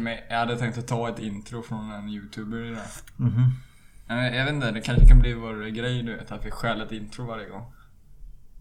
[0.00, 2.82] man- Jag hade tänkt att ta ett intro från en youtuber idag.
[3.16, 3.50] Mhm.
[4.06, 6.80] Men Jag vet inte, det kanske kan bli vår grej du vet, att vi stjäl
[6.80, 7.72] ett intro varje gång.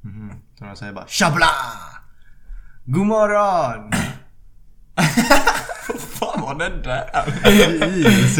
[0.01, 0.31] Mhm.
[0.59, 1.47] Så de säger bara Tjabla!
[2.85, 3.91] God morgon!
[5.99, 7.09] Fan var det där?
[7.97, 8.37] IC!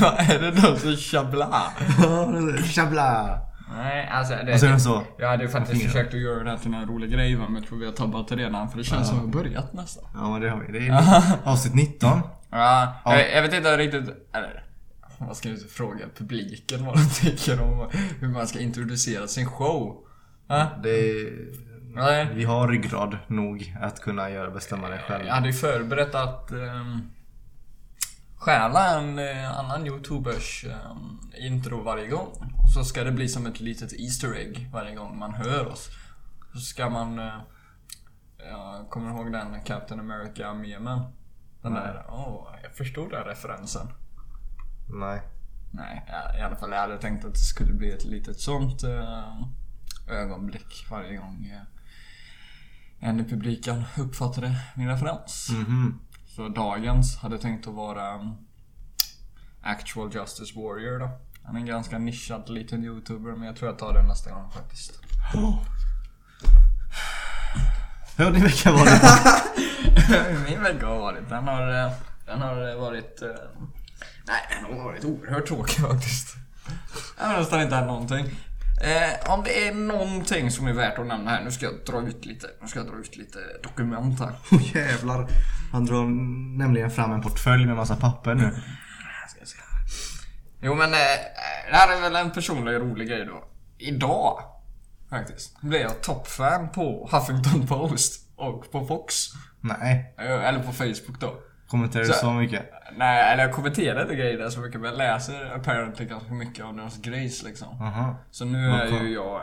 [0.00, 1.72] Vad är det då som tjabla?
[2.64, 3.40] Tjabla!
[3.76, 4.52] Nej, alltså det...
[4.52, 5.02] Och så är de så.
[5.18, 7.66] Jag hade ju faktiskt försökt att göra det här till en rolig grej men jag
[7.66, 10.04] tror vi har tabbat det redan för det känns som att vi har börjat nästan.
[10.14, 10.78] Ja men det har vi.
[10.78, 12.10] Det är avsnitt 19.
[12.50, 13.18] Ja, Ja.
[13.18, 14.64] Jag, jag vet inte riktigt, eller
[15.18, 19.96] vad ska jag fråga publiken vad de tycker om hur man ska introducera sin show.
[20.48, 20.66] Ja?
[20.82, 21.28] Det
[21.94, 22.28] Nej.
[22.34, 25.28] vi har ryggrad nog att kunna göra bestämma det Jag själv.
[25.28, 27.10] hade ju förberett att um,
[28.46, 32.28] stjäla en eh, annan youtubers ehm, intro varje gång.
[32.62, 35.90] Och så ska det bli som ett litet Easter egg varje gång man hör oss.
[36.52, 37.18] Så ska man...
[37.18, 37.40] Uh,
[38.38, 41.00] jag kommer ihåg den Captain America-memen.
[41.62, 41.82] Den Nej.
[41.82, 43.88] där, åh, jag förstod den referensen.
[44.88, 45.22] Nej.
[45.72, 46.04] Nej,
[46.38, 49.42] i alla fall jag hade tänkt att det skulle bli ett litet sånt eh,
[50.08, 51.62] ögonblick varje gång eh,
[53.08, 55.50] en i publiken uppfattade min referens.
[55.52, 55.98] Mhm.
[56.36, 58.34] Så dagens hade tänkt att vara um,
[59.62, 61.10] Actual Justice Warrior då.
[61.44, 64.50] Han är en ganska nischad liten youtuber men jag tror jag tar den nästa gång
[64.50, 64.92] faktiskt.
[68.16, 69.02] Hur har din vecka varit?
[70.50, 71.92] Min vecka har varit, den har, eh,
[72.26, 73.22] den har eh, varit...
[73.22, 73.28] eh,
[74.26, 76.36] Nej, den har varit oerhört tråkig faktiskt.
[77.18, 78.26] Det har nästan inte hänt någonting.
[78.82, 82.08] Eh, om det är någonting som är värt att nämna här, nu ska jag dra
[82.08, 84.32] ut lite, nu ska jag dra ut lite dokument här.
[84.52, 85.28] Åh jävlar.
[85.72, 86.04] Han drar
[86.58, 88.50] nämligen fram en portfölj med massa papper nu.
[89.28, 89.56] Ska se.
[90.60, 90.98] Jo men eh,
[91.70, 93.44] det här är väl en personlig rolig grej då.
[93.78, 94.42] Idag,
[95.10, 99.14] faktiskt, blev jag toppfan på Huffington Post och på Fox.
[99.60, 100.14] Nej.
[100.18, 101.34] Eh, Eller på Facebook då.
[101.68, 102.70] Kommenterar du Så- så mycket?
[102.96, 106.64] Nej, eller jag kommenterar inte grejer där så mycket men jag läser apparently ganska mycket
[106.64, 107.68] av deras grejs liksom.
[107.80, 108.16] Aha.
[108.30, 109.42] Så nu är ju jag eh,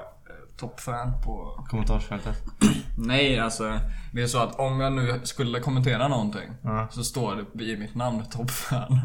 [0.58, 1.66] toppfan på...
[1.70, 2.44] Kommentarsfältet.
[2.98, 3.80] Nej, alltså.
[4.14, 6.88] Det är så att om jag nu skulle kommentera någonting Ja.
[6.92, 9.00] så står det i mitt namn toppfan.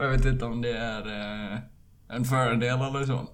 [0.00, 1.06] Jag vet inte om det är
[1.52, 1.58] eh,
[2.08, 3.28] en fördel eller så.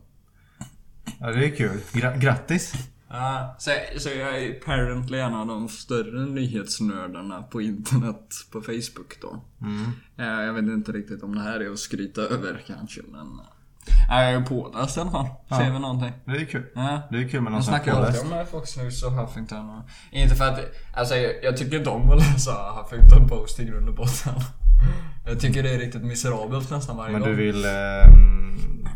[1.21, 1.81] Ja det är kul.
[1.93, 2.73] Gra- grattis.
[3.11, 9.15] Ja, så, så jag är apparently en av de större nyhetsnördarna på internet på Facebook
[9.23, 9.41] då.
[9.61, 9.85] Mm.
[10.19, 13.21] Eh, Jag vet inte riktigt om det här är att skryta över kanske men...
[13.21, 13.45] eh,
[14.09, 15.27] ja, Jag är påläst i alla fall.
[15.49, 15.73] Ser Ja.
[15.73, 16.13] vi någonting.
[16.25, 16.67] Det är kul.
[16.75, 17.01] Ja.
[17.11, 18.53] Det är kul med någon Man som är snackar alltid påläst.
[18.53, 19.83] om Fox News och Huffington och...
[20.11, 20.61] Inte för att...
[20.95, 24.35] Alltså jag, jag tycker inte om att läsa Huffington Post i grund och botten.
[25.27, 27.31] Jag tycker det är riktigt miserabelt nästan varje Men gång.
[27.31, 27.71] du vill eh,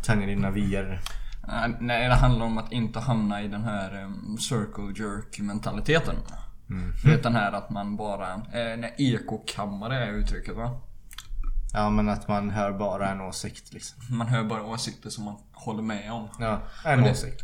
[0.02, 1.00] tänja dina vyer.
[1.48, 6.14] Eh, Nej, det handlar om att inte hamna i den här um, circle jerk mentaliteten.
[6.70, 7.22] Mm.
[7.22, 8.32] Den här att man bara...
[8.34, 10.80] Eh, nej, ekokammare är uttrycket va?
[11.74, 14.16] Ja men att man hör bara en åsikt liksom.
[14.16, 16.28] Man hör bara åsikter som man håller med om.
[16.40, 17.42] Ja, en Och det- åsikt.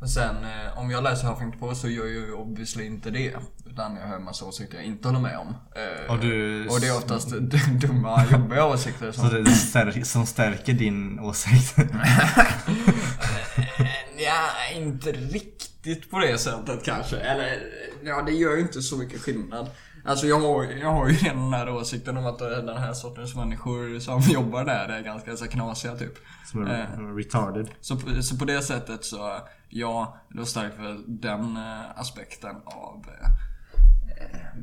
[0.00, 3.34] Och sen eh, om jag läser Huffington Post så gör jag ju obviously inte det.
[3.72, 5.48] Utan jag hör en massa åsikter jag inte håller med om.
[5.48, 7.28] Eh, Och du- och det är oftast
[7.80, 9.28] dumma, jobbiga åsikter som...
[9.28, 11.76] Så det är stär- som stärker din åsikt.
[14.18, 17.16] ja, inte riktigt på det sättet kanske.
[17.16, 17.58] Eller,
[18.04, 19.70] ja det gör ju inte så mycket skillnad.
[20.04, 23.34] Alltså jag har, jag har ju den här åsikten om att eh, den här sortens
[23.34, 26.14] människor som jobbar där är ganska så knasiga typ.
[26.50, 27.14] Som är Eh.
[27.16, 27.68] retarded.
[27.80, 29.38] Så, så på det sättet så,
[29.68, 33.30] ja, då stärker väl den eh, aspekten av eh, eh,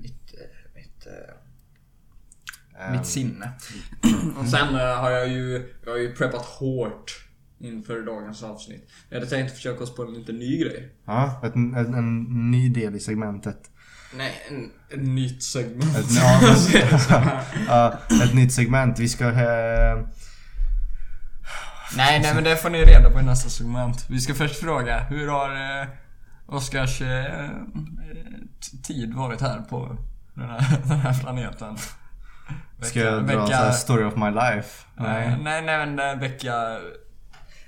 [0.01, 3.51] mitt, eh, mitt, eh, mitt sinne.
[4.39, 7.25] Och sen eh, har jag ju, jag har ju preppat hårt
[7.59, 8.89] inför dagens avsnitt.
[9.09, 10.95] Jag hade tänkt försöka oss på en liten ny grej.
[11.05, 13.71] Ja, ett, en, en ny del i segmentet.
[14.13, 15.97] Nej, en, en nytt segment.
[15.97, 18.99] Ett, ja, men, ja, ett nytt segment.
[18.99, 19.27] Vi ska...
[19.27, 20.05] Eh,
[21.97, 24.05] nej, nej men det får ni reda på i nästa segment.
[24.09, 25.87] Vi ska först fråga, hur har eh,
[26.51, 27.49] Oskars eh, eh,
[28.83, 29.97] tid varit här på
[30.33, 31.77] den här, den här planeten?
[32.81, 34.85] ska jag dra så här story of my life?
[34.95, 35.61] Nej, Nej.
[35.61, 36.53] men eh, vecka...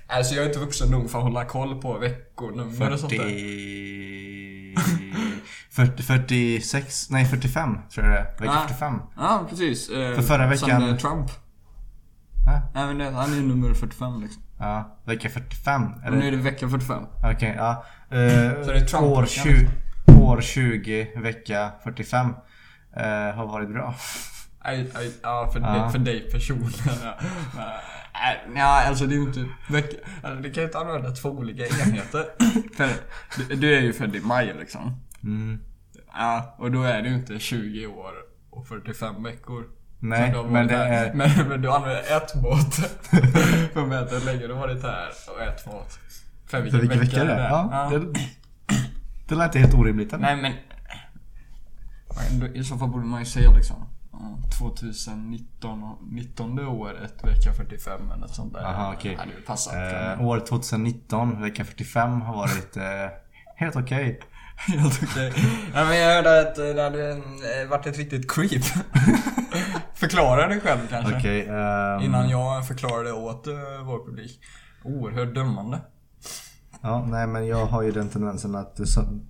[0.06, 3.18] Alltså jag är inte vuxen nog för att hålla koll på veckonummer och sånt där.
[3.18, 4.74] 40...
[5.70, 8.38] 40, 46, nej 45 tror jag det är.
[8.38, 8.62] Vecka Ah.
[8.68, 8.98] 45.
[9.16, 9.88] Ja, precis.
[9.90, 11.30] Eh, För förra veckan- Som Trump.
[12.46, 12.62] Ja.
[12.74, 14.42] Nej men det, han är ju nummer 45 liksom.
[14.62, 15.82] Ja, vecka 45.
[15.92, 16.16] Och Eller?
[16.16, 17.02] nu är det vecka 45.
[17.34, 17.84] Okej, ja.
[18.10, 19.68] Eh, Så det är Trump år, veckan.
[20.06, 22.26] 20, år 20, vecka 45.
[22.96, 23.04] eh,
[23.34, 23.94] har varit bra.
[25.22, 25.90] Ja, för, Ja.
[25.90, 26.88] för dig personligen.
[26.88, 27.72] Äh,
[28.56, 29.46] Ja, alltså det är ju inte...
[30.22, 32.24] Alltså, det kan ju inte använda två olika enheter.
[32.76, 32.88] för
[33.48, 35.00] du, du är ju född i maj liksom.
[35.22, 35.60] Mm.
[36.12, 38.12] Ja, och då är det ju inte 20 år
[38.50, 39.64] och 45 veckor.
[40.02, 41.06] Nej, men det här.
[41.06, 41.14] är...
[41.14, 42.74] Men, men du använder ett mått
[43.72, 45.98] för att mäta hur länge du varit här och ett mått
[46.46, 47.48] för För vilken vecka det är?
[47.48, 48.20] Ja, det,
[49.28, 50.12] det lät inte helt orimligt.
[50.12, 50.36] eller?
[50.36, 50.52] Nej men...
[52.56, 53.76] I så fall borde man ju säga liksom
[54.12, 58.64] ja, 2019 och 19 året, vecka 45 eller något sånt där.
[58.64, 59.16] Aha, okej.
[59.18, 60.12] Ja, det passar.
[60.12, 62.82] Eh, år 2019, vecka 45 har varit eh,
[63.56, 64.20] helt okej.
[64.66, 65.32] Helt okej.
[65.74, 68.62] Ja, men jag hörde att eh, det hade eh, varit ett riktigt creep.
[69.94, 71.16] Förklara dig själv kanske.
[71.16, 71.46] Okej.
[71.48, 73.54] ehm, Innan jag förklarar det åt uh,
[73.84, 74.40] vår publik.
[74.84, 75.80] Oerhört dömande.
[76.80, 78.78] Ja, nej men jag har ju den tendensen att,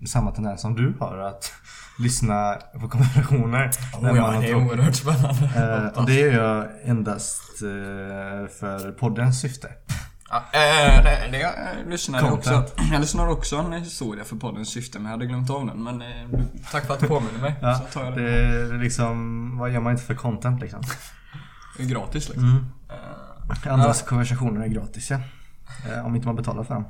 [0.08, 1.52] samma tendens som du har att
[1.98, 3.70] lyssna på konversationer.
[3.92, 5.50] när Oh, man ja, har det är oerhört spännande.
[5.56, 9.68] Eh, och det gör jag endast eh, för poddens syfte.
[10.32, 11.52] Ja, eh, det, det jag
[11.88, 12.64] lyssnade Content.
[12.70, 12.84] också.
[12.92, 15.82] Jag lyssnade också en historia för poddens syfte men jag hade glömt av den.
[15.84, 16.40] Men eh,
[16.70, 17.54] tack för att du påminner mig.
[17.62, 18.74] Ja, så tar jag det det.
[18.74, 20.82] är liksom, vad gör man inte för content liksom?
[21.76, 22.44] Det är gratis liksom.
[22.44, 22.64] Mm.
[23.64, 25.20] Eh, Andras konversationer är gratis ja.
[25.88, 26.84] Eh, om inte man betalar för dem.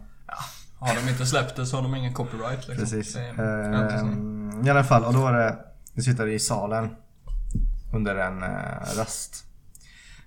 [0.79, 2.77] har de inte släppt det så har de ingen copyright liksom.
[2.77, 3.17] Precis.
[3.17, 5.59] Ehm, I alla fall, och då var det,
[5.95, 6.91] vi sitter i salen
[7.93, 8.41] under en
[8.97, 9.45] rast.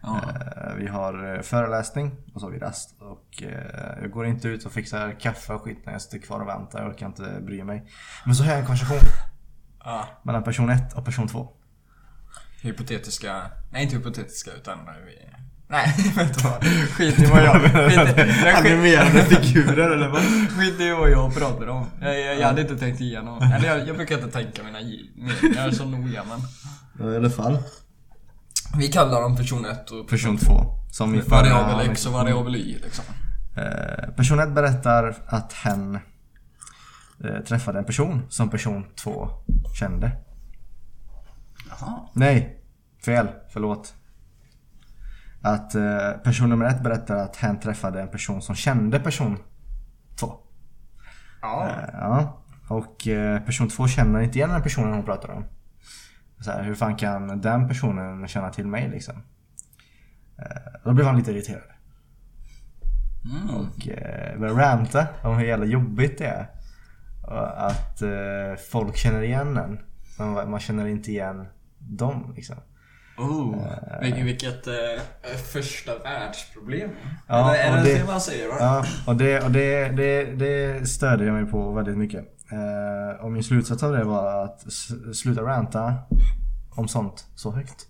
[0.06, 0.22] Ja.
[0.68, 2.96] Eh, Vi har eh, föreläsning och så har vi rast.
[3.00, 6.40] Och eh, jag går inte ut och fixar kaffe och skit när jag sitter kvar
[6.40, 6.80] och väntar.
[6.81, 7.84] Jag orkar inte bry mig.
[8.25, 9.00] Men så har jag en konversation
[9.84, 10.07] Ja.
[10.24, 11.50] mellan person 1 och person 2.
[12.62, 13.42] Hypotetiska,
[13.72, 15.30] nej inte hypotetiska utan vi...
[15.68, 16.63] Nej, vänta vad.
[16.90, 17.56] Skit i vad jag...
[18.58, 20.22] Animerade figurer eller vad?
[20.50, 21.86] skit i vad jag pratar om.
[22.01, 23.42] Jag, jag, jag hade inte tänkt igenom.
[23.42, 24.80] Eller jag, jag brukar inte tänka mina
[25.16, 27.13] meningar så noga men...
[27.13, 27.58] I alla fall.
[28.77, 30.54] Vi kallar dem person 1 och Person 2.
[30.92, 33.06] Som i variabel X och variabel Y liksom.
[33.57, 36.00] Eh, Person 1 berättar att hen
[37.24, 39.30] eh, träffade en person som person 2
[39.80, 40.12] kände.
[41.69, 42.00] Jaha.
[42.13, 42.63] Nej,
[43.06, 43.27] fel.
[43.50, 43.94] Förlåt.
[45.42, 49.38] Att eh, person nummer ett berättar att hen träffade en person som kände person
[50.19, 50.33] 2.
[51.42, 51.69] Ja.
[51.94, 52.42] Ja.
[52.68, 53.07] Och
[53.45, 55.45] person 2 känner inte igen den personen hon pratar om.
[56.40, 59.16] Så här, hur fan kan den personen känna till mig liksom?
[60.38, 61.62] Eh, då blev han lite irriterad.
[63.26, 63.56] Mm.
[63.56, 66.48] Och eh, började ranta om hur jävla jobbigt det är.
[67.28, 69.80] Och att eh, folk känner igen en.
[70.20, 71.46] Men man känner inte igen
[71.80, 72.56] dem liksom.
[73.18, 73.68] Oh,
[74.02, 74.74] vilket, vilket eh,
[75.54, 76.90] första världsproblem.
[77.28, 78.56] Ja, Eller är det det- man säger va?
[78.60, 82.35] Ja, och det, och det, det, det stödde jag mig på väldigt mycket.
[82.52, 84.66] Eh, och min slutsats av det var att
[85.14, 85.94] sluta ranta
[86.72, 87.88] om sånt så högt.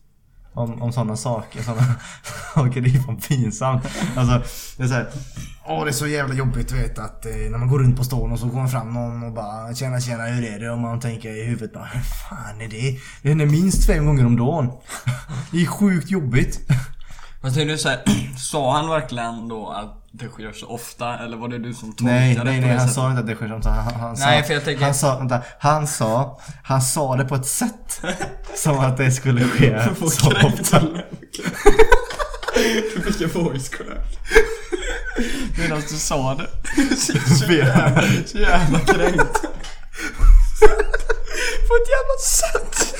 [0.54, 1.62] Om, om sådana saker.
[1.64, 1.96] Sådana
[2.54, 3.84] saker, det är fan pinsamt.
[4.16, 5.08] Alltså, det är såhär.
[5.68, 8.04] Åh det är så jävla jobbigt du vet att eh, när man går runt på
[8.04, 10.70] stan och så kommer fram någon och bara Tjena tjena hur är det?
[10.70, 13.00] Och man tänker i huvudet bara Hur fan är det?
[13.22, 14.72] Det händer minst fem gånger om dagen.
[15.52, 16.60] Det är sjukt jobbigt.
[17.42, 18.04] Fast är det så här,
[18.38, 21.18] sa han verkligen då att det sker så ofta?
[21.20, 23.36] Eller var det du som tolkade Nej, det nej, nej, han sa inte att det
[23.36, 23.66] sker sånt.
[23.66, 27.16] Han, han, han, Nej, sa, för jag tänker- han sa, vänta, han sa, han sa
[27.16, 28.02] det på ett sätt
[28.56, 30.82] som att det skulle ske så ofta.
[32.96, 34.18] Du fick en voice crack.
[35.58, 36.48] Medan du sa det.
[36.96, 37.14] Så,
[37.46, 39.42] så, jävla, så jävla kränkt.
[41.68, 42.96] På ett jävla sätt.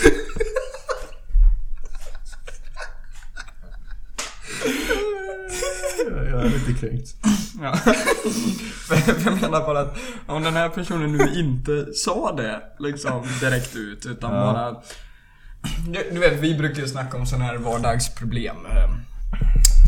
[6.32, 7.16] Jag är lite kränkt.
[7.62, 7.80] Ja.
[9.26, 9.98] Jag menar bara att
[10.28, 14.40] om den här personen nu inte sa det liksom direkt ut utan Ja.
[14.54, 14.76] bara
[15.88, 18.90] du, du vet, vi brukar ju snacka om sådana här vardagsproblem eh,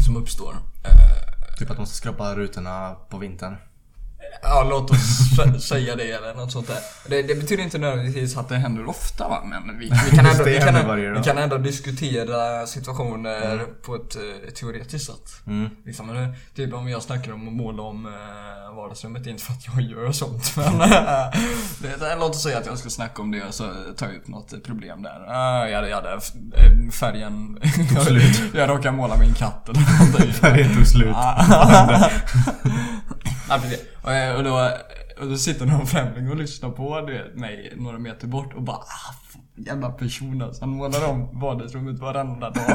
[0.06, 0.52] som uppstår.
[0.84, 3.56] Eh, Typ att de ska skrapa rutorna på vintern.
[4.42, 6.80] Ja, låt oss sä- säga det eller något sånt där.
[7.08, 10.44] Det, det betyder inte nödvändigtvis att det händer ofta va, men vi, vi, kan, ändå,
[10.44, 15.48] vi, kan, vi kan ändå diskutera situationer på ett eh, teoretiskt sätt.
[15.48, 15.70] Mm.
[15.86, 19.82] Liksom, typ om jag snackar om att måla om eh, vardagsrummet, inte för att jag
[19.82, 20.88] gör sånt men eh,
[21.82, 23.64] det, det, Låt oss säga att jag skulle snacka om det och så
[23.98, 25.20] tar jag upp något problem där.
[25.20, 26.22] Uh, jag hade, jag hade
[26.92, 27.60] färgen...
[27.96, 28.22] jag,
[28.62, 30.34] jag råkade måla min katt eller någonting.
[30.34, 31.16] Färgen tog slut.
[33.50, 33.86] Ja, precis.
[34.04, 34.72] Och, eh, och, då,
[35.20, 38.62] och då sitter någon främling och lyssnar på du vet, mig några meter bort och
[38.62, 39.16] bara ah,
[39.60, 40.62] Jävla person alltså.
[40.62, 42.64] Han målar om vardagsrummet varenda dag.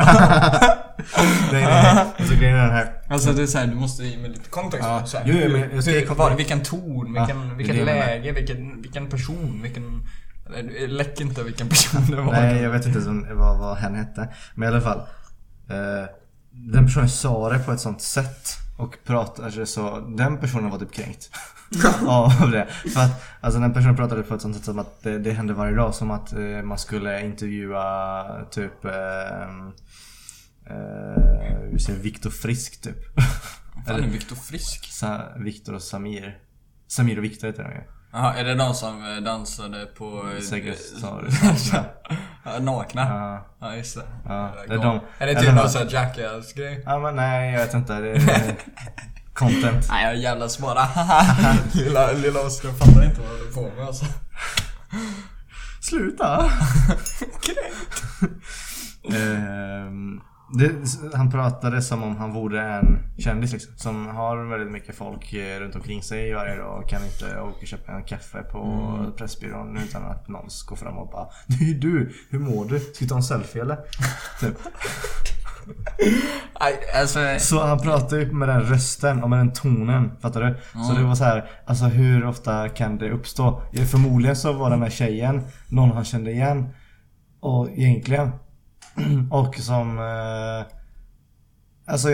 [1.53, 2.07] Nej, nej, nej.
[2.19, 2.93] Alltså grejen är den här.
[3.09, 4.87] Alltså det är såhär, du måste ge mig lite kontext.
[4.89, 5.07] Ja.
[5.07, 9.07] Så här, Jo, men jag ska var, vilken ton, vilken, Ja, vilket läge, vilken, vilken
[9.07, 10.07] person, vilken...
[10.89, 12.33] Läck inte vilken person det var.
[12.33, 14.29] Nej, jag vet inte som, vad, vad hen hette.
[14.55, 14.99] Men i alla fall.
[15.69, 16.09] Eh,
[16.51, 18.49] den personen sa det på ett sånt sätt.
[18.83, 21.31] Och pratade så, den personen var typ kränkt.
[22.07, 22.67] av det.
[22.67, 25.55] För att alltså, den personen pratade på ett sånt sätt som att det, det hände
[25.55, 25.95] varje dag.
[25.95, 29.43] Som att eh, man skulle intervjua typ eh,
[30.67, 32.97] eh, säger Viktor Frisk typ.
[33.87, 34.93] Fan är Viktor Frisk?
[34.93, 36.39] Sa, Viktor och Samir.
[36.87, 37.83] Samir och Viktor heter de ju.
[38.13, 40.25] Jaha, är det de som eh, dansade på...
[40.37, 41.29] eh, Säkert sa du
[42.45, 43.01] Ja, Nakna?
[43.09, 43.47] Ja.
[43.61, 44.03] Ja, just det.
[44.29, 45.01] Ja, det är de.
[45.19, 46.83] Är det typ någon sån Jackass-grej?
[46.87, 48.01] Ja men nej jag vet inte.
[48.01, 48.55] Det är
[49.35, 49.87] content.
[49.91, 50.89] Nej, jag är jävla smara.
[51.75, 54.05] lilla, lilla Oskar fattar inte vad du håller på med alltså.
[55.81, 56.51] Sluta!
[59.15, 60.21] Ehm,
[60.53, 60.71] det,
[61.15, 63.73] han pratade som om han vore en kändis liksom.
[63.77, 67.61] Som har väldigt mycket folk eh, runt omkring sig varje dag och kan inte åka
[67.61, 69.13] och köpa en kaffe på Mm.
[69.13, 72.13] Pressbyrån utan att någon går fram och bara Det är du!
[72.31, 72.79] Hur mår du?
[72.79, 73.77] Ska vi ta en selfie eller?
[74.41, 74.59] Typ.
[76.61, 77.19] Nej, alltså...
[77.39, 80.81] Så han pratade ju med den rösten och med den tonen, fattar du?
[80.89, 83.63] Så det var så här, alltså hur ofta kan det uppstå?
[83.91, 86.69] Förmodligen så var den här tjejen någon han kände igen.
[87.41, 88.31] Och egentligen.
[89.31, 89.99] Och som...
[89.99, 90.67] Eh,
[91.93, 92.09] alltså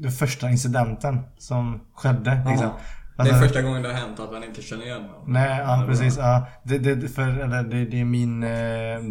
[0.00, 2.70] den första incidenten som skedde liksom.
[3.16, 5.22] Det är Alltså, första gången det har hänt att han inte känner igen honom.
[5.26, 6.16] Nej, ja precis.
[6.16, 8.42] Ja, det, det, för, eller, det, det är min...
[8.42, 8.48] eh,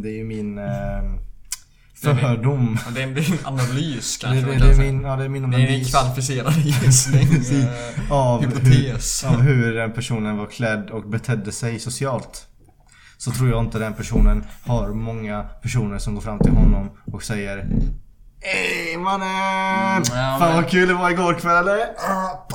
[0.03, 0.57] Det är min...
[0.57, 0.63] eh,
[1.95, 2.77] Fördom.
[2.95, 5.23] Det är det en analys Det, kanske det, man det kan är min, ja, det
[5.25, 5.91] är min Det är en analys.
[5.91, 7.27] kvalificerad gissning.
[7.63, 9.23] eh, av hypotes.
[9.23, 12.47] hur, av hur den personen var klädd och betedde sig socialt.
[13.21, 17.23] Så tror jag inte den personen har många personer som går fram till honom och
[17.23, 17.57] säger
[18.41, 19.27] Ey mannen!
[19.27, 21.67] Mm, ja, Fan vad kul det var igår kväll?
[21.69, 22.47] Ah,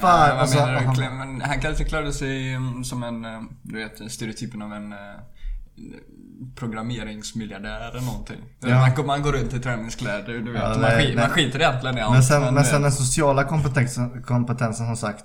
[0.00, 0.28] Fan!
[0.28, 0.62] Ja, vad alltså, du?
[0.72, 4.72] han- Klä- Men han kanske klädde sig mm, som en, eh, du vet, stereotypen av
[4.72, 4.98] en eh,
[6.56, 8.36] programmeringsmiljardär eller någonting.
[8.60, 8.88] Ja.
[8.96, 10.62] Man, man går runt i träningskläder, du vet.
[10.62, 11.24] Ja, man, nej, skit, nej.
[11.26, 12.12] man skiter egentligen i allt.
[12.12, 15.24] Men sen, men du sen den sociala kompetensen, kompetensen som sagt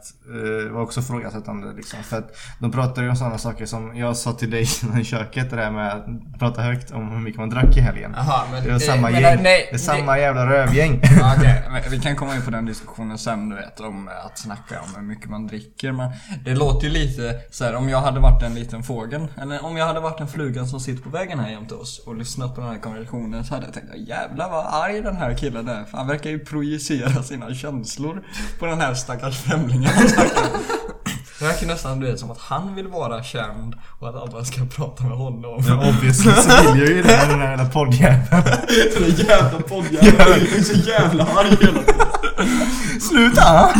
[0.67, 2.03] eh, var också ifrågasättande liksom.
[2.03, 4.65] För att de pratade ju om sådana saker som jag sa till dig
[5.01, 8.13] i köket, det där med att prata högt om hur mycket man drack i helgen.
[8.17, 9.43] Jaha, men Det var samma men, gäng.
[9.43, 11.01] nej, det är samma jävla rövgäng.
[11.19, 11.35] Ja,
[11.71, 14.95] men vi kan komma in på den diskussionen sen du vet om att snacka om
[14.95, 16.11] hur mycket man dricker men
[16.45, 19.77] Det låter ju lite så här om jag hade varit en liten fågel eller om
[19.77, 22.61] jag hade varit en fluga som sitter på vägen här jämte oss och lyssnat på
[22.61, 25.97] den här konversationen så hade jag tänkt jävlar vad arg den här killen är för
[25.97, 28.23] han verkar ju projicera sina känslor
[28.59, 30.07] på den här stackars främlingen han.
[31.39, 35.03] Det verkar nästan vet, som att han vill vara känd och att alla ska prata
[35.03, 35.63] med honom.
[35.67, 38.27] Ja, obviously så vill jag ju det med den här jävla poddjäveln.
[38.99, 43.01] Den jävla poddjäveln är så jävla arg hela tiden.
[43.01, 43.73] Sluta!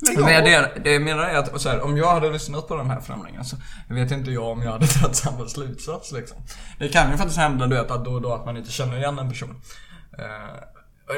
[0.00, 0.44] Men av.
[0.44, 3.44] det, det jag menar är att här, om jag hade lyssnat på den här främlingen
[3.44, 3.56] så
[3.94, 6.36] vet inte jag om jag hade tagit samma slutsats liksom.
[6.78, 8.96] Det kan ju faktiskt hända du vet att då och då att man inte känner
[8.96, 9.60] igen en person.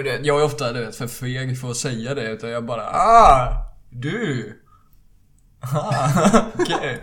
[0.05, 2.83] Det, jag är ofta du vet för feg för att säga det utan jag bara
[2.91, 3.53] ah,
[3.91, 4.57] du.
[5.73, 6.09] Ah,
[6.59, 7.03] Okej,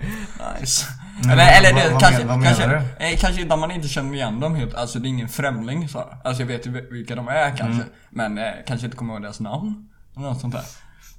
[0.59, 0.85] nice.
[1.23, 3.87] Men eller eller vad- det, vad kanske, men- kanske, menar eh, kanske inte man inte
[3.87, 5.99] känner igen dem helt, alltså det är ingen främling så.
[6.23, 7.81] Alltså jag vet ju vilka de är kanske.
[7.83, 7.87] Mm.
[8.09, 9.89] Men eh, kanske inte kommer ihåg deras namn.
[10.15, 10.63] Något sånt där.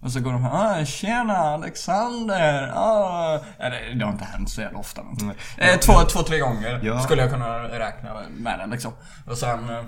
[0.01, 3.41] Och så går de här, ah, tjena Alexander, ah.
[3.59, 5.03] Eller det har inte hänt så jävla ofta.
[5.23, 5.37] Nej.
[5.59, 7.01] Eh, två, två, tre gånger Ja.
[7.01, 8.93] skulle jag kunna räkna med den liksom.
[9.27, 9.83] Och sen eh,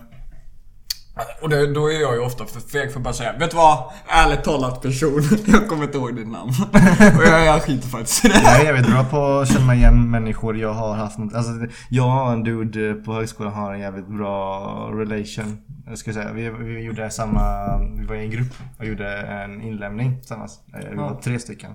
[1.43, 3.57] och det, då är jag ju ofta för feg för att bara säga Vet du
[3.57, 3.93] vad?
[4.09, 6.51] Ärligt talat person, jag kommer inte ihåg ditt namn.
[7.19, 8.41] och jag, jag skiter faktiskt i det.
[8.45, 11.53] Jag är jävligt bra på att känna igen människor jag har haft något, alltså
[11.89, 16.33] Jag och en dude på högskolan har en jävligt bra relation jag ska säga.
[16.33, 20.61] Vi, vi gjorde samma, vi var i en grupp och gjorde en inlämning tillsammans.
[20.75, 21.71] Eh, Vi var tre stycken.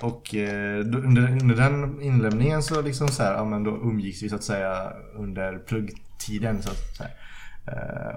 [0.00, 4.28] Och eh, under, under den inlämningen så liksom så här, ja men då umgicks vi
[4.28, 7.08] så att säga under pluggtiden så att säga.
[7.08, 7.14] Eh,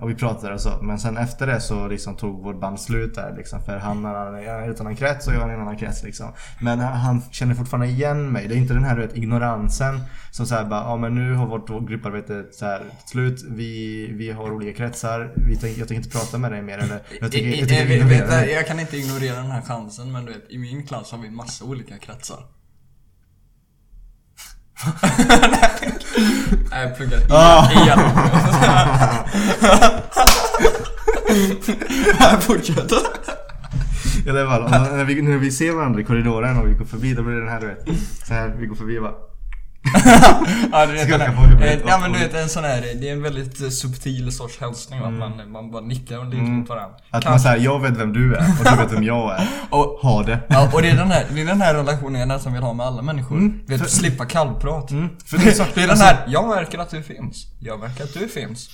[0.01, 0.77] och vi pratade och så.
[0.82, 3.62] Men sen efter det så liksom tog vårt band slut där liksom.
[3.62, 6.34] För han har en annan krets och jag har en annan krets liksom.
[6.60, 8.48] Men han, känner fortfarande igen mig.
[8.48, 10.01] Det är inte den här vet, ignoransen.
[10.32, 13.44] Som såhär bara, ja men nu har vårt grupparbete så här, slut.
[13.50, 15.34] Vi, vi har olika kretsar.
[15.36, 18.06] Vi tänk, jag tänker inte prata med dig mer eller jag tänker, jag tänker jag,
[18.06, 21.20] vet, jag kan inte ignorera den här chansen men du vet, i min klass har
[21.20, 22.39] vi massa olika kretsar.
[26.72, 27.72] Nej, jag pluggar Ah.
[27.72, 28.00] igen.
[28.00, 28.00] igen.
[32.42, 32.92] Fortsätt.
[34.26, 37.14] I alla fall, när, vi, när vi ser varandra i korridoren och vi går förbi
[37.14, 37.86] då blir det den här du vet.
[38.28, 39.14] Så här, vi går förbi och bara.
[40.72, 43.14] Ja, du vet, den här, eh, ja men du vet en sån här, det är
[43.14, 45.10] en väldigt subtil sorts hälsning va?
[45.10, 46.54] Man, man bara nickar lite Mm.
[46.60, 46.96] mot varandra.
[46.98, 49.48] Att Kanske- man säger jag vet vem du är och du vet vem jag är.
[49.70, 50.40] och, Ha det.
[50.48, 52.74] ja, och det är den här, det är den här relationen jag nästan vill ha
[52.74, 53.38] med alla människor.
[53.38, 53.60] Mm.
[53.68, 54.92] Vet, slippa kallprat.
[54.92, 57.48] Mm, för det är så- det är den alltså- här, jag märker att du finns.
[57.60, 58.70] Jag märker att du finns.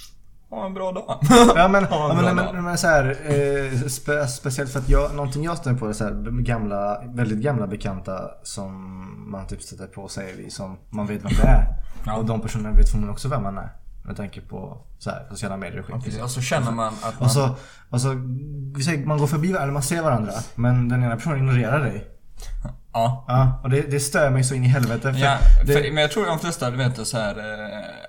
[0.49, 1.19] Ha en bra dag.
[1.55, 2.53] Ja men, Ja, ja, bra men, dag.
[2.55, 5.93] men, men så här, eh, spe, speciellt för att jag, någonting jag stöter på är
[5.93, 8.71] så här, gamla, väldigt gamla bekanta som
[9.31, 11.67] man typ stöter på säger vi som man vet vem det är.
[12.05, 12.15] Ja.
[12.15, 13.69] Och de personerna vet förmodligen också vem man är.
[14.03, 16.03] Med tanke på så här, sociala medier och skit.
[16.03, 17.25] Precis, och så känner man att man...
[17.25, 17.55] Och så,
[17.89, 18.09] och så,
[18.75, 22.07] vi säger, man går förbi eller man ser varandra men den ena personen ignorerar dig.
[22.93, 23.25] ja.
[23.27, 25.13] Ja, och det, det stör mig så in i helvete.
[25.13, 27.37] För Ja, det, för, men jag tror de flesta, du vet, så här.
[27.37, 28.04] Eh,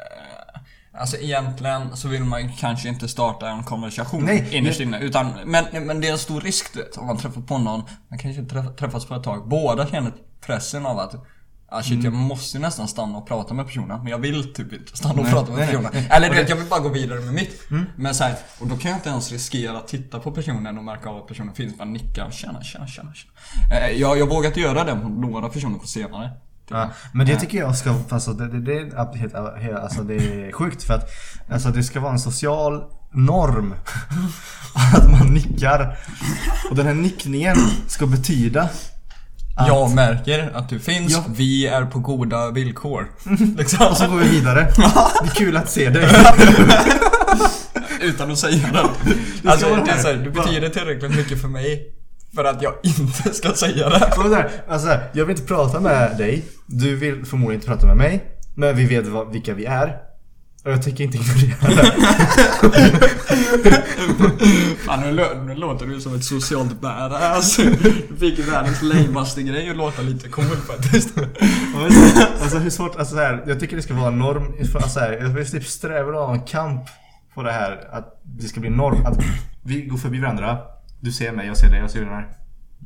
[0.99, 5.01] alltså egentligen så vill man kanske inte starta en konversation Nej, innerst inne.
[5.01, 7.83] Utan, men, men det är en stor risk du vet, om man träffar på någon,
[8.09, 9.49] man kanske träff, träffas på ett tag.
[9.49, 11.15] Båda känner pressen av att
[11.69, 13.99] Ah, shit, jag måste nästan stanna och prata med personen.
[13.99, 15.91] Men jag vill typ inte stanna och Nej, prata med nej, personen.
[15.95, 16.09] nej.
[16.11, 17.63] Eller Och du vet, jag vill bara gå vidare med mitt.
[17.97, 20.85] Men så här, och då kan jag inte ens riskera att titta på personen och
[20.85, 21.79] märka av att personen finns.
[21.79, 23.33] Bara nicka, tjena, tjena, tjena, tjena.
[23.73, 26.31] Eh, jag, jag vågat göra det på några personer på senare.
[26.71, 30.83] Ja, men det tycker jag ska, alltså det, det, det, är alltså det är sjukt
[30.83, 31.11] för att
[31.51, 33.75] alltså det ska vara en social norm
[34.95, 35.99] att man nickar.
[36.71, 37.57] Och den här nickningen
[37.89, 38.69] ska betyda
[39.57, 41.25] att, Jag märker att du finns, Ja.
[41.37, 43.11] vi är på goda villkor.
[43.57, 43.87] Liksom.
[43.87, 44.61] och så går vi vidare.
[45.23, 46.09] Det är kul att se dig.
[48.01, 49.51] Utan att säga det.
[49.51, 51.96] Alltså, det är så här, du betyder tillräckligt mycket för mig
[52.37, 54.13] för att jag inte ska säga det.
[54.17, 56.45] Och där, alltså, jag vill inte prata med dig.
[56.67, 58.25] Du vill förmodligen inte prata med mig.
[58.55, 59.97] Men vi vet vad, vilka vi är.
[60.65, 61.93] Och jag tänker inte ignorera det.
[64.87, 67.57] Fan, nu, lå- nu låter du som ett socialt badass.
[67.57, 71.15] Du fick världens lamaste grej att låta lite cool faktiskt.
[72.43, 75.01] Alltså hur svårt, alltså så här, jag tycker det ska vara norm, för, alltså, så
[75.01, 76.83] här, jag vill typ sträva ha en kamp
[77.35, 79.19] på det här, att det ska bli norm, att
[79.65, 80.59] vi går förbi varandra,
[81.07, 82.29] du ser mig, jag ser dig, jag ser den här.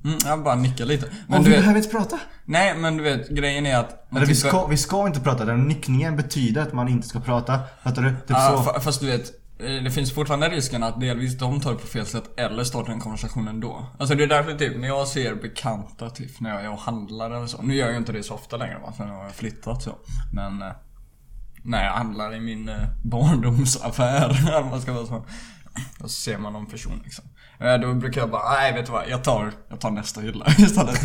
[0.04, 1.06] Mm, jag bara nickar lite.
[1.06, 2.18] Men Men du vi vet, behöver inte prata.
[2.44, 4.06] nej men du vet, grejen är att...
[4.10, 7.20] Eller vi typ- ska, vi ska inte prata, den nickningen betyder att man inte ska
[7.20, 7.60] prata.
[7.84, 8.10] Fattar du?
[8.10, 8.70] Typ Ja, så.
[8.70, 11.86] fa- fast du vet, eh, det finns fortfarande risken att delvis de tar det på
[11.86, 13.86] fel sätt eller startar en konversation ändå.
[13.98, 17.30] Alltså det är därför typ, när jag ser bekanta typ, när jag är och handlar
[17.30, 17.62] eller så.
[17.62, 19.82] Nu gör jag ju inte det så ofta längre va, för nu har jag flyttat
[19.82, 19.94] så.
[20.32, 20.68] Men eh,
[21.62, 25.26] när jag handlar i min eh, barndomsaffär, eller vad man ska vara så.
[25.98, 27.24] Då ser man någon person liksom.
[27.62, 30.46] Eh, Då brukar jag bara, nej vet du vad, jag tar, jag tar nästa hylla
[30.58, 31.00] istället.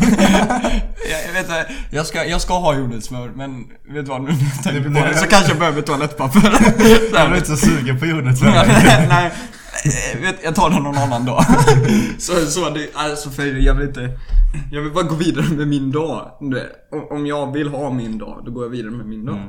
[1.10, 4.38] jag, vet inte, jag ska, jag ska ha jordnötssmör men vet du vad, nu när
[4.54, 6.42] jag tänker på det så kanske jag behöver toalettpapper.
[7.14, 8.42] Jag blir inte så sugen på jordnöt.
[8.42, 9.32] nej, nej.
[9.84, 11.44] Eh, Vet, jag tar den någon annan dag.
[12.18, 14.18] så, så det, alltså för jag vill inte,
[14.72, 16.30] jag vill bara gå vidare med min dag.
[17.10, 19.36] Om- jag vill ha min dag, då går jag vidare med min dag.
[19.36, 19.48] Mm.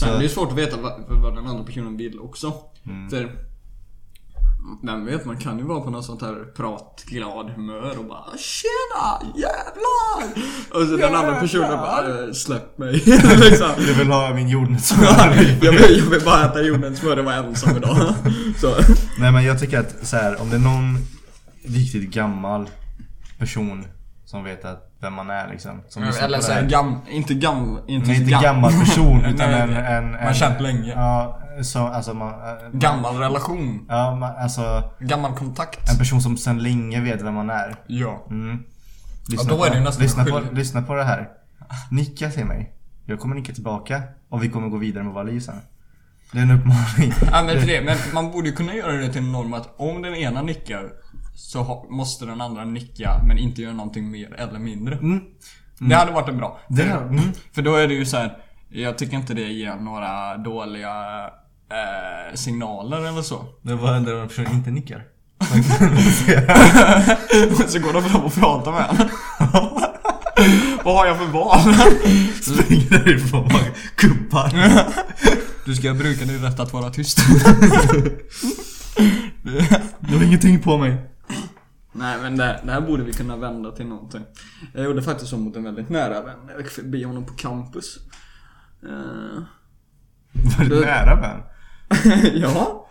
[0.00, 2.52] Sen Så- är det svårt att veta vad, vad den andra personen vill också.
[2.86, 3.10] Mm.
[3.10, 3.30] För
[4.82, 9.32] vem vet, man kan ju vara på något sånt här pratglad humör och bara Tjena!
[9.34, 10.44] Jävlar!
[10.70, 12.92] Och så den andra personen bara "Eh, Släpp mig.
[13.36, 13.68] liksom.
[13.88, 15.06] Jag vill ha min jordnötssmör.
[15.62, 18.14] jag, vill, jag vill bara äta jordens smör och vara ensam idag.
[18.60, 18.74] Så.
[19.18, 20.98] Nej men jag tycker att så här, om det är någon
[21.64, 22.68] riktigt gammal
[23.38, 23.84] person
[24.24, 25.82] som vet att vem man är liksom.
[25.88, 26.68] Som lyssnar Eller såhär här.
[26.68, 30.26] gam, inte gam, inte, inte gam- gammal person utan Nej, en, en, Man en...
[30.26, 30.92] har känt länge.
[30.96, 32.28] Ja, så, alltså man...
[32.28, 33.86] äh, Gammal relation.
[33.88, 35.90] Ja, man, alltså Gammal kontakt.
[35.92, 37.76] en person som sedan länge vet vem man är.
[37.86, 38.26] Ja.
[38.30, 38.62] Mm.
[39.28, 41.28] Ja, då är det nästan lyssna, på, lyssna på det här.
[41.90, 42.72] Nicka till mig.
[43.06, 45.54] Jag kommer nicka tillbaka och vi kommer gå vidare med våra liv sen.
[46.32, 47.12] Det är en uppmaning.
[47.32, 49.74] Ja, men, för det, men man borde ju kunna göra det till en norm att
[49.80, 50.82] om den ena nickar
[51.34, 54.94] så måste den andra nicka men inte göra någonting mer eller mindre.
[54.94, 55.20] Mm.
[55.78, 56.60] Det hade varit en bra.
[56.68, 57.32] Det, för, mm.
[57.52, 58.38] för då är det ju så här.
[58.68, 61.24] Jag tycker inte det ger några dåliga
[61.70, 63.44] eh, signaler eller så.
[63.62, 65.04] Det var den där personen inte nickar.
[67.68, 69.08] så går de fram och pratar med honom.
[70.84, 71.60] Vad har jag för val?
[72.42, 73.64] Springer därifrån bara
[73.96, 74.52] kuppar.
[75.64, 77.18] Du ska bruka din rätt att vara tyst.
[80.00, 81.13] Du har ingenting på mig.
[81.96, 84.22] Nej men det, det här borde vi kunna vända till någonting.
[84.74, 86.38] Jag gjorde faktiskt så mot en väldigt nära vän.
[86.48, 87.98] Jag gick förbi honom på campus.
[88.82, 89.42] Eh,
[90.58, 91.40] Var Du- nära vän?
[92.34, 92.88] ja.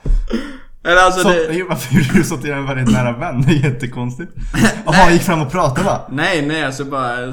[0.84, 1.66] Eller alltså Så, det...
[1.70, 3.42] varför gjorde du så till en väldigt nära vän?
[3.42, 4.32] Det är jättekonstigt.
[4.86, 6.08] Jaha, gick fram och pratade va?
[6.12, 7.24] Nej nej alltså bara...
[7.26, 7.32] eh,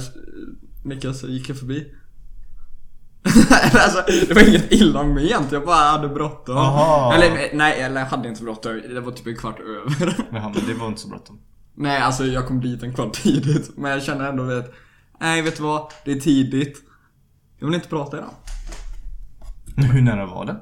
[1.12, 1.86] så gick jag förbi.
[3.74, 6.56] Alltså, det var inget illa ment, jag bara hade bråttom.
[7.14, 8.80] Eller nej, eller jag hade inte bråttom.
[8.94, 10.14] Det var typ en kvart över.
[10.32, 11.38] Jaha, men det var inte så bråttom.
[11.80, 13.76] Nej, alltså jag kom dit en kvart tidigt.
[13.76, 14.72] Men jag känner ändå vet,
[15.20, 15.92] nej vet du vad?
[16.04, 16.78] Det är tidigt.
[17.58, 18.30] Jag vill inte prata idag.
[19.76, 20.56] Hur nära var det?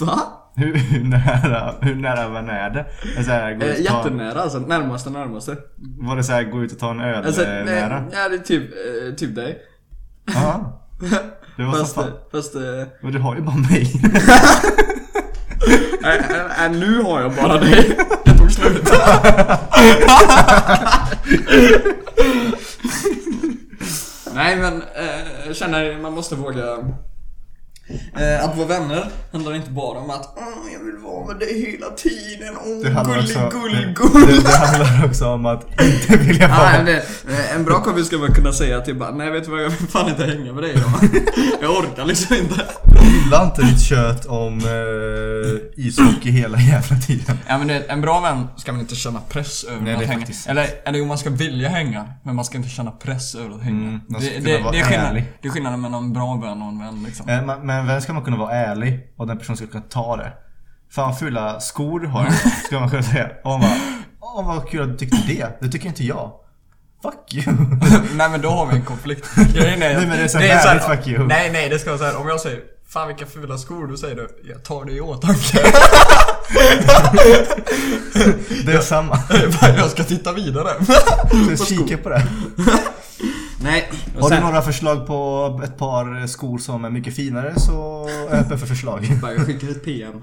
[0.04, 0.20] Va?
[0.56, 2.86] Hur, hur nära, hur nära vän är det?
[3.24, 5.56] Så här, gå Eh, jättenära alltså, närmaste närmaste.
[5.98, 8.04] var det så här, gå ut och ta en öl Alltså, eh, nej, nära?
[8.12, 8.62] ja det är typ,
[9.08, 9.58] eh, typ dig.
[10.34, 10.80] Ja.
[11.56, 12.10] Det var fast, så fan.
[12.32, 12.62] fast, eh,
[13.02, 13.92] Och du har ju bara mig.
[16.04, 17.98] Äh, äh, nu har jag bara dig.
[18.44, 18.90] Det tog slut.
[24.34, 26.78] Nej men, eh, jag känner man måste våga
[28.16, 31.70] Eh, att vara vänner handlar inte bara om att Åh, jag vill vara med dig
[31.70, 32.54] hela tiden.
[32.64, 36.48] Åh, Det handlar, gullig, också, gull, det, det, det handlar också om att inte vilja
[36.48, 39.44] vara Nej, det, eh, en bra kompis ska man kunna säga till bara, nej vet
[39.44, 40.92] du vad, jag vill fan inte hänga med dig idag.
[41.62, 42.64] jag orkar liksom inte.
[43.04, 47.38] Gilla inte ditt kött om eh, ishockey hela jävla tiden.
[47.48, 50.18] Ja men det, en bra vän ska man inte känna press över Nej, att hänga.
[50.20, 53.54] faktiskt- Eller, eller jo, man ska vilja hänga, men man ska inte känna press över
[53.56, 53.88] att hänga.
[53.88, 54.40] Mm, man det, det,
[54.72, 57.28] det, är skillnad, det är skillnaden mellan en bra vän och en vän liksom.
[57.28, 59.84] Eh, Men med en vän ska man kunna vara ärlig och den personen ska kunna
[59.88, 60.32] ta det.
[60.90, 62.30] Fan fula skor du har
[62.66, 63.28] ska man kunna säga.
[63.44, 63.76] Och man bara,
[64.20, 65.46] åh vad kul att du tyckte det.
[65.60, 66.32] Det tycker inte jag.
[67.02, 67.56] Fuck you.
[68.14, 69.28] nej men då har vi en konflikt.
[69.54, 71.26] Grejen är, Nej, men det är så så vänligt, här- fuck you.
[71.26, 74.14] Nej nej det ska vara såhär, om jag säger Fan vilka fula skor du säger
[74.16, 75.58] du, jag tar det i åtanke.
[78.66, 79.18] Det är samma.
[79.76, 80.70] jag ska titta vidare.
[81.56, 82.22] Så kika på det.
[83.64, 87.60] Nej, och Har du sen- några förslag på ett par skor som är mycket finare
[87.60, 89.04] så är jag öppen för förslag.
[89.22, 90.12] Jag skickar ett PM.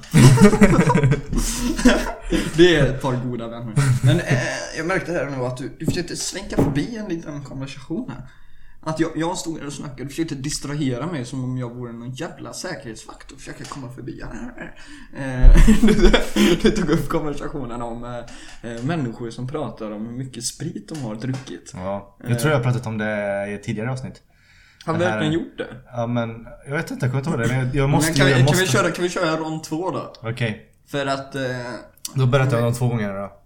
[2.57, 3.73] det är ett par goda vänner.
[4.03, 4.37] Men eh,
[4.77, 8.27] jag märkte här nu att du, du försökte svänga förbi en liten konversation här.
[8.83, 11.91] Att jag, jag stod där och snackade och försökte distrahera mig som om jag vore
[11.91, 14.21] någon jävla säkerhetsvakt och försöka komma förbi.
[15.17, 15.55] Eh,
[16.63, 21.01] du, tog upp konversationen om eh, eh, människor som pratar om hur mycket sprit de
[21.01, 21.71] har druckit.
[21.75, 22.17] Ja.
[22.27, 24.21] Jag tror jag har pratat om det i ett tidigare avsnitt.
[24.85, 25.67] Har vi här- verkligen gjort det?
[25.85, 27.63] Ja men, jag vet inte, jag kommer inte ihåg det.
[27.65, 28.61] Men jag- måste, Men kan, vi, jag kan, måste.
[28.63, 30.13] vi köra, kan vi köra rond två då?
[30.21, 30.67] Okej.
[30.87, 31.35] För att...
[31.35, 31.41] Eh,
[32.15, 33.40] Då berättar jag de två gångerna då.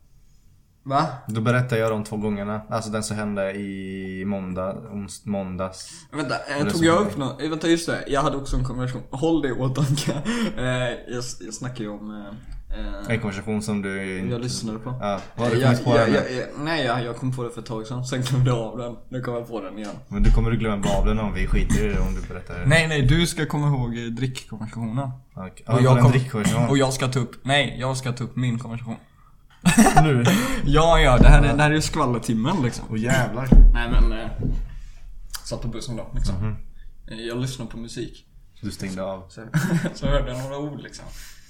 [0.86, 1.08] Va?
[1.28, 2.62] Då berättar jag de två gångerna.
[2.70, 5.90] Alltså den som hände i måndag, ons, måndags.
[6.12, 7.42] Vänta, eh, det tog jag upp något?
[7.42, 9.04] Eh, Vänta just det, jag hade också en konversation.
[9.12, 10.12] Håll det i åtanke.
[10.58, 12.12] Eh, jag, jag snackar ju om...
[12.12, 14.32] Eh, En eh, konversation som du inte...
[14.34, 14.94] jag lyssnade på.
[15.02, 16.14] Ja, har du jag, kommit på jag, den?
[16.14, 18.06] jag, jag, Nej, jag, jag kom på det för ett tag sedan.
[18.06, 18.96] Sen glömde jag av den.
[19.10, 19.92] Nu kommer jag på den igen.
[20.08, 22.60] Men du kommer du glömma av den om vi skiter i det om du berättar
[22.60, 22.66] det.
[22.66, 25.10] Nej, nej, du ska komma ihåg eh, drickkonversationen.
[25.36, 25.52] Okej.
[25.68, 26.70] Och Ja, jag jag kom-.
[26.70, 28.96] Och jag ska ta upp, nej, jag ska ta upp min konversation.
[30.04, 30.24] Nu?
[30.66, 32.86] Ja, ja, det här, är- det här är ju skvallertimmen liksom.
[32.90, 33.48] Åh jävlar.
[33.74, 34.12] Nej men...
[34.12, 34.30] Eh,
[35.44, 36.56] satt på bussen då liksom.
[37.08, 38.26] Eh, Jag lyssnar på musik.
[38.62, 39.24] Du stängde av.
[39.30, 39.42] Så,
[39.94, 41.06] så hörde jag några ord liksom.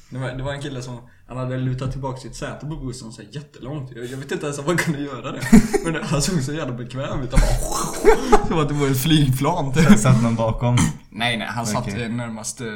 [0.09, 3.11] Det var, det var en kille som, han hade lutat tillbaka sitt säte på bussen
[3.11, 3.91] så här jättelångt.
[3.95, 5.41] Jag, jag vet inte ens om man kunde göra det.
[5.83, 7.31] Men det, han såg så jävla bekväm ut.
[7.33, 9.99] Han bara, Som att det var ett flygplan typ.
[9.99, 10.77] Satt någon bakom.
[11.09, 12.07] Nej nej, han satt okay.
[12.07, 12.67] närmast eh,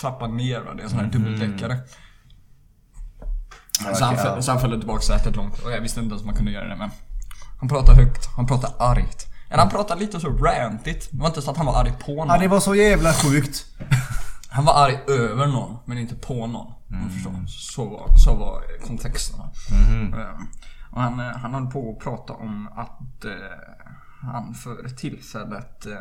[0.00, 0.74] trappan ner va.
[0.74, 1.76] Det är en sån här dubbeldäckare.
[3.94, 6.34] Så, han, föll- så han följde tillbaka sätet långt och jag visste inte ens man
[6.34, 6.90] kunde göra det men.
[7.60, 9.26] Han pratade högt, han pratade argt.
[9.48, 11.08] Eller han pratade lite så rantigt.
[11.12, 12.28] Det var inte så att han var arg på någon.
[12.28, 13.66] Ja det var så jävla sjukt.
[14.52, 16.72] Han var arg över någon, men inte på någon.
[16.90, 17.10] Mm.
[17.10, 17.32] förstår.
[17.46, 19.40] Så var, så var kontexten.
[19.40, 20.40] Eh,
[20.90, 23.30] Och han, eh, han höll på att prata om att eh,
[24.22, 25.92] han för tillfället eh,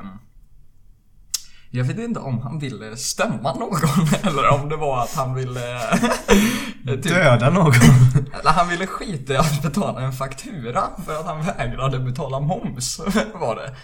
[1.71, 3.79] jag vet inte om han ville stämma någon
[4.23, 5.91] eller om det var att han ville eh,
[6.85, 7.73] typ, Döda någon.
[8.39, 12.99] eller han ville skita i att betala en faktura för att han vägrade betala moms.
[13.33, 13.75] Var det.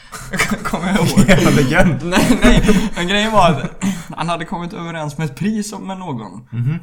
[0.64, 1.30] Kommer jag ihåg.
[1.30, 2.00] Jävla legend.
[2.04, 2.92] Nej, nej.
[2.96, 3.84] Men grejen var att
[4.18, 6.48] han hade kommit överens med ett pris med någon.
[6.52, 6.80] Mhm.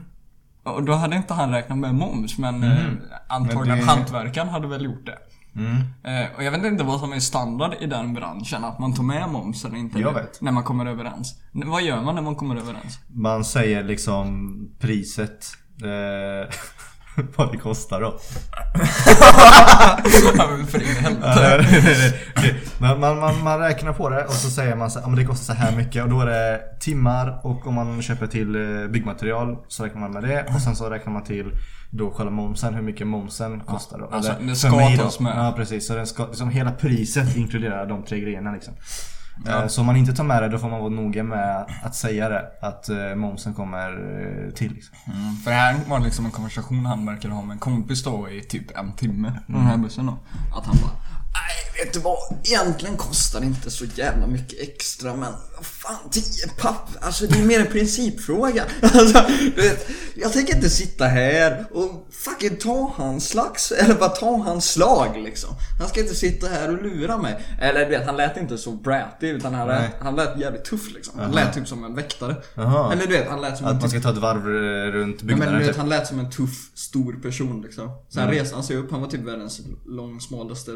[0.65, 2.77] Och då hade inte han räknat med moms, men eh,
[3.29, 5.19] antagligen Men det- hantverkaren hade väl gjort det.
[5.57, 5.77] Mm.
[6.05, 9.03] Eh, och jag vet inte vad som är standard i den branschen, att man tar
[9.03, 10.01] med moms eller inte.
[10.01, 10.41] Jag vet.
[10.41, 11.41] När man kommer överens.
[11.53, 12.99] Vad gör man när man kommer överens?
[13.09, 15.47] Man säger liksom priset.
[15.83, 16.51] Eh,
[17.37, 18.19] vad det kostar då.
[20.37, 22.15] Ja, men För in i helvete.
[22.79, 25.25] man, man, man, räknar på det och så säger man så här, "Ja, men det
[25.25, 28.89] kostar så här mycket och då är det timmar och om man köper till eh,
[28.89, 31.53] byggmaterial så räknar man med det och sen så räknar man till
[31.91, 34.09] då själva momsen, hur mycket momsen kostar då.
[34.13, 35.33] alltså, det ska tas med.
[35.37, 38.75] Ja precis, så den ska, liksom hela priset inkluderar de tre grejerna liksom.
[39.47, 39.63] Ja.
[39.63, 41.95] Eh, Så om man inte tar med det då får man vara noga med att
[41.95, 42.45] säga det.
[42.63, 44.97] Att eh, momsen kommer eh, till liksom.
[45.07, 48.29] Mm, för det här var liksom en konversation han verkade ha med en kompis då
[48.31, 50.19] i typ en timme på den här bussen då.
[50.57, 50.93] Att han bara
[51.35, 52.19] Nej, vet du vad?
[52.45, 56.23] Egentligen kostar det inte så jävla mycket extra men vad fan, 10
[56.59, 56.89] papp?
[57.01, 58.65] Alltså det är mer en principfråga.
[58.83, 59.25] Alltså,
[59.57, 64.37] du vet, jag tänker inte sitta här och fucking ta hans slags, eller bara ta
[64.37, 65.51] hans slag liksom.
[65.81, 67.45] Han ska inte sitta här och lura mig.
[67.61, 70.95] Eller du vet, han lät inte så bratty utan han lät, han lät jävligt tuff
[70.95, 71.19] liksom.
[71.19, 72.37] Han lät typ som en väktare.
[72.55, 72.93] Jaha.
[72.93, 74.47] Eller du vet, han lät som en Att man typ ska ta ett varv
[74.93, 75.77] runt Ja, byggnaden men du vet, typ.
[75.81, 77.89] han lät som en tuff, stor person liksom.
[78.09, 78.35] Sen Mm.
[78.35, 80.71] reste han sig upp, han var typ världens lång, smalaste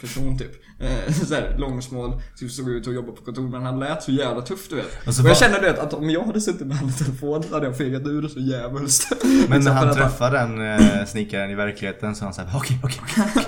[0.00, 0.52] person typ.
[0.78, 4.42] Eh, såhär långsmal, typ såg ut att jobba på kontor men han lät så jävla
[4.42, 5.06] tuff du vet.
[5.06, 7.42] Och så Och jag du vet att om jag hade suttit med honom i telefon
[7.52, 9.08] hade jag fegat ur så jävligt.
[9.48, 13.46] Men när han träffade den eh, snickaren i verkligheten så han såhär okej, okej, okej.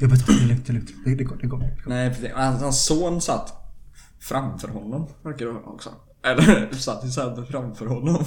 [0.00, 0.90] Jag betalar, det är lugnt, det är lugnt.
[1.04, 1.58] Det, det går, det går.
[1.58, 1.76] Det.
[1.86, 2.30] Nej precis.
[2.34, 3.52] Hans, hans son satt
[4.20, 5.90] framför honom, verkar det också.
[6.24, 8.24] Eller satt i sätet framför honom.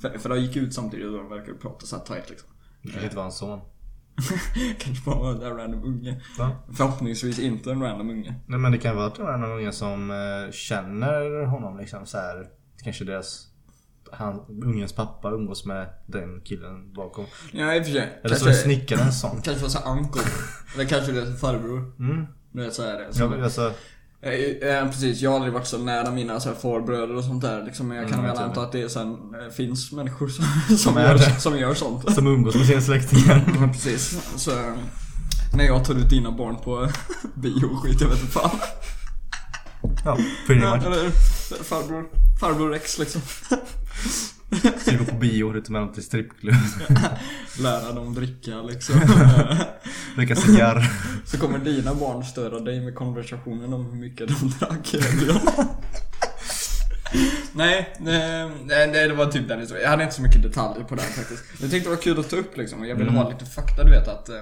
[0.00, 2.48] För, för de gick ut samtidigt och de verkade prata såhär tight liksom.
[2.82, 3.60] Det kanske inte var hans son.
[4.78, 6.20] Kanske bara en random unge.
[6.38, 6.50] Va?
[6.76, 8.34] Förhoppningsvis inte en random unge.
[8.46, 12.46] Nej men det kan vara var någon unge som eh, känner honom liksom så här.
[12.84, 13.46] Kanske deras
[14.12, 17.24] han, ungens pappa umgås med den killen bakom.
[17.52, 18.20] Ja i och för sig.
[18.24, 19.42] Eller så är snickarens son.
[19.42, 20.22] Kanske var såhär uncle.
[20.74, 21.92] Eller kanske är farbror.
[21.98, 22.26] Mm.
[22.52, 23.00] Vet såhär.
[23.00, 23.72] Ja, Så, men alltså,
[24.22, 24.32] eh,
[24.76, 27.64] eh, precis, jag har aldrig varit så nära mina så här, farbröder och sånt där
[27.64, 30.44] liksom, Men jag kan Mm, väl jag anta att det sen, eh, finns människor som,
[30.78, 32.14] som, är som gör sånt.
[32.14, 33.44] som umgås med sina släktingar.
[33.60, 34.18] Ja precis.
[34.36, 34.50] Så
[35.56, 36.88] när jag tar ut dina barn på
[37.34, 38.50] bio och skit, jag vet inte fan.
[40.04, 40.86] Ja, pretty Ja, much.
[40.86, 41.10] eller
[41.64, 42.04] farbror,
[42.40, 43.20] farbror Rex liksom.
[44.84, 46.54] Så vi går på bio och dem till strippklubb.
[47.60, 49.00] Lära dem dricka liksom.
[50.16, 50.90] Röka cigarr.
[51.24, 54.94] Så kommer dina barn störa dig med konversationen om hur mycket de drack.
[57.52, 59.82] Nej, nej, nej, det var typ den historien.
[59.82, 61.44] Jag hade inte så mycket detaljer på den faktiskt.
[61.60, 62.84] Jag tyckte det var kul att ta upp liksom.
[62.84, 63.22] Jag ville Mm.
[63.22, 64.28] ha lite fakta, du vet att...
[64.28, 64.34] eh,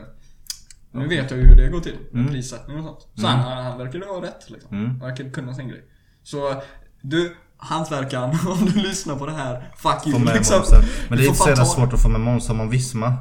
[0.92, 2.32] Nu vet jag ju hur det går till med Mm.
[2.32, 3.06] prissättning och sånt.
[3.14, 4.76] Så han, han verkade ha rätt liksom.
[4.76, 4.98] Mm.
[4.98, 5.84] Verkade kunna sin grej.
[6.22, 6.62] Så
[7.02, 10.56] du, hantverkaren, om du lyssnar på det här, fuck you Få med liksom.
[10.58, 10.82] momsen.
[11.08, 12.48] Men det är inte så jävla svårt att få med moms.
[12.48, 13.16] Har man Visma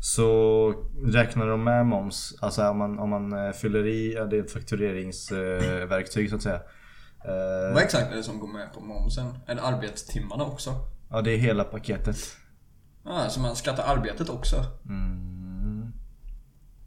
[0.00, 0.68] så
[1.04, 2.34] räknar de med moms.
[2.40, 6.60] Alltså om man, om man eh, fyller i, det är ett faktureringsverktyg så att säga.
[7.24, 9.38] Eh, Vad exakt är det som går med på momsen?
[9.46, 10.74] Är det arbetstimmarna också?
[11.10, 12.16] Ja, det är hela paketet.
[13.04, 14.64] Ja, så man skattar arbetet också?
[14.88, 15.92] Mm.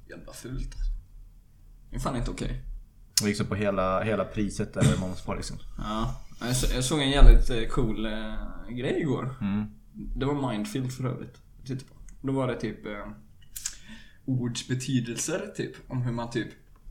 [0.09, 0.75] Jävla fult.
[1.89, 2.63] Det är fan inte okej.
[3.21, 5.57] Och liksom på hela, hela priset är det moms på liksom.
[5.77, 6.15] Ja.
[6.39, 9.35] Jag så- Jag såg en jävligt eh, cool eh, grej igår.
[9.41, 9.65] Mm.
[9.93, 11.37] Det var Mindfield för övrigt.
[12.21, 13.07] Då var det typ eh,
[14.25, 15.75] ords betydelser typ.
[15.91, 16.47] Om hur man typ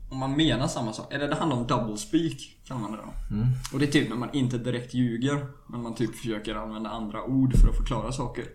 [0.09, 1.13] om man menar samma sak.
[1.13, 3.35] Eller det handlar om double speak kan man det då.
[3.35, 3.47] Mm.
[3.73, 5.47] Och det är typ när man inte direkt ljuger.
[5.69, 8.45] Men man typ försöker använda andra ord för att förklara saker.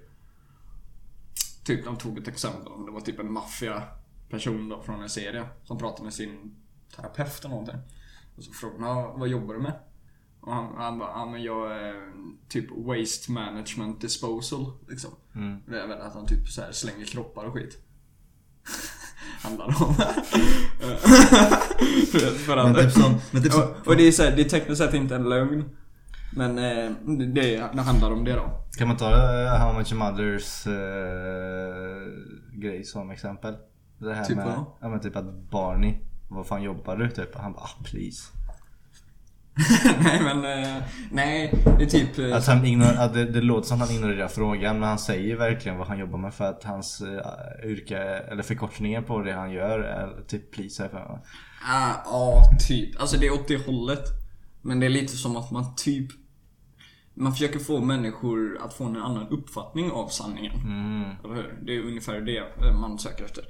[1.64, 5.44] Typ de tog ett exempel det var typ en maffiaperson då från en serie.
[5.64, 6.54] Som pratade med sin
[6.96, 7.76] terapeut eller någonting.
[8.36, 9.72] Och så frågade han "Ja, vad jobbar du med?
[10.42, 11.94] Och han, han bara, ja men jag är
[12.48, 15.10] typ waste management disposal liksom.
[15.34, 15.58] Mm.
[15.66, 17.78] Det är väl att han typ så här slänger kroppar och skit.
[19.42, 19.72] Handlar om.
[22.46, 24.42] för, att, Men typ som, men typ som, och, och det är så här, det
[24.42, 25.64] är tekniskt sett inte en lögn.
[26.36, 26.90] Men eh,
[27.34, 28.50] det, det handlar om det då.
[28.78, 32.02] kan man ta uh, How Much Your Mothers eh,
[32.52, 33.54] grej som exempel?
[33.98, 35.94] Det här Typ med, ja men typ att Barney,
[36.28, 37.10] vad fan jobbar du?
[37.10, 37.34] Typ.
[37.34, 38.22] Han bara, ah, please.
[40.02, 41.54] nej men, eh, nej.
[41.78, 42.18] Det är typ...
[42.18, 44.98] eh, Att han ignor- att det, det låter som att han ignorerar frågan men han
[44.98, 49.32] säger verkligen vad han jobbar med för att hans uh, yrke, eller förkortningen på det
[49.32, 51.18] han gör är typ please här för mig.
[51.68, 53.00] Ah, Ja, typ.
[53.00, 54.04] Alltså det är åt det hållet.
[54.62, 56.08] Men det är lite som att man typ...
[57.14, 60.52] Man försöker få människor att få en annan uppfattning av sanningen.
[60.60, 61.02] Mm.
[61.24, 61.58] Eller hur?
[61.62, 63.44] Det är ungefär det man söker efter.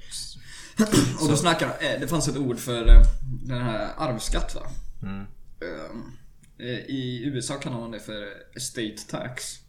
[1.21, 3.03] Och då snackar det fanns ett ord för
[3.47, 4.61] den här arvsskatt va?
[5.01, 5.25] Mm.
[5.63, 6.11] Ehm,
[6.57, 9.59] eh, I USA kallar man det för estate tax.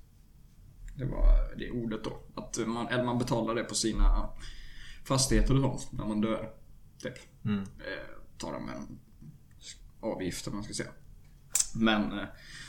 [0.96, 2.22] Det var det ordet då.
[2.34, 4.28] Att man, eller man betalar det på sina
[5.04, 6.50] fastigheter och sånt när man dör.
[7.02, 7.14] Typ.
[7.44, 7.60] Mm.
[7.60, 8.98] Eh, tar de en
[10.00, 10.90] avgift om man ska säga.
[11.74, 12.24] Men, eh,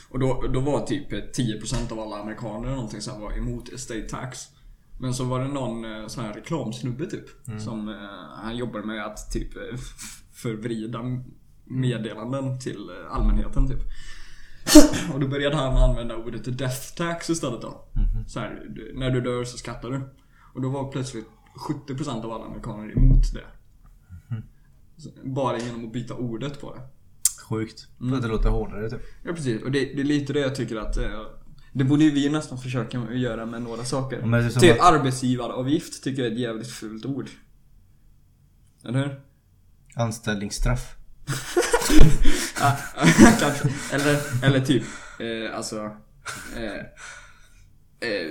[0.08, 4.08] och då, då var typ eh, 10% av alla amerikaner någonting här var emot estate
[4.08, 4.48] tax.
[5.00, 7.24] Men så var det någon eh, sån här reklamsnubbe typ.
[7.60, 7.94] Som eh,
[8.42, 9.52] han jobbade med att typ
[10.32, 11.02] förvrida
[11.66, 13.80] meddelanden till eh, allmänheten typ.
[15.14, 17.84] Och då började han använda ordet death tax istället då.
[18.26, 20.00] Så här, när du dör så skattar du.
[20.54, 21.26] Och då var plötsligt
[21.88, 23.44] 70% av alla amerikaner emot det.
[24.96, 26.80] Så, Bara genom att byta ordet på det.
[27.48, 27.88] Sjukt.
[28.00, 28.10] Mm.
[28.10, 29.00] För att det låter hårdare typ.
[29.24, 31.20] Ja precis, och det, det är lite det jag tycker att eh,
[31.72, 34.20] Det borde ju vi nästan försöka göra med några saker.
[34.20, 37.28] Men det är som Typ att- arbetsgivaravgift tycker jag är ett jävligt fult ord.
[38.84, 39.20] Eller hur?
[39.94, 40.96] Anställningsstraff.
[42.60, 42.76] Ja,
[43.40, 43.68] kanske.
[43.92, 44.82] Eller, eller typ,
[45.20, 45.90] eh, alltså...
[46.56, 46.74] Eh,
[48.00, 48.26] eh,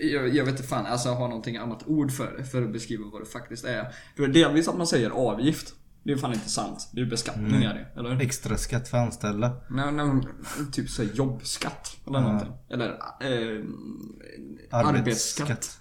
[0.00, 3.04] jag, jag vet inte fan, alltså ha någonting annat ord för det, för att beskriva
[3.12, 3.94] vad det faktiskt är.
[4.16, 6.90] För delvis att man säger avgift, det är fan inte sant.
[6.92, 8.20] Det är beskattning är det, eller?
[8.20, 9.52] Extra skatt för anställda.
[9.70, 10.22] Nej, nej,
[10.72, 12.22] typ så jobbskatt eller Ja.
[12.24, 12.52] någonting.
[12.70, 12.88] Eller
[13.20, 13.64] eh,
[14.70, 15.78] arbetsskatt.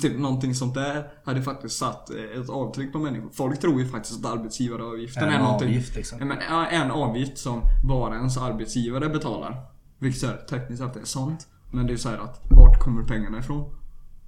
[0.00, 3.30] Typ någonting sånt där hade faktiskt satt eh, ett avtryck på människor.
[3.32, 5.68] Folk tror ju faktiskt att arbetsgivaravgiften En är någonting...
[5.68, 6.36] avgift, liksom.
[6.50, 9.66] Ja, en avgift som bara ens arbetsgivare betalar.
[9.98, 11.46] Vilket så här, tekniskt sett är sant.
[11.72, 13.74] Men det är så här att, vart kommer pengarna ifrån?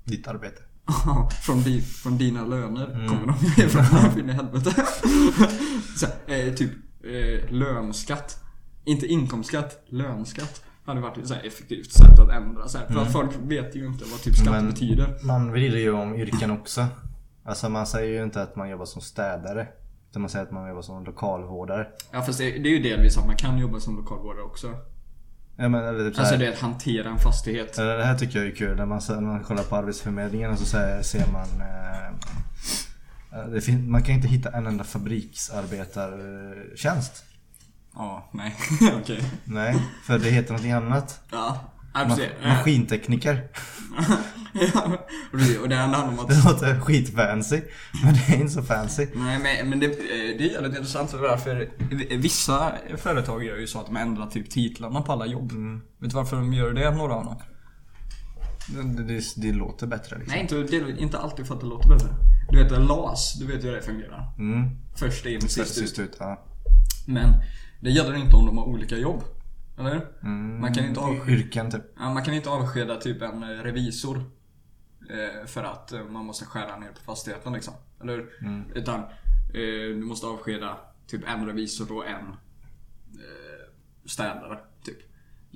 [0.04, 0.62] Ditt arbete.
[1.46, 3.08] från, di, från dina löner Mm.
[3.08, 4.18] kommer de ifrån.
[4.20, 4.70] in i helvete.
[5.96, 6.70] så, här, eh, typ
[7.04, 8.44] eh, lönskatt.
[8.84, 10.62] Inte inkomstskatt, lönskatt.
[10.88, 12.86] Hade varit ett så effektivt sätt att ändra så här.
[12.86, 15.14] För att folk vet ju inte vad typ skatt Men- betyder.
[15.22, 16.86] Man vrider ju om yrken också.
[17.44, 19.66] Alltså man säger ju inte att man jobbar som städare.
[20.10, 21.86] Utan man säger att man jobbar som lokalvårdare.
[22.12, 24.74] Ja fast det, det är ju delvis att man kan jobba som lokalvårdare också.
[25.56, 27.76] Ja, men, eller typ så Alltså det är att hantera en fastighet.
[27.76, 28.76] Det här tycker jag är kul.
[28.76, 30.64] När man, när man kollar på Arbetsförmedlingen så
[31.02, 31.48] ser, man...
[31.60, 32.12] Eh,
[33.48, 37.24] det fin- man kan inte hitta en enda fabriksarbetartjänst.
[37.94, 38.56] Ja, nej.
[39.02, 39.22] Okej.
[39.44, 41.20] Nej, för det heter någonting annat.
[41.30, 41.60] Ja.
[41.94, 43.48] Ma- maskintekniker.
[44.74, 44.98] Ja,
[45.62, 47.60] och det- handlar om att Det låter skitfancy.
[48.04, 49.06] Men det är inte så fancy.
[49.14, 49.86] Nej men, men det,
[50.38, 51.70] det är jävligt intressant för varför
[52.18, 55.52] vissa företag gör ju så att de ändrar typ titlarna på alla jobb.
[56.00, 57.36] Vet du varför de gör det, några av dem?
[58.96, 60.32] Det, det, det låter bättre liksom.
[60.34, 62.08] Nej inte, inte alltid för att det låter bättre.
[62.50, 64.32] Du vet LAS, du vet hur det fungerar.
[64.38, 64.70] Mm.
[64.96, 65.66] Först in, sist ut.
[65.68, 66.44] Sist ut, ja.
[67.06, 67.32] Men
[67.80, 69.22] det gäller inte om de har olika jobb.
[69.78, 70.06] Eller?
[70.22, 70.60] Mm.
[70.60, 71.82] Man kan inte avskeda, Yrken typ.
[71.98, 74.16] ja, man kan inte avskeda typ en eh, revisor.
[75.10, 77.74] eh, För att eh, man måste skära ner på fastigheten liksom.
[78.02, 78.28] Eller hur?
[78.74, 79.04] Utan eh,
[79.94, 82.36] du måste avskeda typ en revisor och en
[84.04, 84.58] städare.
[84.84, 84.98] Typ.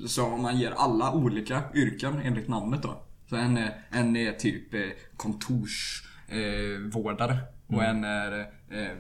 [0.07, 3.03] Så om man ger alla olika yrken enligt namnet då.
[3.29, 3.59] Så en
[3.91, 4.69] en är typ
[5.17, 7.39] kontorsvårdare eh,
[7.77, 8.39] och en är
[8.71, 8.97] eh,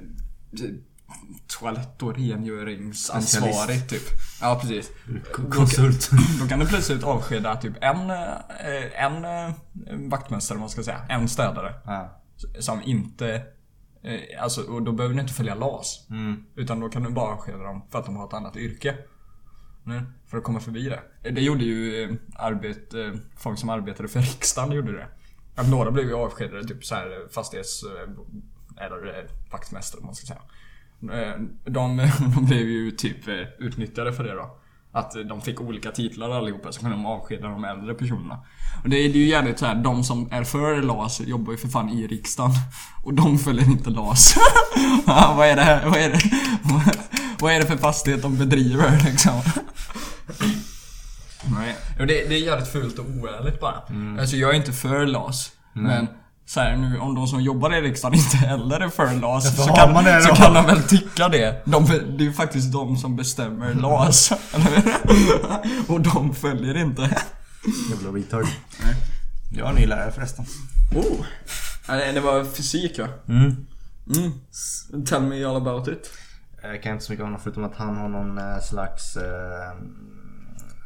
[1.46, 4.02] toalett och rengöringsansvarig typ.
[4.40, 4.90] Ja precis.
[5.50, 6.10] Konsult.
[6.40, 9.54] Då kan du plötsligt avskeda typ en, eh, en eh,
[10.10, 11.06] vaktmästare, man ska säga.
[11.08, 11.74] En städare.
[11.84, 12.22] Ja.
[12.58, 13.34] Som inte...
[14.02, 16.06] eh, Alltså, och då behöver du inte följa LAS.
[16.10, 16.44] Mm.
[16.56, 18.96] Utan då kan du bara avskeda dem för att de har ett annat yrke.
[20.26, 21.30] För att komma förbi det.
[21.30, 25.08] Det gjorde ju arbet, eh, folk som arbetade för riksdagen gjorde det.
[25.56, 27.84] Att några blev ju avskedade, typ så här fastighets...
[28.80, 30.42] Eller vaktmästare man ska säga.
[31.02, 31.96] Eh, De,
[32.34, 34.58] de blev ju typ eh, utnyttjade för det då.
[34.94, 38.38] Att de fick olika titlar allihopa så kunde de avskeda de äldre personerna.
[38.82, 41.68] Och det är ju jävligt så här, de som är för LAS jobbar ju för
[41.68, 42.52] fan i riksdagen.
[43.02, 44.36] Och de följer inte LAS.
[45.06, 45.86] vad är det här?
[45.86, 46.20] Vad är det?
[47.40, 49.40] vad är det för fastighet de bedriver liksom?
[51.44, 51.76] Nej.
[51.98, 53.82] Det, det är jävligt fult och oärligt bara.
[54.20, 55.52] Alltså jag är inte för LAS.
[55.72, 56.08] Men
[56.46, 59.72] så här, nu, om de som jobbar i riksdagen inte heller är för LAS så,
[59.72, 61.62] kan, man så kan de väl tycka det.
[61.64, 64.32] De, det är ju faktiskt de som bestämmer LAS.
[65.88, 67.02] och de följer inte.
[67.90, 68.46] Jävla retard.
[68.84, 68.94] Nej.
[69.50, 70.44] Jag har en ny lärare förresten.
[70.94, 71.24] Oh.
[71.86, 73.08] Det var fysik va?
[73.28, 73.66] Mm.
[74.16, 75.04] Mm.
[75.04, 76.10] Tell me all about it.
[76.62, 79.70] Jag kan inte så mycket om honom förutom att han har någon eh, slags eh,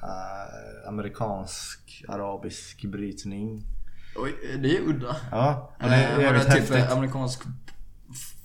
[0.02, 3.62] eh, amerikansk arabisk brytning.
[4.18, 5.16] Oj, det är udda.
[5.30, 6.90] Ja, och det är jävligt typ häftigt.
[6.92, 7.42] amerikansk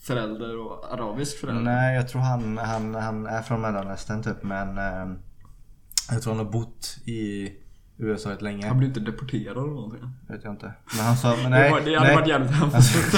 [0.02, 1.62] förälder och arabisk förälder.
[1.62, 5.16] Nej, jag tror han, han, han är från mellanöstern typ men eh,
[6.12, 7.52] jag tror han har bott i
[7.98, 8.68] USA rätt länge.
[8.68, 10.10] Han blir inte deporterad eller någonting.
[10.28, 10.74] Vet jag inte.
[10.98, 11.72] Men han sa, men det, nej.
[11.72, 12.16] var, det hade nej.
[12.16, 12.76] varit jävligt hemskt.
[12.76, 13.18] Alltså,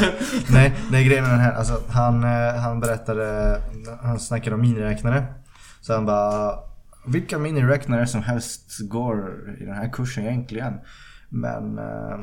[0.49, 3.59] nej, nej grejen med den här, alltså han, eh, han berättade,
[4.01, 5.25] han snackade om miniräknare.
[5.81, 6.59] Så han bara,
[7.05, 10.73] vilka miniräknare som helst går i den här kursen egentligen.
[11.29, 12.19] Men eh, eh,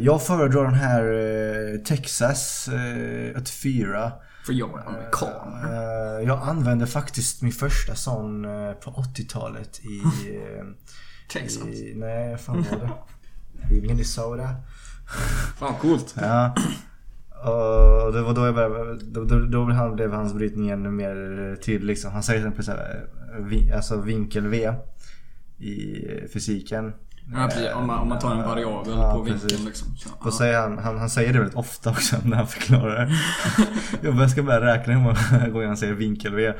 [0.00, 4.12] jag föredrar den här eh, Texas eh, 84.
[4.46, 5.64] För jag är amerikan.
[5.64, 9.98] Eh, jag använde faktiskt min första sån eh, på 80-talet i...
[10.36, 10.64] eh,
[11.32, 11.66] Texas.
[11.66, 12.78] i nej, fan var
[13.68, 13.74] det?
[13.76, 14.48] I Minnesota.
[15.58, 16.14] Fan coolt.
[16.20, 16.54] Ja.
[17.42, 20.90] Och det var då jag började, då, då, då blev han- blev hans brytning ännu
[20.90, 22.12] mer tydlig liksom.
[22.12, 23.06] Han säger till exempel såhär,
[23.40, 24.72] vi, alltså vinkel-V
[25.58, 26.92] i fysiken.
[27.32, 27.72] Ja, precis.
[27.74, 29.42] Om man, om man tar en variabel Ja, på precis.
[29.42, 29.96] vinkeln liksom.
[29.96, 33.12] Så, Då säger han, han, han säger det väldigt ofta också när han förklarar det.
[34.20, 36.42] Jag ska börja räkna hur många gånger han säger vinkel-V.
[36.42, 36.52] ja.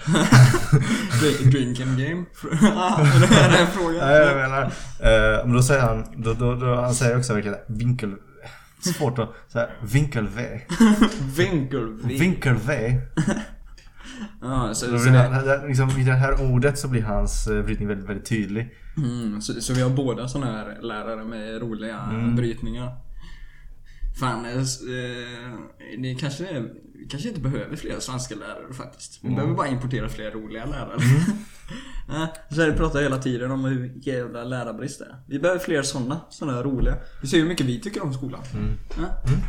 [1.51, 2.25] Drinking game?
[2.53, 4.07] är det en fråga?
[4.07, 4.63] Nej jag menar.
[4.63, 8.15] eh, men då säger han, då, då, då, han säger också verkligen vinkel...
[8.81, 10.61] Svårt att säga vinkel-V.
[11.37, 11.99] Vinkel.
[12.05, 13.01] Vinkel-V.
[14.43, 17.65] Ja, så, så, blir det, det- liksom, I det här ordet så blir hans eh,
[17.65, 18.75] brytning väldigt, väldigt tydlig.
[18.97, 22.37] mm, så, så vi har båda såna här lärare med roliga Mm.
[22.37, 22.93] brytningar.
[24.21, 25.59] Fan, eh, s- eh,
[26.03, 26.69] det kanske, är-
[26.99, 29.19] vi kanske inte behöver fler svenska lärare faktiskt.
[29.23, 30.99] Vi behöver bara importera fler roliga lärare.
[32.11, 35.17] Ja, Sverige pratar hela tiden om hur jävla lärarbrist det är.
[35.27, 36.95] Vi behöver fler sådana, sådana roliga.
[37.21, 38.41] Du ser hur mycket vi tycker om skolan.
[38.97, 39.05] Ja,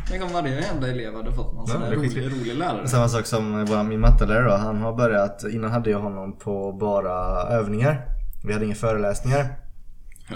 [0.08, 2.88] Tänk om varje jävla elev hade fått någon sån här rolig, rolig lärare.
[2.88, 4.56] Samma sak som vår, min mattelärare då.
[4.56, 8.02] Han har börjat, innan hade jag honom på bara övningar.
[8.46, 9.46] Vi hade inga föreläsningar.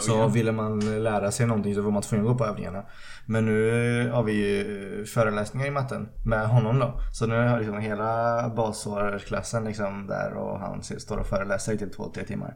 [0.00, 2.82] Så ville man lära sig någonting så var man tvungen att gå på övningarna.
[3.26, 7.00] Men nu har vi ju föreläsningar i matten med honom då.
[7.12, 11.96] Så nu har liksom hela basårsklassen liksom där och han står och föreläser i typ
[11.96, 12.54] två, tre timmar.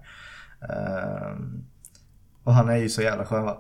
[0.61, 1.65] Ehm,
[2.45, 3.59] och han är ju så jävla skön va?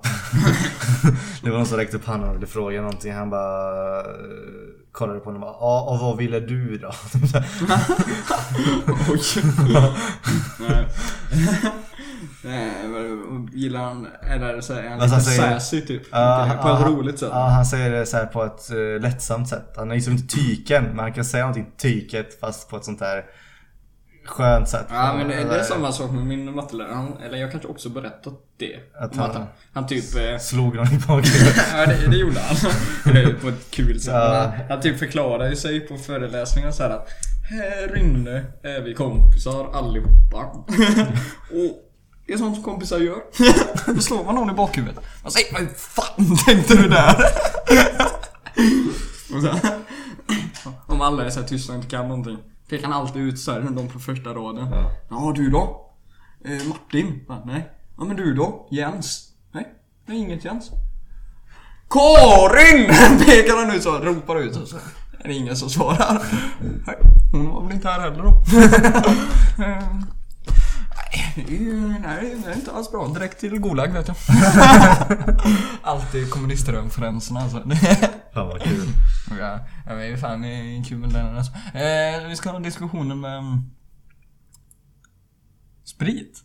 [1.43, 3.13] det var någon som räckte upp handen och ville fråga någonting.
[3.13, 4.07] Han bara eh,
[4.93, 6.93] kollade på honom och bara Ja, och vad ville du då?
[9.11, 9.21] Oj.
[12.43, 16.03] Men gillar han, eller så är han Alltså, lite han säger- sassy typ?
[16.13, 17.29] Ja, på ett ja, roligt sätt?
[17.33, 19.73] Ja, han säger det så här på ett uh, lättsamt sätt.
[19.77, 22.99] Han är liksom inte tyken, men han kan säga någonting tyket fast på ett sånt
[22.99, 23.25] där
[24.27, 24.87] skönt sätt.
[24.91, 26.95] Ja men det, det är samma sak med min mattelärare.
[26.95, 28.77] Han, eller jag kanske också berättat det.
[29.01, 30.05] Att Om han- han typ...
[30.17, 31.57] Eh, Slog någon i bakhuvudet.
[31.77, 32.57] ja det, det gjorde han.
[33.41, 34.15] På ett kul sätt.
[34.15, 34.53] Ja.
[34.57, 37.09] Han, han typ förklarade sig på föreläsningar så här att
[37.51, 40.37] Här inne är vi kompisar allihopa.
[41.51, 41.88] Och
[42.29, 43.23] det är sånt som kompisar gör.
[43.95, 45.05] Då slår man någon i bakhuvudet.
[45.23, 47.15] Man säger vad fan tänkte du där?
[49.35, 49.55] Och så,
[50.87, 52.39] om alla är så här tysta och inte kan någonting.
[52.69, 54.69] Pekar han alltid ut så här, de på första raden.
[54.71, 54.91] Ja.
[55.11, 55.91] Ja, du då?
[56.45, 57.25] Eh, Martin?
[57.29, 57.71] Va, nej.
[57.99, 58.69] Ja, men du då?
[58.71, 59.29] Jens?
[59.53, 59.69] Nej,
[60.07, 60.71] det är inget Jens.
[61.91, 62.87] Karin!
[63.27, 64.77] Pekar han ut så, ropar ut och så
[65.21, 66.23] är det ingen som svarar.
[66.87, 66.97] Nej,
[67.33, 68.43] hon var väl inte här heller då.
[71.37, 71.45] Eh,
[72.03, 73.09] Nej, det är inte alls bra.
[73.09, 74.17] Direkt till Gulag vet jag.
[75.83, 77.59] Alltid kommunistremferenserna alltså.
[78.35, 78.89] Fan vad kul.
[79.41, 79.59] Ja,
[79.89, 81.53] jag vet fan det är kul med den alltså.
[81.75, 83.71] eh, Vi ska ha en diskussion om um,
[85.85, 86.39] sprit.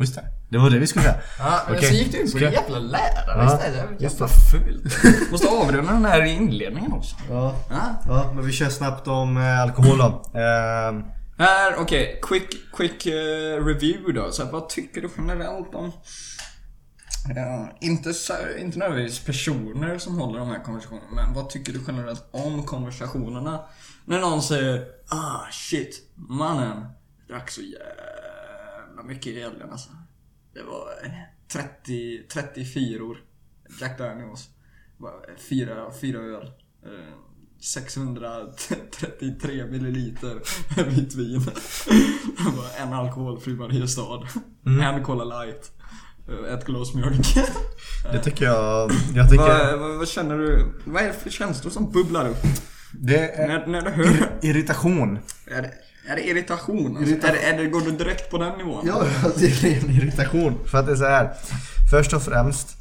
[0.00, 0.24] Just det.
[0.50, 1.16] Det var det vi skulle säga.
[1.38, 1.82] Ja, Okej.
[1.88, 4.00] så gick du in på Ska- jävla lärare Ja, istället.
[4.00, 5.30] Jävla fult.
[5.30, 7.16] Måste avrunda den här inledningen också.
[7.30, 7.54] Ja.
[7.70, 8.02] Ja.
[8.06, 10.22] Ja, men vi kör snabbt om eh, alkohol då.
[10.40, 11.04] Ehm,
[11.38, 12.18] här, okej.
[12.22, 14.32] Quick, quick uh, review då.
[14.32, 15.92] Så här, vad tycker du generellt om...
[17.36, 21.80] Ja, inte, så, inte nödvändigtvis personer som håller de här konversationerna, men vad tycker du
[21.86, 23.64] generellt om konversationerna?
[24.04, 26.86] När någon säger Ah shit, mannen
[27.28, 29.90] drack så jävla mycket i helgen alltså.
[30.54, 31.10] Det var eh,
[31.48, 33.18] 30, 34 år
[33.80, 34.48] Jack Daniels.
[35.48, 36.52] Fyra, fyra öl.
[36.86, 37.14] Uh,
[37.60, 40.40] 633 milliliter
[40.84, 41.42] vitt vin.
[42.76, 44.26] En alkoholfri Mariestad.
[44.64, 45.70] En Cola light.
[46.54, 47.26] Ett glas mjölk.
[48.12, 48.90] det tycker jag...
[49.14, 49.70] Jag tycker...
[49.70, 50.72] vad, vad, vad känner du?
[50.84, 52.42] Vad är det för känslor som bubblar upp?
[52.92, 55.18] Det är När, när du hör irritation.
[55.46, 55.72] Är det,
[56.08, 56.96] är det irritation?
[56.96, 57.36] Alltså, Irritation.
[57.36, 58.84] Är, det, är det, går du direkt på den nivån?
[58.86, 59.04] Ja,
[59.36, 60.58] det är ren irritation.
[60.66, 61.34] För att det är så här.
[61.90, 62.77] Först och främst.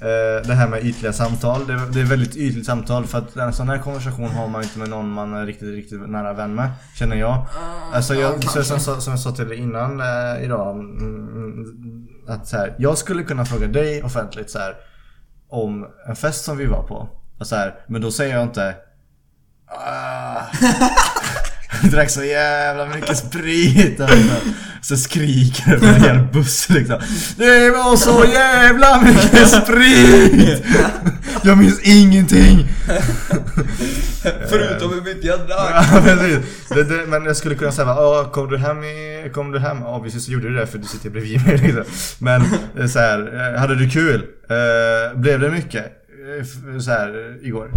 [0.00, 1.66] Eh, Det här med ytliga samtal.
[1.66, 4.88] Det är, väldigt ytligt samtal för att en sån här konversation har man inte med
[4.88, 6.70] någon man är riktigt, riktigt nära vän med.
[6.94, 7.46] Känner jag.
[7.92, 8.64] Alltså ja, jag, kanske.
[8.64, 10.76] så, som, som jag sa till dig innan eh, idag.
[10.78, 14.74] mm, Att så här, jag skulle kunna fråga dig offentligt så här,
[15.48, 17.08] Om en fest som vi var på.
[17.38, 18.74] Och så här, men då säger jag inte
[19.66, 20.42] ah,
[21.90, 24.16] drack så jävla mycket sprit alltså.
[24.82, 27.00] Så skriker på en hel buss liksom
[27.36, 30.62] Det var så jävla mycket sprit!
[31.42, 32.68] Jag minns ingenting!
[34.48, 36.04] Förutom hur mycket jag drack.
[37.08, 39.82] Men jag skulle kunna säga bara, "Åh, kom du hem i, kom du hem?
[39.82, 41.84] Obviously så gjorde du det för du sitter bredvid mig liksom.
[42.18, 42.42] Men
[42.78, 44.24] eh, så här, eh, hade du kul?
[44.50, 45.84] Eh, blev det mycket?
[46.80, 47.70] Så här, igår?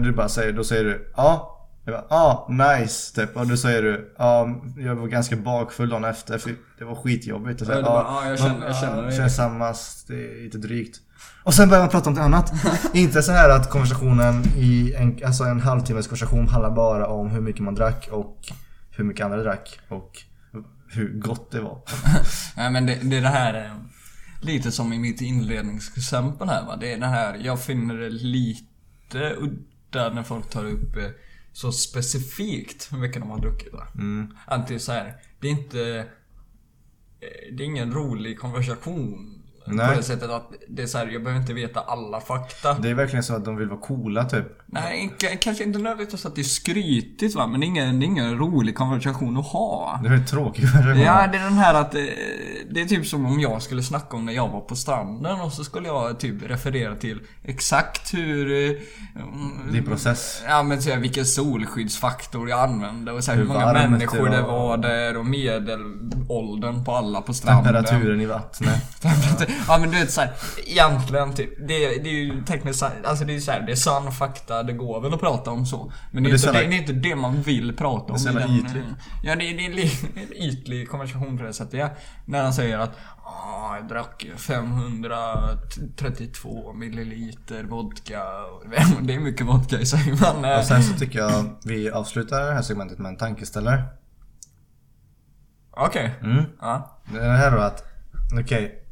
[0.00, 1.56] Du bara säger, då säger du ja.
[1.90, 2.46] Jag bara, ah,
[2.78, 3.36] nice typ.
[3.36, 7.60] Och då säger du, ja, jag var ganska bakfull dagen efter för det var skitjobbigt.
[7.60, 9.74] Och så, Ja, bara, "Ja, jag känner- jag känner det." känner samma,
[10.08, 10.96] det är lite drygt.
[11.44, 12.52] Och sen börjar man prata om något annat.
[12.94, 17.40] Inte så här att konversationen i en, alltså en halvtimmes konversation handlar bara om hur
[17.40, 18.38] mycket man drack och
[18.90, 20.10] hur mycket andra drack och
[20.92, 21.78] hur gott det var.
[22.56, 23.70] Nej men det, det är det här eh,
[24.42, 26.76] Lite som i mitt inledningsexempel här va.
[26.76, 31.04] Det är det här, jag finner det lite udda när folk tar upp eh,
[31.60, 33.86] så specifikt hur mycket de har druckit va.
[34.46, 35.80] Att det är så här, det är inte...
[37.20, 39.36] eh, Det är ingen rolig konversation
[39.66, 39.88] Nej.
[39.88, 42.78] På det sättet att det är så här, jag behöver inte veta alla fakta.
[42.78, 44.46] Det är verkligen så att de vill vara coola typ.
[44.72, 48.06] Nej, kanske inte nödvändigtvis att det är skrytigt va, men det är ingen, det är
[48.06, 50.00] ingen rolig konversation att ha.
[50.02, 50.64] Det är en tråkig.
[51.04, 52.00] Ja, det är den här att eh,
[52.70, 55.52] det är typ som om jag skulle snacka om när jag var på stranden och
[55.52, 58.52] så skulle jag typ referera till exakt hur...
[58.70, 58.76] eh,
[59.16, 60.42] mm, Din process.
[60.48, 64.28] Ja men så här, vilken solskyddsfaktor jag använde och så här, hur, Hur många människor
[64.28, 64.76] det var.
[64.76, 67.64] där och medelåldern på alla på stranden.
[67.64, 68.82] Temperaturen i vattnet.
[69.68, 70.30] ja men du vet såhär,
[70.66, 71.68] egentligen typ.
[71.68, 74.72] Det, det är ju tekniskt alltså det är så här, det är sann fakta, det
[74.72, 75.92] går väl att prata om så.
[76.12, 78.18] Men det är, det är inte, det, det är inte det man vill prata om.
[78.18, 78.84] så i jävla den, ytligt.
[79.22, 79.70] Ja det är, det är
[80.22, 81.74] en ytlig konversation på det sättet.
[81.80, 81.90] Ja.
[82.24, 82.90] När han säger att
[83.24, 88.22] "Ah, jag drack 532 milliliter vodka.
[89.02, 90.44] Det är mycket vodka i sig men...
[90.44, 93.82] eh, Och sen så tycker jag vi avslutar det här segmentet med en tankeställare.
[95.70, 96.14] Okej.
[96.22, 96.44] Mm.
[96.60, 97.00] Ja.
[97.12, 97.84] Det här då att,
[98.40, 98.84] okej.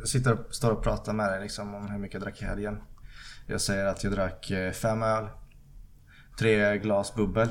[0.00, 2.44] jag sitter och står och pratar med dig liksom om hur mycket jag drack i
[2.44, 2.80] helgen.
[3.46, 5.28] Jag säger att jag drack eh, fem öl.
[6.38, 7.48] Tre glas bubbel.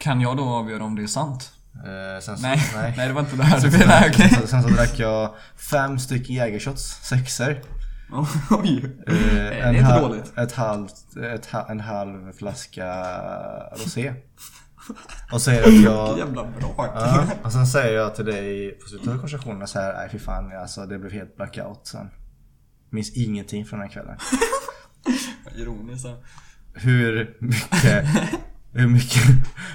[0.00, 1.52] Kan jag då avgöra om det är sant?
[1.74, 2.94] Eh, sen så, Nej, nej.
[3.08, 4.12] det var inte det här du menade.
[4.12, 5.34] Sen, så, sen så drack jag
[5.70, 7.62] fem stycken jägershots, sexer.
[8.50, 8.84] Oj.
[9.06, 10.38] Eh, Det är inte halv, dåligt.
[10.38, 12.94] Ett halvt, ett, en halv flaska
[13.72, 14.14] rosé.
[15.32, 16.18] Och säger att jag...
[16.18, 16.90] Jävla brak.
[16.94, 20.18] Ja, och sen säger jag till dig på slutet av konversationen så här, nej fy
[20.18, 22.10] fan alltså det blev helt blackout sen.
[22.90, 24.16] Minns ingenting från den här kvällen.
[25.56, 26.06] Ironiskt.
[26.74, 28.04] Hur mycket,
[28.72, 29.22] hur mycket,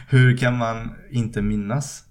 [0.09, 2.03] hur kan man inte minnas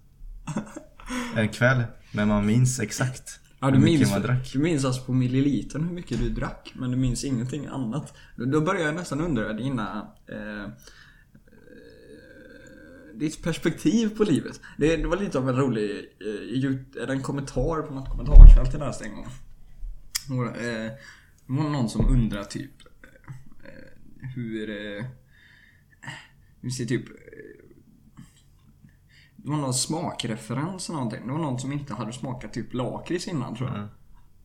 [1.37, 1.83] en kväll?
[2.13, 4.53] Men man minns exakt Ja, du hur mycket minns, man drack.
[4.53, 8.15] du minns alltså på millilitern hur mycket du drack, men du minns ingenting annat.
[8.37, 10.13] Då, då börjar jag nästan undra dina...
[10.29, 10.69] Eh, eh,
[13.15, 14.61] ditt perspektiv på livet.
[14.79, 15.91] Det, det var lite av en rolig...
[17.01, 19.29] Eh, en kommentar på något kommentarsfält jag läste en gång.
[20.31, 20.93] Och, eh,
[21.47, 22.73] det var någon som undrar typ
[24.35, 24.71] hur...
[24.99, 25.05] Eh,
[26.61, 27.09] hur ser typ...
[27.09, 27.15] eh,
[29.37, 31.27] Det var någon smakreferens eller någonting.
[31.27, 33.77] Det var någon som inte hade smakat typ lakrits innan tror jag.
[33.79, 33.89] Mm.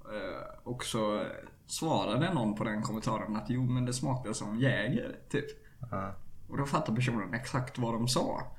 [0.06, 1.26] Eh, Och så
[1.68, 5.46] svarade någon på den kommentaren att jo men det smakade som Jäger, typ.
[5.92, 6.16] Ja.
[6.48, 8.56] Och då fattade personen exakt vad de sa.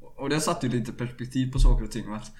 [0.00, 2.12] Och det satte ju lite perspektiv på saker och ting.
[2.12, 2.32] Att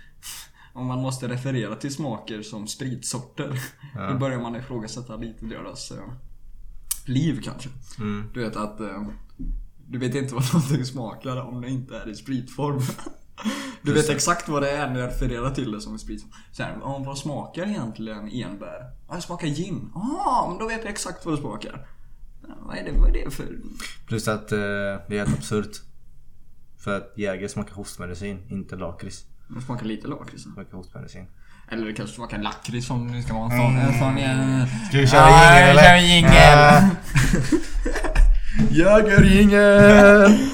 [0.73, 3.59] om man måste referera till smaker som spritsorter.
[3.95, 4.09] Ja.
[4.13, 6.13] Då börjar man ifrågasätta lite deras eh,
[7.09, 7.69] liv kanske.
[7.99, 8.31] Mm.
[8.35, 9.07] Du vet att eh,
[9.87, 12.81] du vet inte vad någonting smakar om det inte är i spritform.
[13.83, 16.33] Du vet exakt vad det är när jag refererar till det som i spritform.
[16.53, 18.91] Så här, vad smakar egentligen enbär?
[19.09, 19.91] Ja, det smakar gin.
[19.95, 21.87] Ah, men då vet jag exakt vad det smakar.
[22.43, 23.59] Ja, vad, är det, vad är det för...
[24.07, 25.83] Plus att eh, det är helt absurt.
[26.79, 29.27] För att Jäger smakar hostmedicin, inte lakrits.
[29.49, 30.43] Det smakar lite lakrits.
[30.43, 31.27] Smakar hostmedicin.
[31.71, 33.77] Eller det kanske smakar lakrits om det ska vara en sån...
[33.77, 35.83] En sån eh, Ska vi köra ja, jingel eller?
[35.83, 36.59] kör jingel.
[36.59, 36.91] Ah.
[38.71, 40.39] Jägerjingel!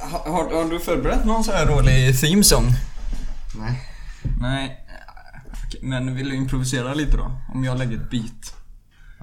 [0.00, 2.64] Har, har, har du förberett någon sån här rolig themesång?
[3.58, 3.88] Nej.
[4.40, 4.80] Nej.
[5.82, 7.30] Men vill du improvisera lite då?
[7.54, 8.63] Om jag lägger ett beat.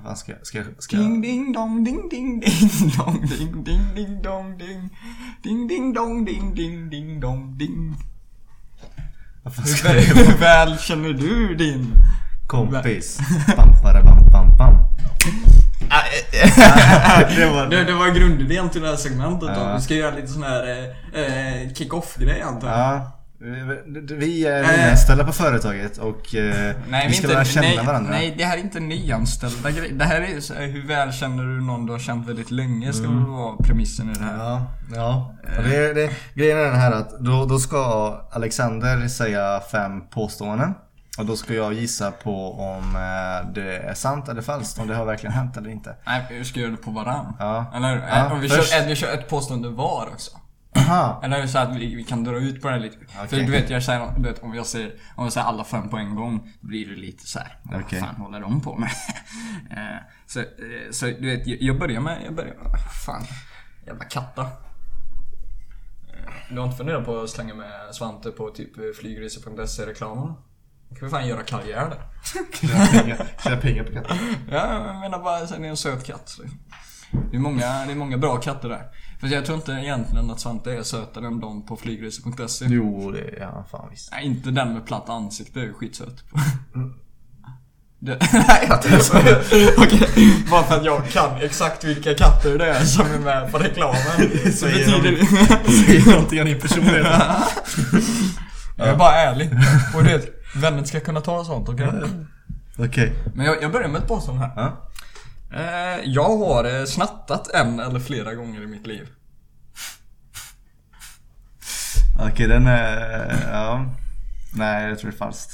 [0.03, 4.57] Vad ska, ska, ska Ding ding dong ding ding ding dong ding ding ding dong
[4.57, 4.89] ding
[5.43, 7.95] Ding ding dong ding ding ding dong ding
[9.43, 9.93] Hur ska
[10.39, 11.93] väl, känner du din?
[12.47, 13.19] Kompis.
[13.57, 14.73] Bam, bara, bam, bam, bam.
[17.35, 17.67] det var...
[17.69, 19.73] Det, det var grundidén till det här segmentet då.
[19.75, 23.01] Vi ska göra lite sån här eh, eh, kick-off-grej antar jag.
[23.41, 24.69] Vi- är Eh.
[24.69, 28.11] nyanställda på företaget och eh, Nej, vi ska lära känna nej, varandra.
[28.11, 29.93] Nej, det här är inte nyanställda grejer.
[29.93, 33.07] Det här är så hur väl känner du någon du har känt väldigt länge ska
[33.07, 34.37] väl vara premissen i det här.
[34.37, 34.65] Ja,
[34.95, 35.35] ja.
[35.57, 40.73] Och det, det, grejen är den här att då, då ska Alexander säga fem påståenden.
[41.17, 44.95] Och då ska jag gissa på om eh, det är sant eller falskt, om det
[44.95, 45.95] har verkligen hänt eller inte.
[46.05, 47.33] Nej, vi ska göra det på varann.
[47.39, 47.71] Ja.
[47.75, 50.31] Eller Ja, om vi, först- kör, vi kör ett påstående var också.
[50.78, 51.19] Aha!
[51.24, 52.97] Eller så att vi, vi kan dra ut på det här lite.
[53.07, 53.45] För Okej.
[53.45, 55.97] du vet, jag säger, du vet om jag säger, om jag säger alla fem på
[55.97, 57.57] en gång, då blir det lite så här.
[57.63, 57.99] Vad Okej.
[57.99, 58.89] fan håller de på med?
[59.72, 59.97] Eh,
[60.28, 60.45] så, eh,
[60.91, 63.24] så du vet, jag- börjar med, jag börjar med, fan.
[63.88, 64.41] Jävla katta.
[64.41, 64.49] Eh,
[66.49, 70.34] Du har inte funderat på att slänga med Svante på typ flygresor.se reklamen?
[70.89, 72.01] Då kan vi fan göra karriär där.
[72.53, 74.17] Tjäna pengar, tjäna pengar på katten.
[74.51, 76.38] Ja, jag menar bara sen är en söt katt.
[76.39, 76.59] Liksom.
[77.32, 78.86] Det, är många, det är många bra katter där.
[79.22, 82.65] För jag tror inte egentligen att Svante är sötare än de på flygresor.se.
[82.69, 84.11] Jo, det är han fan visst.
[84.11, 86.24] Nej, inte den med platt ansikte är ju skitsöt.
[87.99, 88.97] Det, nej, jag tror
[89.84, 93.57] Okej, bara för att jag kan exakt vilka katter det är som är med på
[93.57, 94.01] reklamen.
[94.53, 95.26] Så betyder det...
[95.72, 97.07] Säger någonting om din personlighet.
[98.78, 99.49] Jag är bara ärlig.
[99.95, 101.91] Och det, vänner ska kunna ta sånt, okej?
[102.78, 103.13] Okej.
[103.36, 104.53] Men jag, jag börjar med ett påstående här.
[104.55, 104.90] Ja.
[105.53, 109.07] Eh, jag har eh, snattat en eller flera gånger i mitt liv.
[112.19, 113.35] Okej, den är...
[113.51, 113.85] Ja.
[114.53, 115.51] Nej, jag tror det är falskt.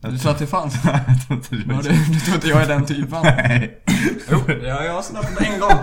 [0.00, 0.74] Du tror att det fanns?
[0.84, 3.20] jag tror inte det Ja, du, du tror inte jag är den typen?
[3.22, 3.82] Nej.
[4.30, 5.70] Jo, ja, jag har snattat en gång.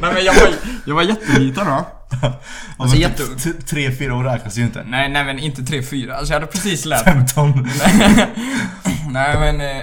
[0.00, 0.48] Nej men jag var,
[0.86, 1.86] jag var jätteliten då.
[2.78, 3.36] Alltså men jätteung.
[3.36, 4.84] t- Tre, fyra år räknas ju inte.
[4.86, 6.12] Nej, nej men inte 3-4.
[6.12, 7.50] Alltså jag hade precis lärt 15.
[9.10, 9.76] Nej men, eh,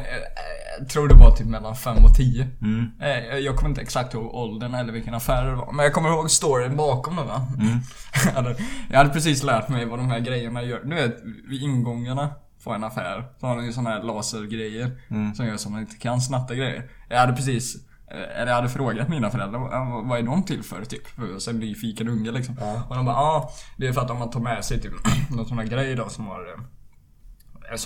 [0.80, 2.48] jag tror det var typ mellan 5 och 10.
[2.62, 2.92] Mm.
[3.02, 5.72] Eh, jag kommer inte exakt ihåg åldern eller vilken affär det var.
[5.72, 7.48] Men jag kommer ihåg storyn bakom det va.
[7.60, 7.80] Mm.
[8.26, 8.56] jag, hade,
[8.90, 10.84] jag hade precis lärt mig vad de här grejerna gör.
[10.84, 11.18] Du vet,
[11.50, 12.30] vid ingångarna
[12.64, 14.92] på en affär så har de ju såna här lasergrejer.
[15.10, 15.36] Mm.
[15.36, 16.90] Som gör så man inte kan snatta grejer.
[17.10, 17.76] Jag hade precis
[18.12, 21.08] eh, eller jag hade frågat mina föräldrar vad- är de till för typ?
[21.08, 22.56] För är en nyfiken unge liksom.
[22.60, 22.82] Ja.
[22.90, 24.94] Och de bara ah, det är för att om man tar med sig typ
[25.30, 26.60] någon sån här grej då som har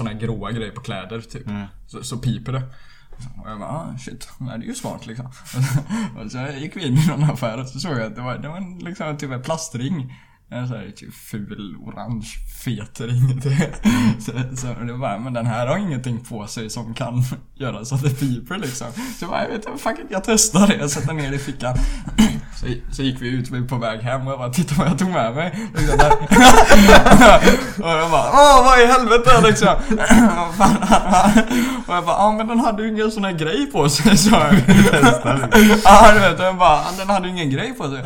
[0.08, 1.48] här gråa grejer på kläder typ.
[1.48, 1.68] Mm.
[1.88, 2.64] Så, så piper det.
[3.44, 5.26] Och jag bara ah shit, det är ju smart liksom.
[6.18, 8.38] och så gick vi in i här affären och så såg jag att det var,
[8.38, 10.14] det var en, liksom typ en plastring.
[10.54, 12.28] En sån här typ ful orange
[12.64, 13.42] fet ring.
[14.20, 17.24] så, så det bara, men den här har ingenting på sig som kan
[17.56, 18.88] göra så att det piper liksom.
[18.92, 20.76] Så jag bara, jag vet inte, fuck it, jag testar det.
[20.76, 21.76] Jag sätter ner det i fickan.
[22.60, 25.00] Så, så gick vi ut, vi på väg hem och jag bara, titta vad jag
[25.00, 25.70] tog med mig.
[25.76, 26.00] Liksom
[27.84, 29.76] och jag bara, åh vad i helvete liksom.
[31.88, 34.30] Och jag bara, ja men den hade ju ingen sån här grej på sig sa
[34.30, 34.54] jag.
[35.84, 38.04] Ja du vet, jag bara, den hade ju ingen grej på sig.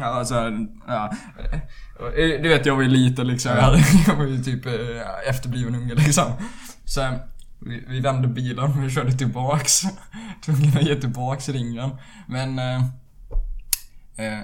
[0.00, 0.52] Ja, alltså,
[0.86, 1.12] ja.
[1.38, 1.54] Eh,
[2.04, 3.52] eh, du vet jag var ju liten liksom,
[4.06, 6.32] jag, var ju typ eh, efterbliven unge liksom.
[6.84, 7.00] Så
[7.58, 9.82] vi, vi vände bilen och vi körde tillbaks.
[10.44, 11.90] Tvungen att ge tillbaks ringen.
[12.26, 12.82] Men eh,
[14.16, 14.40] eh,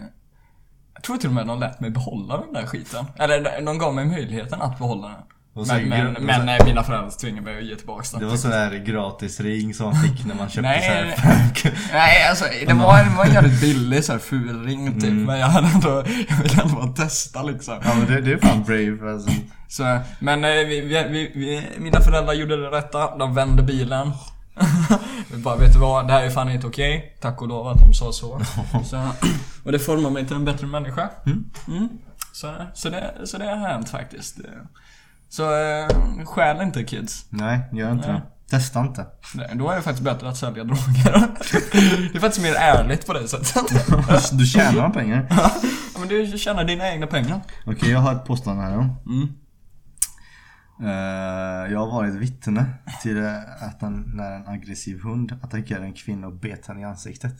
[0.95, 3.07] jag tror till och med de lät mig behålla den där skiten.
[3.17, 5.23] Eller de gav mig möjligheten att behålla den.
[5.57, 8.21] Men, men, men eh, mina föräldrar tvingade mig att ge tillbaks den.
[8.21, 11.75] Det var sån där gratis ring som man fick när man köpte Nej, så här
[11.93, 12.29] nej.
[12.29, 15.11] alltså det var, det var en jävligt billig så här ful ring typ.
[15.11, 15.25] Mm.
[15.25, 17.81] Men jag hade ändå, jag ville ändå bara testa liksom.
[17.85, 19.31] Ja men det, det är fan brave alltså.
[19.69, 23.17] Så, men eh, vi, vi, vi, vi, mina föräldrar gjorde det rätta.
[23.17, 24.13] De vände bilen.
[25.31, 26.07] Vi bara, vet du vad?
[26.07, 27.17] Det här är fan inte okej.
[27.21, 28.41] Tack och lov att de sa så.
[28.85, 29.09] så.
[29.65, 31.11] Och det formar mig till en bättre människa.
[31.27, 31.51] Mm.
[31.69, 31.89] Mm.
[32.33, 34.39] Så, så, det, så det har hänt faktiskt.
[35.29, 35.89] Så eh,
[36.25, 37.27] stjäl inte kids.
[37.31, 38.21] Nej, gör inte Nej.
[38.21, 38.35] det.
[38.51, 39.07] Testa inte.
[39.35, 41.13] Nej, Då är det faktiskt bättre att sälja droger.
[42.13, 43.87] Det är faktiskt mer ärligt på det sättet.
[44.39, 45.27] Du tjänar pengar.
[45.95, 47.41] Ja, men du tjänar dina egna pengar.
[47.67, 49.13] Okej, jag har ett påstående här då.
[49.13, 49.29] Mm.
[50.81, 52.67] Eh, jag har varit vittne
[53.03, 53.27] till
[53.61, 57.35] att en, när en aggressiv hund attackerade en kvinna och bet henne i ansiktet.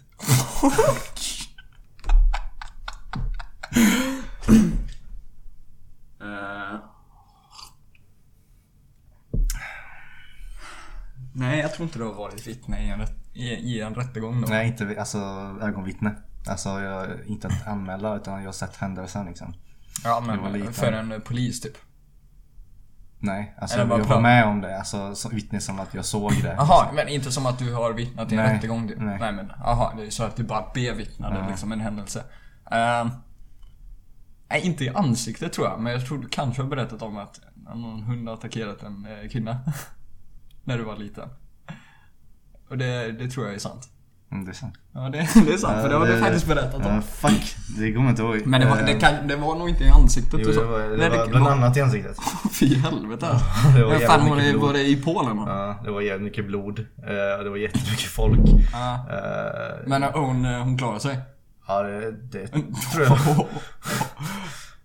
[6.21, 6.81] Eh.
[11.37, 14.41] Nej, jag tror inte du har varit vittne i en, rätt, i, i en rättegång
[14.41, 14.47] då.
[14.49, 15.19] Nej, inte alltså
[15.63, 16.15] ögonvittne.
[16.49, 19.55] Alltså jag, inte att anmäla utan jag har sett händelsen liksom.
[20.05, 21.77] Ja, men för en eh, polis typ.
[23.19, 24.79] Nej, alltså jag, var med om det.
[24.79, 26.55] Alltså så- vittne som att jag såg det.
[26.59, 28.99] Jaha, men inte som att du har vittnat i en Nej, rättegång typ.
[29.01, 29.19] nej.
[29.21, 31.49] Nej men, jaha, det är så att du bara bevittnade Ja.
[31.49, 32.25] liksom en händelse.
[32.71, 33.11] Ehm,
[34.49, 37.41] nej, inte i ansiktet tror jag, men jag tror du kanske har berättat om att
[37.57, 39.59] någon hund har attackerat en eh, kvinna.
[40.65, 41.29] När du var liten.
[42.71, 43.89] Och det, det tror jag är sant.
[44.33, 44.75] Mm, det är sant.
[44.93, 47.03] Ja, det, det är sant, för det har Ja, du faktiskt berättat Ja, om.
[47.03, 47.57] fuck.
[47.79, 48.47] Det kommer jag inte ihåg.
[48.47, 50.61] Men det var, Eh, det, kan, det var nog inte i ansiktet Jo, du sa.
[50.61, 52.17] det var, det Nej, var bland annat i ansiktet.
[52.61, 53.27] Fy helvete.
[53.77, 54.63] Det var Men fan var mycket det, blod.
[54.67, 55.43] var det i Polen då?
[55.47, 56.79] Ja, det var jävligt mycket blod.
[56.79, 58.41] Eh, det var jättemycket folk.
[58.73, 58.95] Ja.
[59.11, 61.19] Eh, Men hon, eh, hon klarade sig?
[61.67, 62.47] Ja, det, det
[62.93, 63.19] tror jag.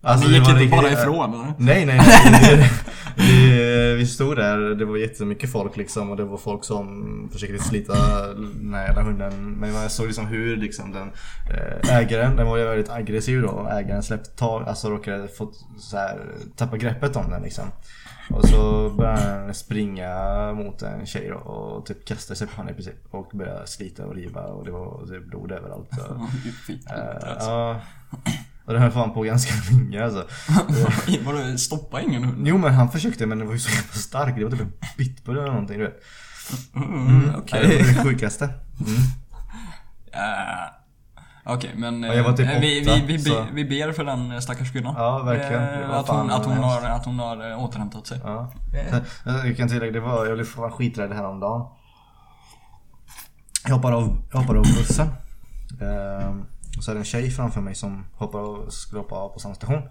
[0.02, 1.54] Alltså, Ni gick var inte bara riktigt- ifrån eller?
[1.58, 2.70] Nej, nej, nej.
[3.16, 7.28] Vi, vi, vi stod där, det var jättemycket folk liksom och det var folk som
[7.32, 7.94] försökte slita
[8.72, 9.50] här jävla hunden.
[9.50, 11.10] Men jag såg liksom hur liksom den
[11.50, 15.52] eh, ägaren, den var ju väldigt aggressiv då och ägaren släppte tag, alltså råkade få
[15.78, 16.20] så här,
[16.56, 17.64] tappa greppet om den liksom.
[18.30, 20.14] Och så började den springa
[20.52, 22.94] mot en tjej då, och typ kastade sig på henne i princip.
[23.10, 25.90] Och började slita och riva och det var typ blod överallt.
[26.86, 27.50] Helvete, alltså.
[27.50, 27.80] ja.
[28.70, 30.26] Och det höll fan på ganska länge alltså.
[31.24, 32.48] Vadå, stoppa ingen hund?
[32.48, 34.36] Jo men han försökte men det var ju så jävla stark.
[34.36, 36.02] Det var typ en pitbull eller någonting du vet.
[36.76, 37.60] Mm, Okej.
[37.68, 38.44] Nej, det var det sjukaste.
[38.44, 38.96] Mm.
[40.12, 43.92] Eh, Okej, men Ja, jag typ eh, vi, åtta, vi, vi, så- vi, vi ber
[43.92, 44.94] för den stackars kvinnan.
[44.98, 45.62] Ja, verkligen.
[45.82, 48.20] Eh, Att hon, att hon, har, att hon har återhämtat sig.
[48.24, 48.52] Ja.
[48.90, 49.04] Sen-
[49.44, 51.66] Jag kan tillägga, det var, jag blev fan skiträdd häromdagen.
[53.66, 55.08] Jag hoppade av, jag hoppade av bussen.
[56.74, 59.28] Ehm, Och så är det en tjej framför mig som hoppar och skulle hoppa av
[59.28, 59.82] på samma station.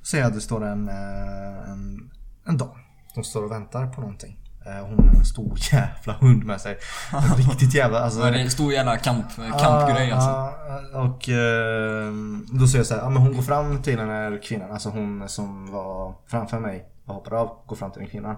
[0.00, 2.10] Så ser jag att det står en, eh, en,
[2.46, 2.68] en dam
[3.14, 4.38] som står och väntar på någonting.
[4.66, 6.78] Eh, Hon har en stor jävla hund med sig.
[7.12, 7.98] En Riktigt jävla...
[8.00, 10.30] Alltså, det är en stor jävla kamp, kampgrej alltså.
[10.30, 12.12] Ja, och eh,
[12.60, 14.88] då ser jag så här, ja, men hon går fram till den här kvinnan, alltså
[14.88, 18.36] hon som var framför mig och hoppar av, går fram till den kvinnan.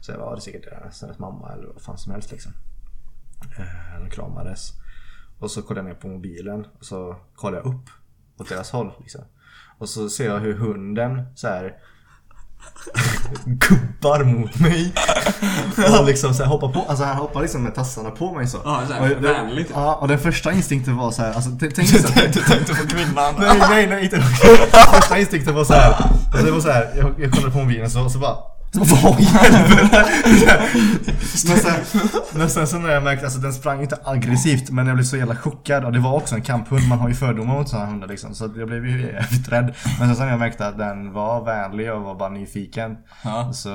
[0.00, 2.52] Så jag var det är säkert deras, deras mamma eller vad fan som helst liksom.
[3.58, 4.72] Eh, de kramades.
[5.38, 7.90] Och så kollar jag ner på mobilen och så kollar jag upp
[8.38, 9.20] åt deras håll liksom.
[9.78, 11.72] Och så ser jag hur hunden så här
[13.44, 14.92] gubbar mot mig.
[16.00, 18.58] Och liksom så här hoppar på, alltså han hoppar liksom med tassarna på mig så.
[18.64, 19.76] Ja, så här, Och vänligt, typ.
[19.76, 22.88] Ja, och den första instinkten var så här, alltså tänk så här, Du tänkte på
[22.88, 23.34] kvinnan.
[23.38, 24.20] Nej, nej, nej, inte
[24.92, 25.92] Första instinkten var så här.
[25.92, 28.36] Alltså det var så här, jag, jag kollade på mobilen så, bara så bara,
[28.72, 30.06] vad i helvete?
[31.48, 31.74] Men sen,
[32.34, 35.16] men sen så när jag märkte, alltså den sprang inte aggressivt men jag blev så
[35.16, 38.08] jävla chockad och det var också en kamphund, man har ju fördomar mot sådana hundar
[38.08, 39.74] liksom så jag blev ju jävligt rädd.
[39.98, 43.52] Men sen så när jag märkte att den var vänlig och var bara nyfiken Ja.
[43.52, 43.68] så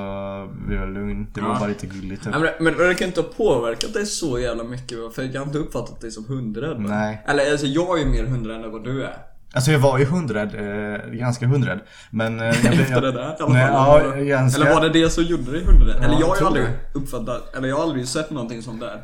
[0.67, 1.27] blev jag lugn.
[1.33, 1.59] Det var Ja.
[1.59, 2.33] bara lite gulligt typ.
[2.33, 5.57] Men, men det kan inte ha påverkat dig så jävla mycket för jag har inte
[5.57, 6.79] uppfattat dig som hundrädd.
[6.79, 7.23] Nej.
[7.27, 9.13] Eller alltså jag är ju mer hundrädd än vad du är.
[9.55, 11.79] Alltså jag var ju hundrädd, eh, ganska hundrädd.
[12.09, 12.73] Men eh, jag.
[12.81, 13.53] Efter det där i alla.
[13.53, 14.61] Nej, eller, ja, ganska...
[14.61, 15.95] eller var det det som gjorde dig hundrädd?
[15.95, 16.99] eller jag jag har ju aldrig det.
[16.99, 19.01] uppfattat, eller jag har aldrig sett någonting sånt där.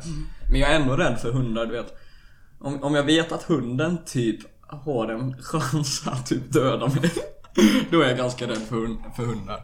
[0.50, 1.94] Men jag är ändå rädd för hundar, du vet.
[2.60, 7.10] Om, om jag vet att hunden typ har en chans att typ döda mig.
[7.90, 9.60] Då är jag ganska rädd för, hund, för hundar.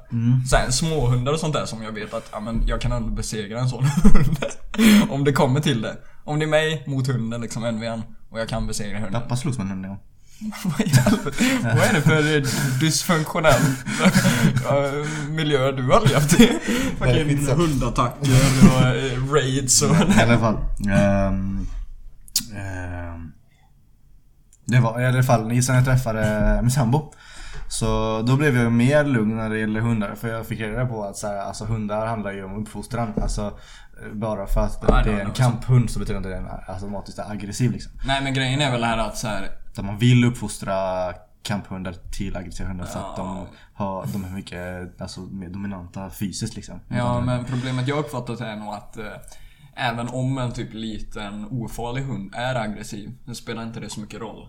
[0.46, 3.08] Så här, småhundar och sånt där som jag vet att ja, men jag kan ändå
[3.08, 4.38] besegra en sån hund.
[5.10, 5.96] Om det kommer till det.
[6.24, 8.02] Om det är mig mot hunden liksom, en vid en.
[8.30, 9.22] Och jag kan besegra hunden.
[9.22, 10.00] Pappa slogs med en hund en gång.
[11.62, 12.40] Vad är det för
[12.80, 13.62] dysfunktionell
[14.70, 16.46] eh, miljö du har levt i?
[16.98, 18.32] Fucking hundattacker
[18.74, 19.90] och eh, raids och...
[19.90, 20.58] I alla fall.
[20.90, 21.66] ehm,
[22.56, 23.32] ehm,
[24.64, 27.12] det var i alla fall sen jag träffade min sambo.
[27.68, 30.14] Så då blev jag mer lugn när det gäller hundar.
[30.14, 33.12] För jag fick reda på att så här, alltså, hundar handlar ju om uppfostran.
[33.22, 33.58] Alltså,
[34.12, 37.18] bara för att det är en kamphund så betyder inte det att den är automatiskt
[37.18, 37.92] är aggressiv liksom.
[38.06, 40.74] Nej men grejen är väl här att så här, Där man vill uppfostra
[41.42, 46.56] kamphundar till aggressiva hundar för att de, har, de är mycket alltså, mer dominanta fysiskt
[46.56, 46.80] liksom.
[46.88, 49.04] Ja men problemet jag uppfattat är nog att eh,
[49.78, 54.20] Även om en typ liten ofarlig hund är aggressiv, så spelar inte det så mycket
[54.20, 54.48] roll.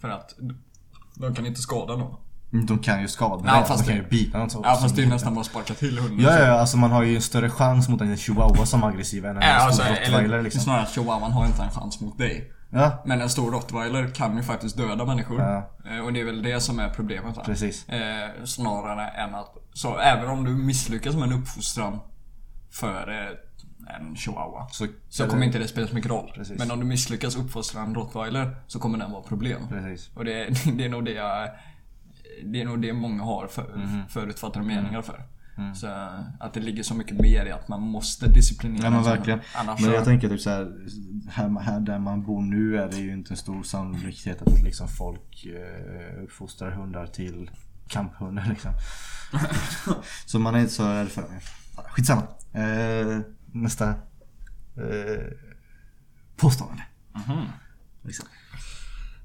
[0.00, 0.34] För att
[1.14, 2.16] de kan inte skada någon.
[2.66, 4.60] De kan ju skada Ja, dig, fast de kan ju bita något så.
[4.64, 6.20] Ja fast det är nästan bara att sparka till hunden.
[6.20, 8.86] Ja, ja, ja, alltså man har ju en större chans mot en chihuahua som är
[8.86, 10.60] aggressiv än en Ja, alltså, stor rottweiler eller liksom.
[10.60, 12.52] snarare att chihuahuan har inte en chans mot dig.
[12.70, 15.40] Ja, Men en stor rottweiler kan ju faktiskt döda människor.
[15.40, 15.70] Ja.
[15.90, 17.44] Eh, Och det är väl det som är problemet här.
[17.44, 17.88] precis.
[17.88, 19.54] Eh, snarare än att...
[19.72, 21.98] Så även om du misslyckas med en uppfostran
[22.70, 24.68] för eh, en chihuahua.
[24.70, 26.32] Så, Så kommer inte det spela så mycket roll.
[26.34, 26.58] Precis.
[26.58, 29.68] Men om du misslyckas uppfostra en rottweiler så kommer den vara problem.
[29.68, 30.10] Precis.
[30.16, 31.48] Och det, det är nog det jag...
[32.44, 34.02] Det är nog det många har för, Mhm.
[34.08, 35.24] förutfattade meningar för.
[35.56, 35.74] Mm.
[35.74, 35.86] Så
[36.40, 39.12] att det ligger så mycket mer i att man måste disciplinera Ja sig.
[39.16, 39.40] verkligen.
[39.54, 40.72] Annars Men så- jag tänker typ såhär,
[41.30, 44.88] här, här där man bor nu är det ju inte en stor sannolikhet att liksom
[44.88, 47.50] folk eh, uppfostrar hundar till
[47.88, 48.72] kamphundar liksom.
[50.26, 51.24] så man är inte så rädd för.
[51.88, 52.22] Skitsamma.
[52.52, 53.18] Eh,
[53.52, 55.24] nästa eh,
[56.36, 56.82] påstående.
[57.12, 57.46] Mhm.
[58.02, 58.26] Liksom.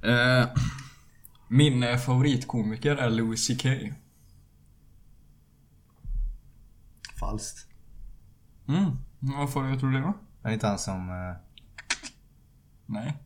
[0.03, 0.47] Eh,
[1.47, 3.65] min favoritkomiker är Louis CK.
[7.19, 7.67] Falskt.
[8.67, 8.97] Mm.
[9.19, 10.13] Vad får du att tro det då?
[10.43, 11.09] Är det inte han som...
[11.09, 11.35] Eh,
[12.85, 13.17] Nej.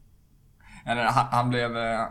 [0.86, 1.78] Eller han, han blev...
[1.78, 2.08] Eh,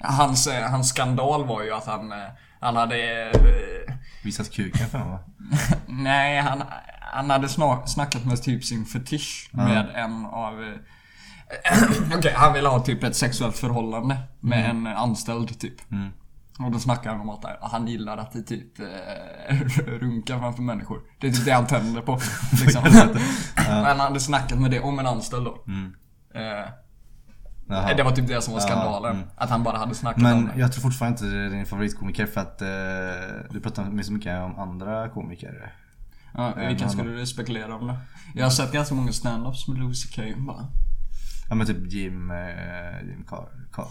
[0.00, 2.28] hans, hans skandal var ju att han, eh,
[2.60, 3.30] han hade...
[3.30, 5.20] Eh, visat kuken för honom va?
[5.86, 6.62] nej, han,
[7.00, 10.62] han hade snak, snackat med typ sin fetisch med en av...
[10.62, 10.74] Eh,
[12.18, 15.92] Okej, han ville ha typ ett sexuellt förhållande med en anställd typ.
[15.92, 16.12] Mm.
[16.58, 18.86] Och då snackar han om att han gillar att det typ eh,
[19.86, 21.00] runkar framför människor.
[21.20, 22.20] Det är typ det han tänder på.
[22.64, 22.82] Liksom.
[23.56, 25.64] Men han hade snackat med det om en anställd då.
[25.66, 25.94] Mm.
[26.34, 26.68] Eh,
[27.96, 29.16] det var typ det som var skandalen.
[29.16, 29.28] mm.
[29.36, 30.52] Att han bara hade snackat om Men det.
[30.56, 32.68] jag tror fortfarande inte det är din favoritkomiker för att eh,
[33.50, 35.72] du pratar så mycket om andra komiker.
[36.34, 37.96] Ja, vilken men- skulle du spekulera om då?
[38.34, 40.66] Jag har sett ganska många stand-ups med Louis CK bara.
[41.48, 43.48] Ja men typ Jim, eh, Jim Carr.
[43.72, 43.86] Carr.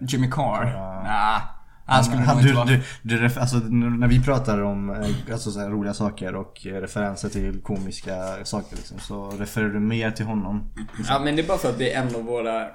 [0.00, 0.72] Jimmy Carr?
[0.74, 1.02] Ja.
[1.02, 1.42] Nah,
[1.86, 2.80] han skulle han, nog du, inte vara...
[3.02, 6.80] du, du, alltså, när vi pratar om eh, alltså, så här, roliga saker och eh,
[6.80, 10.70] referenser till komiska saker liksom, så refererar du mer till honom.
[11.08, 12.68] Ja men det är bara för att det är en av våra...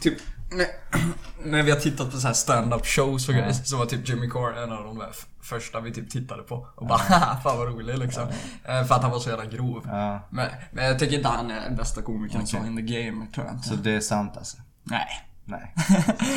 [0.00, 0.14] Typ,
[0.50, 0.66] när,
[1.50, 4.30] när vi har tittat på så här stand-up shows och grejer så var typ Jimmy
[4.30, 5.10] Carr en av de där
[5.42, 6.68] första vi typ tittade på.
[6.74, 8.28] Och bara haha, fan vad rolig liksom.
[8.64, 9.88] Eh, För att han var så jävla grov.
[9.90, 13.26] Ja, Men, men jag tycker inte han är den bästa komikern så in the game,
[13.34, 13.68] tror jag inte.
[13.68, 14.56] så det är sant alltså.
[14.82, 15.06] Nej.
[15.46, 15.74] Nej.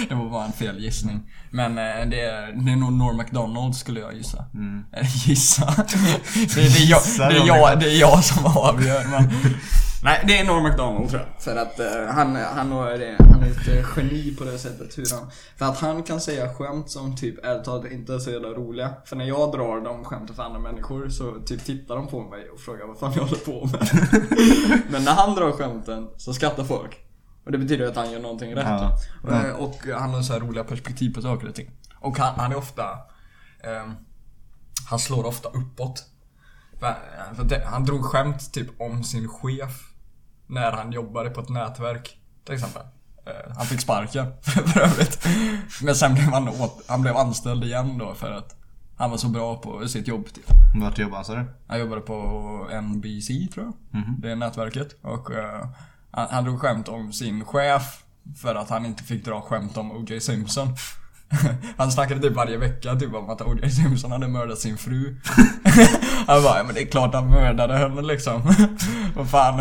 [0.09, 1.31] det var bara en fel gissning.
[1.51, 4.45] Men eh, det, är, det är nog Norm MacDonald skulle jag gissa.
[4.93, 5.65] Eller gissa.
[5.75, 9.05] det, är, det, är jag, det, är jag, det är jag som avgör.
[9.11, 9.29] Men
[10.03, 11.43] Nej, det är Norm MacDonald tror jag.
[11.43, 14.97] För att eh, han, han, är, han är ett eh, geni på det sättet.
[14.97, 18.31] Hur han, för att han kan säga skämt som typ ärligt talat inte är så
[18.31, 18.93] jävla roliga.
[19.05, 22.49] För när jag drar de skämten för andra människor så typ tittar de på mig
[22.49, 23.89] och frågar vad fan jag håller på med.
[24.89, 27.06] Men när han drar skämten så skrattar folk.
[27.47, 28.65] Och det betyder att han gör någonting rätt.
[28.67, 28.97] Ja.
[29.23, 29.29] då.
[29.33, 31.71] Eh, Och han har så här roliga perspektiv på saker och ting.
[31.99, 32.83] Och han, han är ofta...
[33.63, 33.93] ehm,
[34.89, 36.05] han slår ofta uppåt.
[36.79, 36.95] För,
[37.35, 39.91] för det, han drog skämt typ om sin chef
[40.47, 42.17] när han jobbade på ett nätverk.
[42.45, 42.81] Till exempel.
[43.25, 45.25] Eh, han fick sparken för övrigt.
[45.83, 48.55] Men sen blev han, åt, han blev anställd igen då för att
[48.97, 50.51] han var så bra på sitt jobb typ.
[50.81, 51.45] Vart jobbar han sa du?
[51.67, 53.73] Han jobbade på NBC tror jag.
[54.21, 54.95] Det är nätverket.
[55.01, 55.67] Och eh,
[56.17, 58.03] han, han drog skämt om sin chef
[58.41, 60.19] för att han inte fick dra skämt om O.J.
[60.19, 60.75] Simpson.
[61.77, 63.69] Han snackade typ varje vecka typ om att O.J.
[63.69, 65.15] Simpson hade mördat sin fru.
[66.27, 68.41] Han bara, ja men det är klart han mördade henne liksom.
[69.15, 69.59] Vad fan.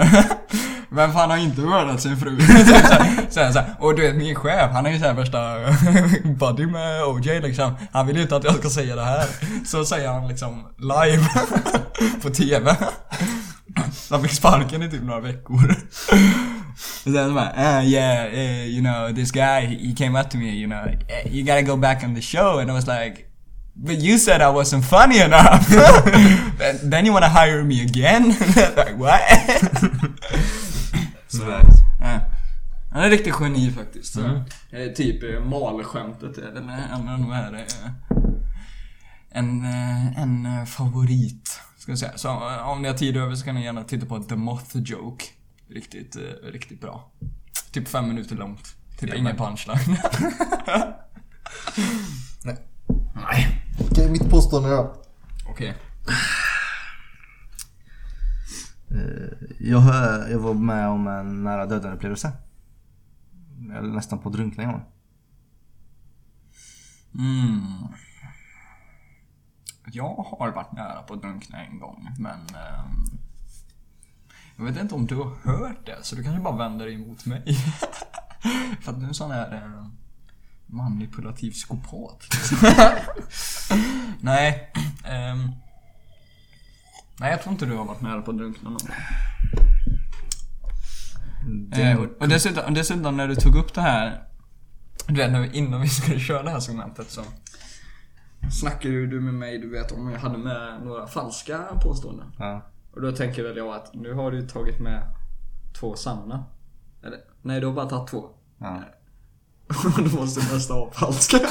[0.88, 2.40] Vem fan har inte mördat sin fru?
[3.30, 5.57] Sen typ så och du vet min chef, han är ju såhär värsta
[6.24, 7.40] buddy med O.J.
[7.40, 7.76] liksom.
[7.92, 9.26] Han vill ju inte att jag ska säga det här.
[9.66, 11.28] Så säger han liksom live
[12.22, 12.76] på TV.
[14.11, 15.70] Han fick sparken i typ några veckor.
[17.07, 20.45] Och sen bara, uh, yeah, uh, you know, this guy, he came up to me,
[20.51, 22.59] you know, "Eh, you gotta go back on the show.
[22.61, 23.22] And I was like,
[23.74, 25.66] but you said I wasn't funny enough.
[26.91, 28.29] Then you wanna hire me again?
[28.77, 29.20] like, what?
[31.29, 31.43] så,
[32.01, 32.20] ja.
[32.93, 34.12] Han är riktigt geni faktiskt.
[34.14, 34.20] Så.
[34.70, 37.91] Eh, Typ eh, malskämtet är väl en av de här eh,
[39.31, 41.61] en, eh, en eh, favorit.
[41.87, 42.18] Ska jag säga.
[42.18, 44.76] Så eh, om ni har tid över så kan ni gärna titta på The Moth
[44.76, 45.24] Joke.
[45.68, 46.22] Riktigt, eh,
[46.53, 47.11] riktigt bra.
[47.72, 48.76] Typ fem minuter långt.
[48.99, 49.78] Typ ingen punchline.
[52.45, 52.57] Nej.
[53.91, 54.95] Okej, mitt påstående då.
[55.49, 55.76] Okej.
[58.91, 59.82] Eh, Jag,
[60.30, 62.32] jag var med om en nära döden upplevelse.
[63.78, 64.30] Eller nästan på
[64.72, 64.82] gång.
[67.14, 67.62] Mm.
[69.93, 72.39] Jag har varit nära på att drunkna en gång, men...
[72.41, 73.05] ehm,
[74.59, 77.26] jag vet inte om du har hört det, så du kanske bara vänder dig emot
[77.26, 77.43] mig.
[78.82, 79.87] För att du är en sån här eh,
[80.66, 82.18] manipulativ psykopat.
[84.20, 84.72] Nej.
[85.05, 85.51] ehm,
[87.20, 88.97] nej, jag tror inte du har varit nära på att drunkna någon gång.
[91.80, 94.22] Eh, och- dessutom, dessutom när du tog upp det här
[95.07, 97.20] Du vet innan vi skulle köra det här segmentet så
[98.53, 102.32] Snackade ju du med mig, du vet om jag hade med några falska påståenden.
[102.38, 102.62] Ja.
[102.94, 105.03] Och då tänker väl jag att nu har du tagit med
[105.80, 106.44] två sanna.
[107.03, 107.18] Eller?
[107.42, 108.24] Nej, du har bara tagit två.
[108.59, 108.82] Ja.
[109.97, 111.38] då måste nästa vara falska.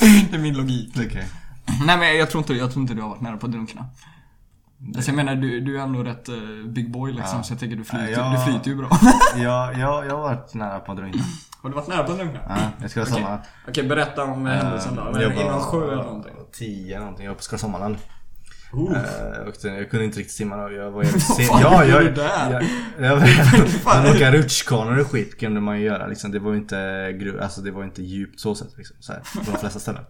[0.00, 0.92] det är min logik.
[0.96, 1.28] Okej.
[1.86, 3.86] Nej men jag tror inte, jag tror inte du har varit nära på att drunkna.
[4.96, 6.34] Alltså jag menar, du, du är ändå rätt eh,
[6.66, 7.42] big boy liksom, Ja.
[7.42, 8.88] så jag tänker du flyter, Ja, du flyter ju bra.
[9.36, 11.22] Jag, jag, jag har varit nära på att drunkna.
[11.62, 12.40] Har du varit nära på att drunkna?
[12.48, 13.22] Ja, jag ska ha Okej.
[13.22, 13.38] samma.
[13.68, 15.22] Okej, berätta om eh, händelsen då.
[15.22, 16.32] jag I någon var sjö eller någonting?
[16.52, 17.24] 10 någonting.
[17.24, 17.96] Jag var på Skara Sommarland.
[19.46, 20.72] Och jag kunde inte riktigt simma då.
[20.72, 21.44] Jag var jävligt sen.
[21.44, 22.52] ja, jag, där?
[22.52, 22.62] Jag,
[23.10, 26.32] jag, jag, men åka rutschkanor och skit kunde man ju göra liksom.
[26.32, 28.96] Det var ju inte, alltså, det var inte djupt så sett liksom.
[29.00, 30.04] Så här, på de flesta ställen.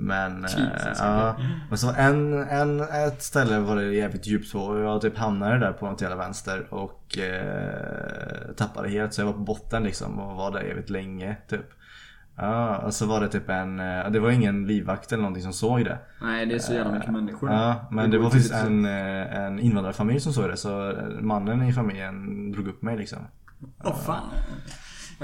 [0.00, 1.36] Men, eh, Jesus, ja.
[1.68, 5.58] Men så en, en, ett ställe var det jävligt djupt på och jag typ hamnade
[5.58, 10.18] där på något jävla vänster och eh, tappade helt så jag var på botten liksom
[10.18, 11.66] och var där jävligt länge typ.
[12.36, 15.52] Ja, och så var det typ en, eh, det var ingen livvakt eller någonting som
[15.52, 15.98] såg det.
[16.22, 17.50] Nej, det är så jävla mycket människor.
[17.50, 20.90] Ja, men Det det var faktiskt riktigt en, eh, en invandrarfamilj som såg det så
[20.90, 23.18] eh, mannen i familjen drog upp mig liksom.
[23.84, 24.22] Åh fan.
[24.32, 24.42] Ja,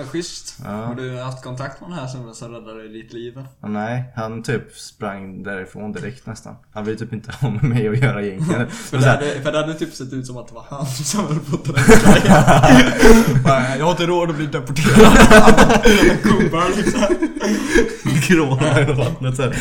[0.02, 0.58] schysst.
[0.64, 0.70] Ja.
[0.70, 3.44] Har du haft kontakt med den här snubben som räddade ditt liv?
[3.60, 6.56] Nej, han typ sprang därifrån direkt nästan.
[6.72, 8.70] Han ville typ inte ha med mig att göra egentligen.
[8.70, 11.20] För det, hade, för det hade typ sett ut som att det var han som
[11.26, 15.12] hade fått den här Bara, Jag har inte råd att bli deporterad.
[16.22, 17.00] Gubbar liksom.
[18.28, 19.56] Gråna i vattnet såhär.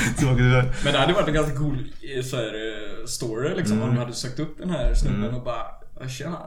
[0.84, 1.78] Men det hade varit en ganska cool
[2.18, 3.82] eh, så här, eh, story liksom.
[3.82, 5.64] Om du hade sökt upp den här snubben och bara
[6.00, 6.38] "Ja, Tjena.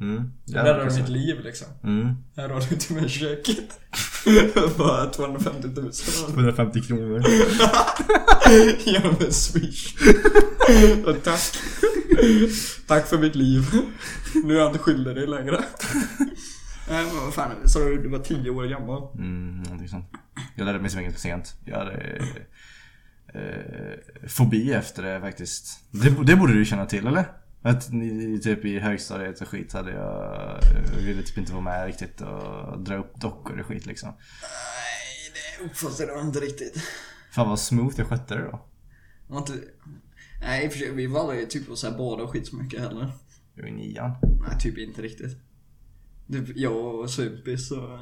[0.00, 0.32] Mm.
[0.44, 1.68] Jag räddade mitt liv liksom.
[1.84, 2.14] Mm.
[2.36, 3.48] Här har du till mig check.
[4.78, 5.90] Bara 250 000.
[6.28, 7.24] 150 kronor.
[8.84, 9.94] Genom en swish.
[11.06, 11.40] Och tack.
[12.86, 13.62] Tack för mitt liv.
[14.44, 15.64] Nu är jag inte skyldig dig längre.
[16.88, 19.02] Nej men vad fan, sa du du var 10 år gammal?
[19.14, 20.06] Mm, någonting sånt.
[20.56, 21.54] Jag lärde mig så mycket för sent.
[21.64, 22.18] Jag hade
[23.34, 25.80] eh, fobi efter det faktiskt.
[25.90, 27.24] Det, det borde du känna till eller?
[27.66, 30.58] Att ni, typ i högstadiet och skit hade jag,
[30.94, 34.08] jag ville typ inte vara med riktigt och dra upp dockor och skit liksom.
[34.08, 36.82] Nej, det uppfattade jag inte riktigt.
[37.32, 38.66] Fan vad smooth jag skötte det då.
[39.36, 39.52] Inte...
[40.40, 43.12] Nej, för vi var aldrig typ och så här bada och skit så mycket heller.
[43.54, 44.10] Jag var i nian.
[44.48, 45.36] Nej, typ inte riktigt.
[46.32, 47.98] Typ jag och Sumpis och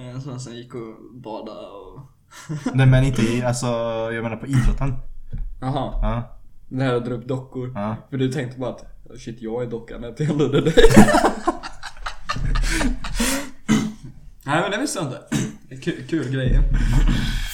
[0.00, 2.00] eh, sen gick och badade och...
[2.74, 3.66] Nej men inte i, alltså
[4.12, 4.94] jag menar på idrotten.
[5.60, 5.98] Jaha.
[6.02, 6.38] Ja.
[6.72, 7.72] Det här att dra upp dockor.
[7.74, 7.96] Ja.
[8.10, 8.84] För du tänkte bara att
[9.20, 10.74] shit, jag är dockan att jag lurade dig.
[14.44, 15.20] Nej men det visste jag inte.
[15.84, 16.62] Kul, kul grejer.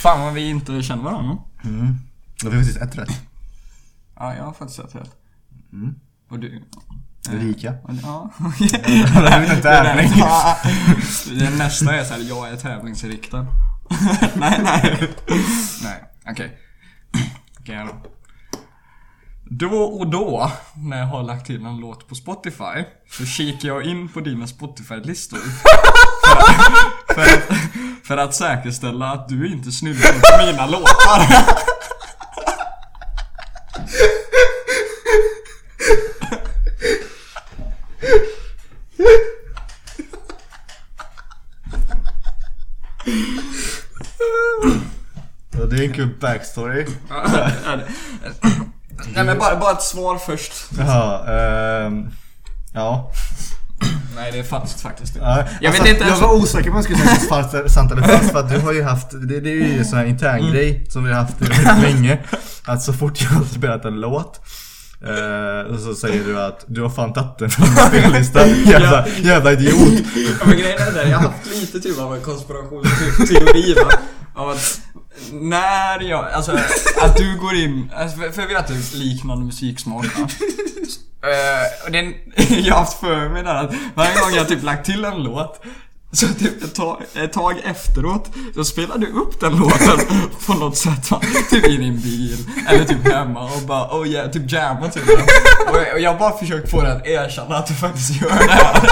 [0.02, 1.36] Fan vad vi inte känner varandra.
[1.64, 1.94] Mm.
[2.40, 3.20] Fick vi faktiskt ett rätt.
[4.16, 5.10] Ja, jag har faktiskt sett rätt.
[5.72, 5.94] Mm.
[6.30, 6.62] Och du?
[7.32, 7.74] Lika.
[8.02, 8.30] Ja.
[8.58, 8.74] Det
[9.16, 10.10] är en tävling.
[11.38, 13.46] Det nästa är såhär, jag är tävlingsinriktad.
[14.34, 15.08] nej, nej.
[15.82, 16.58] Nej, okej.
[17.60, 18.10] Okej då.
[19.50, 23.86] Då och då, när jag har lagt till en låt på Spotify, så kikar jag
[23.86, 25.38] in på dina Spotify-listor.
[27.14, 27.42] För, för, att,
[28.06, 31.22] för att säkerställa att du inte snuddar på mina låtar.
[45.70, 46.86] Det är en kul backstory.
[49.14, 50.52] Nej men bara, bara ett svar först.
[50.78, 51.26] Jaha,
[51.86, 52.06] ehm,
[52.74, 53.12] ja.
[54.16, 55.16] Nej det är falskt faktiskt.
[55.20, 57.70] Ja, Jag alltså, vet inte jag ens- var osäker på om jag skulle säga falskt,
[57.74, 59.98] sant eller falskt för att du har ju haft, det, det är ju en sån
[59.98, 60.52] här intern Mm.
[60.52, 62.18] grej som vi har haft väldigt länge.
[62.64, 64.40] Att så fort jag har spelat en låt
[65.06, 68.46] eh, så säger du att du har fan tagit den från din spellista.
[68.70, 70.04] Jävla, jävla idiot.
[70.40, 73.90] Ja, men grejen är det, jag har haft lite typ av en konspirationsteori va.
[74.34, 74.80] Av att
[75.32, 76.58] när jag, alltså
[77.00, 80.28] att du går in, alltså, för, jag vet att du liknande musiksmak va.
[81.22, 82.14] Eh, och den,
[82.64, 85.60] jag har haft för mig där att varje gång jag typ lagt till en låt
[86.12, 89.98] så typ ett tag, ett tag efteråt så spelar du upp den låten
[90.46, 91.20] på något sätt va?
[91.50, 95.02] Typ i din bil eller typ hemma och bara oh yeah, typ jamma typ.
[95.72, 98.28] Och jag, och jag har bara försökt få dig att erkänna att du faktiskt gör
[98.28, 98.90] det här.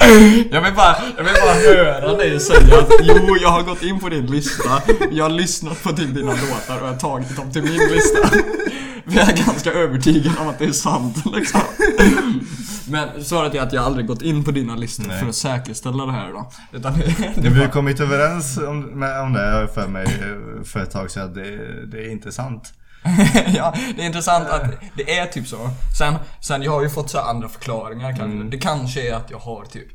[0.50, 4.00] Jag vill bara, jag vill bara höra dig säga att jo, jag har gått in
[4.00, 7.52] på din lista, jag har lyssnat på typ dina låtar och jag har tagit dem
[7.52, 8.30] till min lista.
[9.04, 11.60] Vi är ganska övertygade om att det är sant liksom.
[12.90, 15.20] Men svaret är att jag aldrig gått in på dina listor Nej.
[15.20, 16.50] för att säkerställa det här då.
[16.72, 16.94] Utan
[17.36, 21.34] Vi har kommit överens om, om det jag för mig eh, för ett tag sedan
[21.34, 22.72] det, det är inte sant.
[23.54, 24.62] ja, det är intressant att
[24.94, 25.70] det är typ så.
[25.98, 28.50] Sen, sen jag har ju fått så andra förklaringar kanske.
[28.50, 29.88] Det kanske är att jag har typ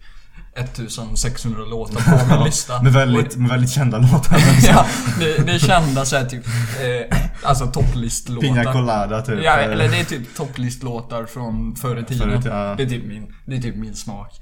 [0.55, 2.81] 1600 låtar på min lista.
[2.81, 4.37] Med väldigt, med väldigt kända låtar.
[4.67, 4.85] ja,
[5.19, 8.47] det, det är kända såhär typ, eh, alltså topplistlåtar.
[8.47, 9.39] Pina Colada typ.
[9.43, 12.41] Ja, eh, eller det är typ topplistlåtar från förr i tiden.
[12.41, 12.75] Tiden, ja.
[12.77, 14.41] det, är typ min, det är typ min smak.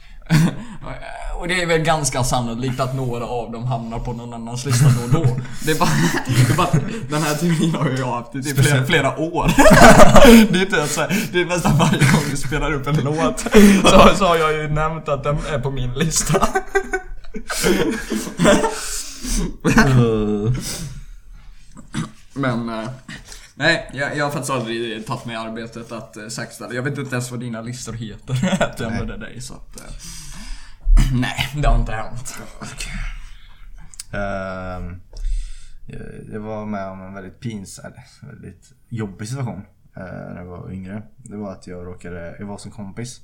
[1.44, 4.86] Och det är väl ganska sannolikt att några av dem hamnar på någon annans lista
[4.90, 5.38] då och då.
[5.66, 5.90] Det är bara,
[6.28, 6.70] det är bara
[7.10, 9.52] den här teorin har jag haft i typ flera, flera år.
[10.52, 13.40] det är inte så här, det är nästan varje gång vi spelar upp en låt
[13.84, 16.48] så, så har jag ju nämnt att den är på min lista.
[22.34, 22.90] Men, eh,
[23.56, 26.74] nej, jag, jag har faktiskt aldrig tagit mig arbetet att eh, säkerställa.
[26.74, 29.80] Jag vet inte ens vad dina listor heter, att jag dig så att...
[29.80, 29.94] Eh,
[31.14, 32.40] nej, det har inte hänt.
[34.12, 35.02] Ehm,
[35.88, 37.92] jag- jag var med om en väldigt pinsam,
[38.22, 39.66] väldigt jobbig situation
[39.96, 41.04] eh, när jag var yngre.
[41.18, 43.22] Det var att jag råkade, jag var som kompis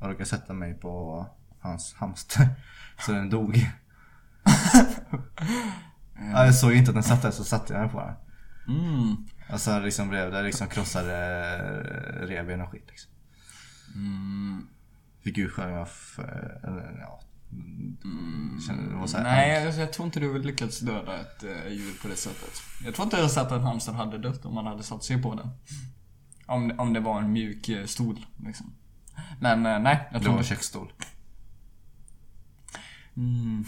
[0.00, 1.26] och råkade sätta mig på
[1.60, 2.48] hans hamster.
[3.06, 3.56] Så den dog.
[6.32, 8.14] ja, jag såg inte att den satt där så satte jag mig på den.
[8.78, 9.16] Mm.
[9.52, 11.16] Och så liksom blev det liksom krossade
[11.56, 13.10] eh, revben och skit liksom.
[13.94, 14.66] Mm.
[15.30, 17.20] Utskällningar för, eller ja.
[19.02, 22.08] Det så här, Nej, jag, jag tror inte du lyckats döda ett eh, djur på
[22.08, 22.62] det sättet.
[22.84, 25.34] Jag tror inte ens att en hamster hade dött om man hade satt sig på
[25.34, 25.48] den.
[26.46, 28.72] Om, om det var en mjuk eh, stol, liksom.
[29.40, 30.48] Men eh, nej, jag Det tror var en inte...
[30.54, 30.92] köksstol.
[33.16, 33.64] Mm.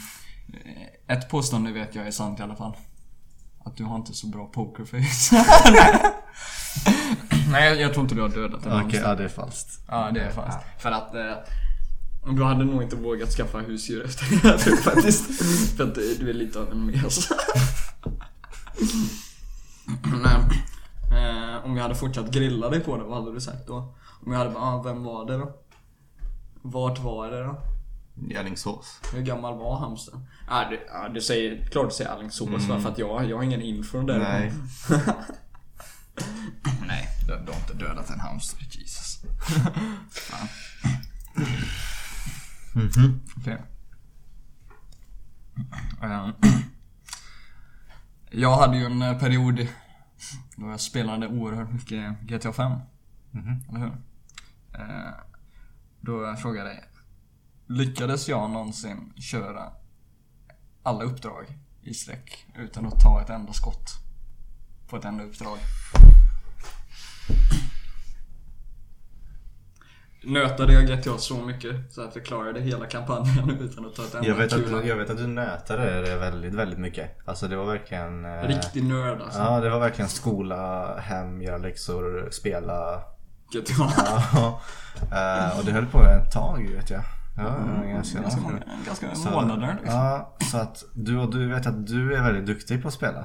[0.55, 2.77] Eh, Ett påstående vet jag är sant i alla fall.
[3.65, 5.37] Att du har inte så bra pokerface.
[7.51, 9.81] Nej, jag, tror inte du har dödat en Okej, ja det är falskt.
[9.89, 10.61] Ja, det är falskt.
[10.79, 11.33] För att eh,
[12.35, 15.43] du hade nog inte vågat skaffa husdjur efter det här faktiskt.
[15.77, 17.29] För att eh, du är lite av en mes.
[20.03, 20.41] Men,
[21.19, 23.95] eh, om jag hade fortsatt grilla dig på det, vad hade du sagt då?
[24.25, 25.53] Om jag hade bara, ah, vem var det då?
[26.63, 27.61] Vart var det då?
[28.31, 29.01] I Alingsås.
[29.15, 30.21] Hur gammal var hamstern?
[30.49, 32.81] Ja, du, ja, du säger, klart du säger Alingsås va?
[32.81, 34.19] För att jag, jag har ingen info där.
[34.19, 34.53] Nej.
[36.87, 38.67] Nej, du, du har inte dödat en hamster.
[38.71, 39.23] Jesus.
[42.75, 43.21] Mhm.
[43.37, 43.63] Okej.
[46.03, 46.33] Ehm.
[48.31, 49.67] Jag hade ju en eh, period
[50.57, 52.73] då jag spelade oerhört mycket GTA 5.
[53.31, 53.65] Mhm.
[53.69, 53.93] Eller hur?
[54.75, 55.13] Eh,
[56.01, 56.85] Då jag frågade dig.
[57.67, 59.73] Lyckades jag någonsin köra
[60.83, 63.91] alla uppdrag i sträck utan att ta ett enda skott
[64.91, 65.59] på ett enda uppdrag?
[70.25, 74.15] Nötade jag GTA så mycket så att jag klarade hela kampanjen utan att ta ett
[74.15, 74.79] enda Jag vet, kula?
[74.79, 77.11] att, jag vet att du nötade det väldigt, väldigt mycket.
[77.29, 78.25] Alltså det var verkligen...
[78.25, 79.39] eh, Riktig nörd alltså.
[79.39, 83.03] Ja, det var verkligen skola, hem, göra läxor, spela.
[83.53, 83.93] GTA.
[84.33, 84.61] Ja.
[85.13, 87.03] Eh, och det höll på ett tag vet jag.
[87.37, 87.57] Ja,
[87.93, 90.01] ganska, Ganska många, ganska månader liksom.
[90.01, 93.25] Ja, så att du och du vet att du är väldigt duktig på att spela.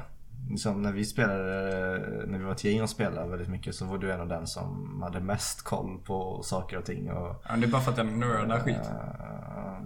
[0.58, 3.98] Som när vi spelade, när vi var ett gäng och spelade väldigt mycket så var
[3.98, 7.12] du en av den som hade mest koll på saker och ting.
[7.12, 8.78] Och, Ja, det är bara för att jag nördar skit.
[8.78, 9.86] eh,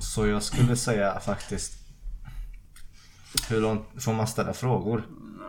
[0.00, 1.80] så jag skulle säga faktiskt
[3.50, 5.02] Hur långt, får man ställa frågor?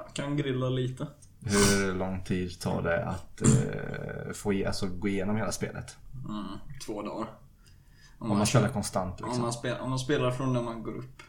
[0.06, 1.08] Jag kan grilla lite.
[1.42, 5.98] Hur lång tid tar det att eh, få, alltså, gå igenom hela spelet?
[6.30, 6.46] Mm,
[6.86, 7.28] två dagar.
[8.20, 9.42] Om, Om man spelar konstant om, liksom.
[9.44, 11.22] man spelar, om man spelar från när man går upp.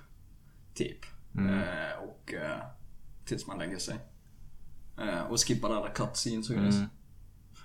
[0.74, 0.99] Typ.
[1.34, 1.55] Mm.
[1.55, 2.59] Eh, och eh,
[3.27, 3.97] tills man lägger sig.
[4.99, 6.70] Eh, och skippar alla cutscenes och Mm.
[6.70, 6.89] grejer.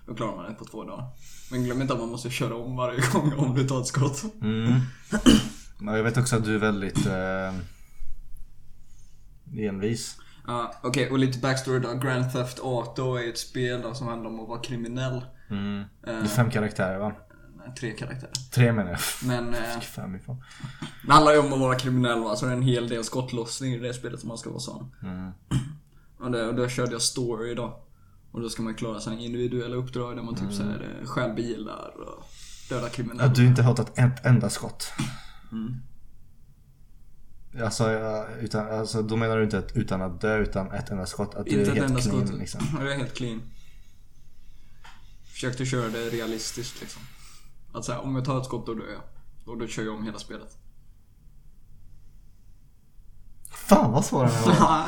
[0.06, 1.06] Då klarar man det på två dagar.
[1.52, 4.24] Men glöm inte att man måste köra om varje gång om du tar ett skott.
[4.42, 4.72] Mm.
[5.80, 7.54] Jag vet också att du är väldigt eh,
[9.68, 10.18] envis.
[10.48, 11.94] Ja, Okej, och lite backstory då.
[11.94, 15.26] Grand Theft Auto är ett spel då, som handlar om att vara kriminell.
[15.50, 15.84] Mm.
[16.06, 17.14] Det Eh, är fem karaktärer va?
[17.80, 18.32] Tre karaktärer.
[18.52, 19.00] Tre menar jag.
[19.24, 20.44] Men eh, Fem ifrån.
[21.06, 23.74] det handlar ju om att vara kriminell va, så det är en hel del skottlossning
[23.74, 24.92] i det spelet om man ska vara sån.
[25.04, 25.32] Mm.
[26.20, 27.84] Och, det, och då körde jag story då.
[28.32, 31.92] Och då ska man klara sina individuella uppdrag där man typ såhär eh, stjäl bilar
[31.98, 32.24] och
[32.70, 33.24] döda kriminella.
[33.24, 34.92] Att du inte har tagit ett enda skott.
[35.52, 35.76] Mm.
[37.64, 37.92] Alltså,
[38.42, 41.36] utan, alltså, då menar du inte att, utan att dö utan ett enda skott?
[41.36, 42.40] Att du Inte är ett helt enda clean skott.
[42.40, 42.62] liksom?
[42.74, 43.42] Ja, Jag är helt clean.
[45.34, 47.02] Försökte köra det realistiskt liksom.
[47.74, 49.02] Att säga, om jag tar ett skott då dör jag.
[49.54, 50.58] Och då kör jag om hela spelet.
[53.54, 54.84] Fan vad svår den här var.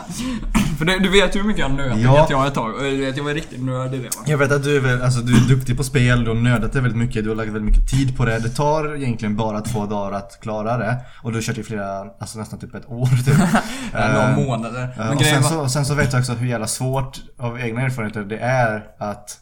[0.77, 2.13] För det, du vet ju hur mycket jag nöt Ja.
[2.21, 2.73] vet jag ett tag.
[2.81, 4.23] Du vet, jag var riktigt nörd i det va.
[4.25, 6.73] Jag vet att du är, väl, alltså, du är duktig på spel, du har nördat
[6.73, 8.39] det väldigt mycket, du har lagt väldigt mycket tid på det.
[8.39, 10.97] Det tar egentligen bara två dagar att klara det.
[11.23, 13.37] Och du har kört i flera, alltså nästan typ ett år typ.
[13.93, 14.93] Några Eh, månader.
[14.97, 15.49] Men och sen var...
[15.49, 19.39] så, sen så vet jag också hur jävla svårt av egna erfarenheter det är att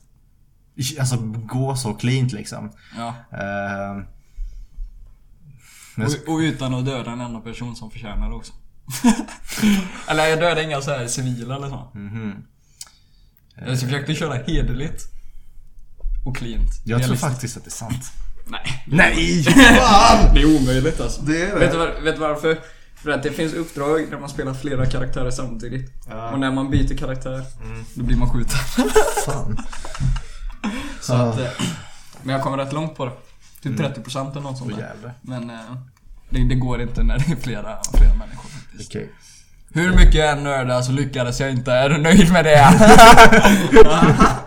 [1.00, 2.72] Alltså gå så cleant liksom.
[2.98, 3.08] Ja.
[3.32, 4.04] Eh,
[5.96, 8.54] men, Och, och utan att döda en enda person som förtjänar det också.
[10.08, 11.92] eller jag dödade inga så här civila eller så.
[11.94, 12.44] mhm.
[13.66, 15.04] Jag försökte köra hederligt.
[16.26, 16.70] Och cleant.
[16.86, 18.12] Jag tror faktiskt att det är sant.
[18.48, 18.84] Nej.
[18.88, 19.44] Nej!
[19.44, 20.30] Fan!
[20.34, 21.22] Det är omöjligt alltså.
[21.22, 22.60] Det är Vet du, var, vet du varför?
[22.96, 25.92] För att det finns uppdrag där man spelar flera karaktärer samtidigt.
[26.10, 26.32] Ja.
[26.32, 27.44] Och när man byter karaktär,
[27.94, 28.60] då blir man skjuten.
[29.26, 29.58] Fan.
[31.02, 31.48] Så att, eh,
[32.24, 33.12] men jag kommer rätt långt på det.
[33.62, 35.14] Typ 30% eller något sånt där.
[35.22, 35.58] Men eh,
[36.30, 38.90] det, det går inte när det är flera, flera människor faktiskt.
[38.92, 39.12] Okej.
[39.74, 41.72] Hur mycket jag än nördar så lyckades jag inte.
[41.72, 42.66] Är du nöjd med det?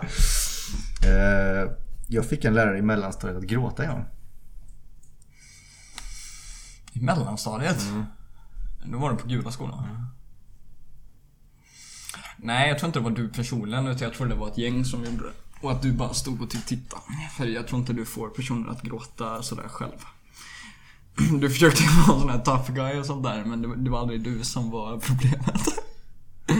[1.05, 1.71] Eh,
[2.07, 4.05] jag fick en lärare i mellanstadiet att gråta en gång.
[6.93, 7.85] I mellanstadiet?
[8.85, 10.07] Då var du på gula skolan?
[12.37, 14.85] Nej, jag tror inte det var du personligen utan jag tror det var ett gäng
[14.85, 15.33] som gjorde det.
[15.65, 17.01] Och att du bara stod och typ tittade.
[17.37, 19.97] För jag tror inte du får personer att gråta sådär själv.
[21.39, 23.99] Du försökte vara en sån här tough guy och sånt där men det, det var
[23.99, 25.61] aldrig du som var problemet.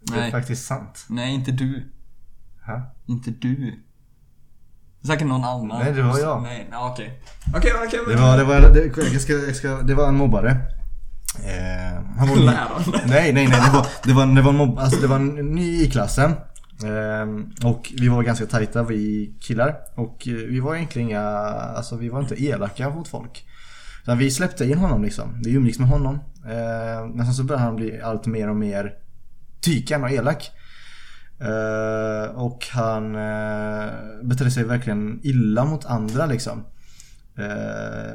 [0.00, 1.06] Det är Nej, faktiskt sant.
[1.08, 1.92] nej inte du.
[2.66, 2.94] Ha?
[3.06, 3.84] Inte du.
[5.06, 5.78] Säkert någon annan.
[5.78, 6.42] Nej, det var jag.
[6.42, 7.20] Nej, nej okej.
[7.56, 8.00] Okej, okej.
[8.08, 10.50] Det var, det var, det, jag ska, jag ska, det var en mobbare.
[11.44, 12.82] Eh, han var Läraren.
[13.06, 13.60] Nej, nej, nej.
[13.64, 16.34] Det var, det var, det var, en mobb, alltså, det var en ny i klassen.
[16.84, 19.76] Ehm, och vi var ganska tajta, vi killar.
[19.94, 23.46] Och eh, vi var egentligen inga, alltså vi var inte elaka mot folk.
[24.02, 25.40] Utan vi släppte in honom liksom.
[25.44, 26.18] Vi umgicks med honom.
[26.46, 28.94] Ehm, men sen så började han bli allt mer och mer
[29.60, 30.50] tykan och elak.
[31.40, 33.90] Ehm, och han eh,
[34.22, 36.64] betedde sig verkligen illa mot andra liksom.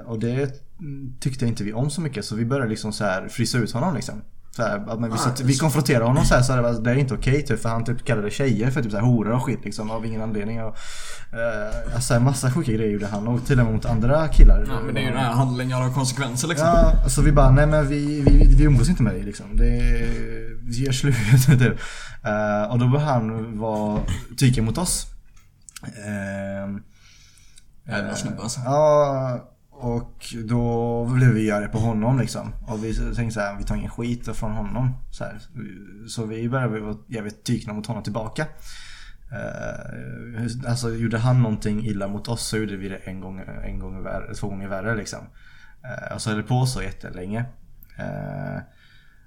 [0.05, 0.53] Och det
[1.19, 3.95] tyckte inte vi om så mycket så vi började liksom så här frysa ut honom
[3.95, 4.21] liksom.
[4.55, 6.95] Så här, men vi, Ah, satt, vi konfronterade honom så här, så här, det är
[6.95, 9.59] inte okej typ för han typ kallade tjejer för typ så här horor och skit
[9.65, 10.63] liksom av ingen anledning.
[10.63, 10.75] Och,
[11.33, 14.65] eh, alltså massa sjuka grejer gjorde han och till och med mot andra killar.
[14.69, 16.67] Ja, men det är ju här handlingar och konsekvenser liksom.
[16.67, 19.57] Ja, så vi bara, nej men vi, vi, vi umgås inte med dig liksom.
[19.57, 19.77] Det,
[20.77, 21.15] gör slut
[21.45, 21.79] typ.
[22.23, 23.99] Eh, och då började han vara
[24.39, 25.05] tyken mot oss.
[25.83, 26.81] Ehm,
[27.87, 28.59] Jävla snubbe alltså.
[28.65, 29.47] Ja,
[29.81, 32.53] och då blev vi arga på honom liksom.
[32.67, 34.95] Och vi tänkte såhär, vi tar ingen skit från honom.
[35.11, 35.39] Så, här.
[36.07, 38.47] så vi började vara jävligt tykna mot honom tillbaka.
[39.31, 43.79] Eh, alltså gjorde han någonting illa mot oss så gjorde vi det en gång, en
[43.79, 45.19] gång värre, två gånger värre liksom.
[45.83, 47.45] Eh, och så höll det på så jättelänge.
[47.97, 48.61] Eh,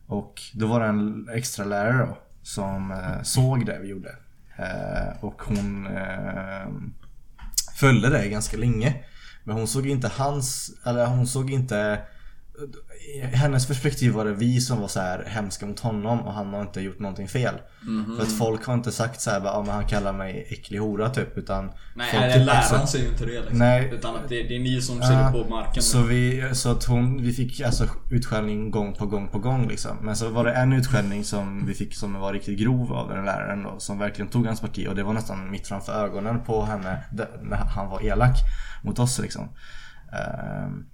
[0.06, 4.16] och då var det en extra lärare då som såg det vi gjorde.
[5.20, 5.89] Och hon
[7.76, 9.05] följde det ganska länge.
[9.45, 12.01] Men hon såg inte hans, eller hon såg inte
[13.14, 16.55] i hennes perspektiv var det vi som var så här hemska mot honom och han
[16.55, 17.55] har inte gjort någonting fel.
[17.82, 18.16] Mhm.
[18.16, 20.78] För att folk har inte sagt så här, bara, ah, men han kallar mig äcklig
[20.78, 21.39] hora typ.
[21.39, 23.59] Utan Nej, folk typ läraren säger ju inte det liksom.
[23.59, 23.90] Nej.
[23.93, 25.82] Utan att det, det är ni som ser Ja, det på marken.
[25.82, 29.97] Så, vi, så att hon, vi fick alltså utskällning gång på gång på gång liksom.
[30.02, 33.24] Men så var det en utskällning som vi fick som var riktigt grov av den
[33.24, 33.74] läraren då.
[33.78, 37.05] Som verkligen tog hans parti och det var nästan mitt framför ögonen på henne.
[37.43, 38.36] När han var elak
[38.82, 39.48] mot oss liksom.
[40.12, 40.86] Ehm,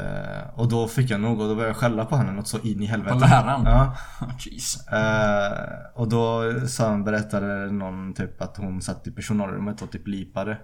[0.00, 2.58] eh, och då fick jag nog och då började jag skälla på henne något så
[2.58, 3.14] in i helvete.
[3.14, 3.64] På läraren?
[3.64, 3.96] Ja.
[4.38, 4.88] Jeez.
[4.88, 5.52] Eh,
[5.94, 10.58] och då sa han, berättade någon typ att hon satt i personalrummet och typ lipade.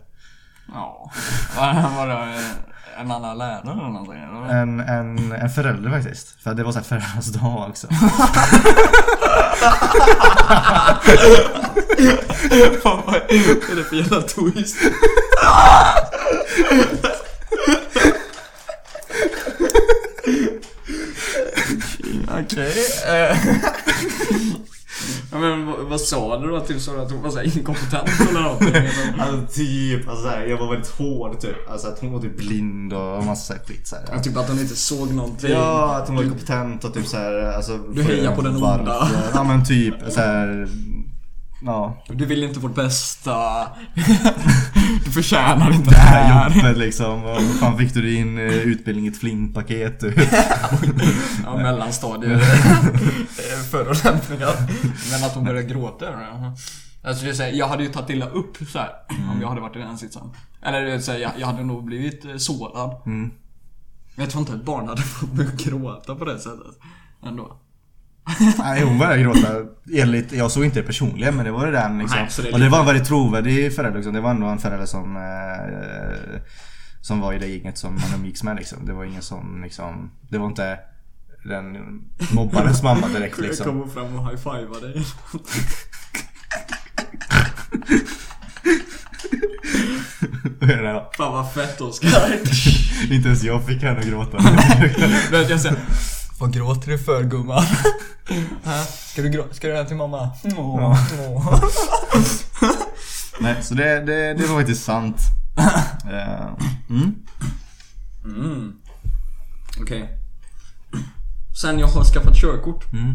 [0.75, 1.11] Ja.
[1.57, 2.41] Var, det
[2.99, 4.23] en annan lärare eller någonting?
[4.23, 4.63] eller?
[4.63, 6.43] En, en, en förälder faktiskt.
[6.43, 7.87] För det var så här föräldrarnas dag också.
[12.83, 14.77] Fan, vad är det för jävla twist?
[22.45, 22.73] Okej.
[23.09, 23.37] eh,
[25.33, 26.61] Ja, men vad, vad sa du då?
[26.61, 28.75] Typ sa du att hon var så här inkompetent eller någonting?
[29.19, 31.71] Alltså typ, alltså, jag var väldigt hård typ.
[31.71, 34.05] Alltså att hon var typ blind och massa skit så här.
[34.13, 35.51] Ja, typ att hon inte såg någonting.
[35.51, 39.09] Ja, att hon var kompetent och typ så här, alltså, Du hejar på den onda.
[39.35, 40.69] Ja men typ så här.
[41.62, 42.05] Ja.
[42.09, 43.66] Du vill inte vårt bästa.
[45.05, 47.24] Du förtjänar inte Det här jobbet liksom.
[47.24, 50.15] Och fan fick du din eh, utbildning i ett flimpaket typ.
[51.45, 52.43] Ja, mellanstadiet.
[53.70, 54.55] Förolämpningar.
[55.11, 56.07] Men att hon började gråta.
[57.05, 58.91] Alltså det är här, jag hade ju tagit illa upp så här,
[59.33, 60.31] om jag hade varit i den sitsen.
[60.62, 63.03] Eller det är så här, jag, jag hade nog blivit eh, sårad.
[63.07, 63.31] Mm.
[64.15, 66.78] Men jag tror inte ett barn hade fått mig att gråta på det sättet.
[67.23, 67.59] Ändå.
[68.59, 69.48] Nej hon började gråta.
[69.93, 72.19] Enligt, jag såg inte det personligen men det var det den liksom.
[72.19, 74.15] Nej, det och det var en väldigt trovärdig förälder liksom.
[74.15, 76.40] Det var ändå en förälder som eh,
[77.01, 78.86] Som var i det gänget som man umgicks med liksom.
[78.86, 80.78] Det var ingen som liksom Det var inte
[81.44, 81.77] den
[82.32, 83.66] mobbarens mamma direkt Jag liksom.
[83.66, 85.05] kommer fram och high-fivar dig.
[91.16, 92.32] Fan vad fett Oskar.
[93.11, 94.39] inte ens jag fick henne att gråta.
[95.32, 95.77] Jag säger,
[96.39, 97.63] vad gråter du för gumman?
[98.65, 98.85] Hä?
[99.13, 99.55] ska du gråta?
[99.55, 100.31] Ska du hem till mamma?
[100.57, 100.99] Åh,
[101.37, 101.65] åh.
[103.41, 105.17] Nej, så det, det, det var faktiskt sant.
[106.11, 106.49] Eh,
[106.91, 107.15] mm.
[108.25, 108.73] Mm.
[109.81, 110.19] Okej.
[111.61, 113.13] Sen jag har skaffat körkort Mm.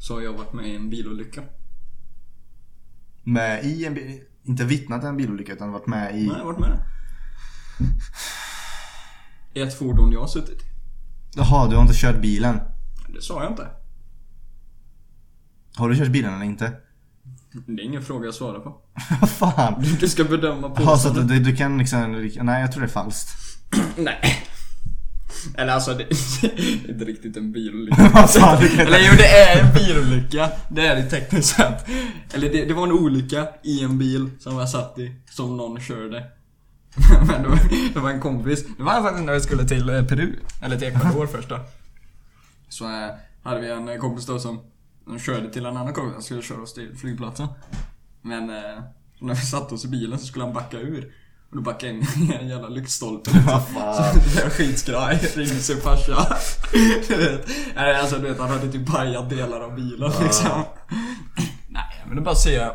[0.00, 1.42] så har jag varit med i en bilolycka.
[3.22, 6.26] Med i en bil, inte vittnat en bilolycka utan varit med i...
[6.26, 6.78] Nej, jag har varit med.
[9.54, 10.64] I ett fordon jag har suttit i.
[11.38, 12.60] Jaha, du har inte kört bilen?
[13.14, 13.66] Det sa jag inte.
[15.76, 16.72] Har du kört bilen eller inte?
[17.66, 18.76] Det är ingen fråga jag svarar på.
[19.26, 19.82] Fan?
[19.82, 22.30] Du, du ska bedöma på Jaha, så att du, du kan liksom...
[22.40, 23.28] Nej, jag tror det är falskt.
[23.96, 24.44] Nej.
[25.56, 28.02] Eller alltså, det är inte riktigt en bilolycka.
[28.78, 30.50] Eller jo, det är en bilolycka.
[30.68, 31.86] Det är det tekniskt sett.
[32.32, 35.80] Eller det, det var en olycka i en bil som jag satt i, som någon
[35.80, 36.24] körde.
[37.26, 38.64] Men det var, det var en kompis.
[38.76, 40.32] Det var faktiskt när vi skulle till eh, Peru.
[40.62, 41.60] Eller till Ecuador först då.
[42.68, 43.10] Så eh,
[43.42, 44.60] hade vi en eh, kompis då som,
[45.20, 46.12] körde till en annan kompis.
[46.14, 47.48] Han skulle köra oss till flygplatsen.
[48.22, 48.82] Men eh,
[49.20, 51.12] när vi satte oss i bilen så skulle han backa ur.
[51.50, 53.30] Och då backade jag in i en jävla lyktstolpe.
[53.74, 56.36] Vad Så jag skitskraj, ringde sin farsa.
[57.08, 60.62] Du vet, Nej, alltså du vet han hade typ pajat delar av bilen liksom.
[61.68, 62.72] Nej, men det bara att säga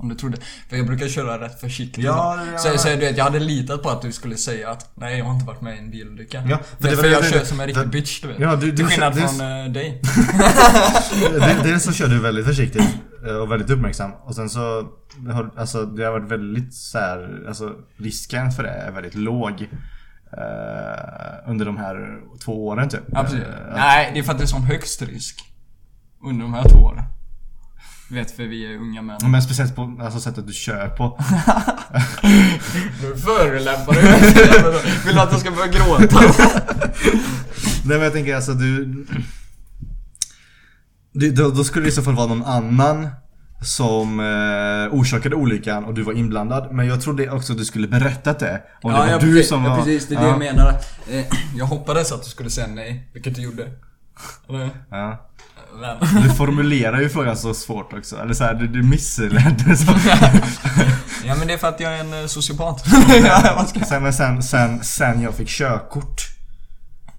[0.00, 0.36] om du trodde.
[0.68, 2.04] För jag brukar köra rätt försiktigt.
[2.04, 2.58] Ja, ja.
[2.58, 5.24] Så, så du vet, jag hade litat på att du skulle säga att nej, jag
[5.24, 6.42] har inte varit med i en bilolycka.
[6.48, 8.20] Ja, för, för det för, var- jag det- kör det- som en det- riktig bitch,
[8.20, 8.38] du vet.
[8.40, 10.02] Ja, du- du Till skillnad kör- från eh, dig.
[11.32, 12.88] det, Dels så kör du väldigt försiktigt
[13.26, 14.12] eh, och väldigt uppmärksam.
[14.24, 14.88] Och sen så...
[15.16, 19.14] Det har, alltså, det har varit väldigt så här, alltså risken för det är väldigt
[19.14, 19.68] låg.
[20.32, 23.00] eh, under de här två åren typ.
[23.14, 23.38] Precis.
[23.38, 25.40] Eh, Nej, det är för att det är sån högst risk.
[26.24, 27.04] Under de här två åren.
[28.12, 29.18] Vet, för vi är unga män.
[29.22, 31.20] Men speciellt på alltså, sättet du kör på.
[33.02, 34.00] Nu förolämpar du
[35.06, 36.20] Vill du att jag ska börja gråta?
[37.84, 38.84] Nej men jag tänker alltså du...
[41.12, 43.08] du då, då skulle det i så fall vara någon annan
[43.62, 46.72] som eh, orsakade olyckan och du var inblandad.
[46.72, 48.62] Men jag trodde också att du skulle berättat det.
[48.82, 49.76] Om det Ja, var ja, du precis, som ja, var...
[49.76, 50.08] precis.
[50.08, 50.74] Det är det jag menar.
[51.10, 51.24] Eh,
[51.56, 53.68] Jag hoppades att du skulle säga nej, vilket du gjorde.
[54.48, 54.70] Eller?
[54.90, 55.29] Ja.
[55.80, 56.22] Men...
[56.22, 58.16] Du formulerar ju frågan så svårt också.
[58.16, 59.92] Eller såhär, du, du missledde så.
[61.26, 62.84] Ja men det är för att jag är en eh, sociopat.
[63.24, 66.20] ja, sen, men sen, sen, sen jag fick körkort.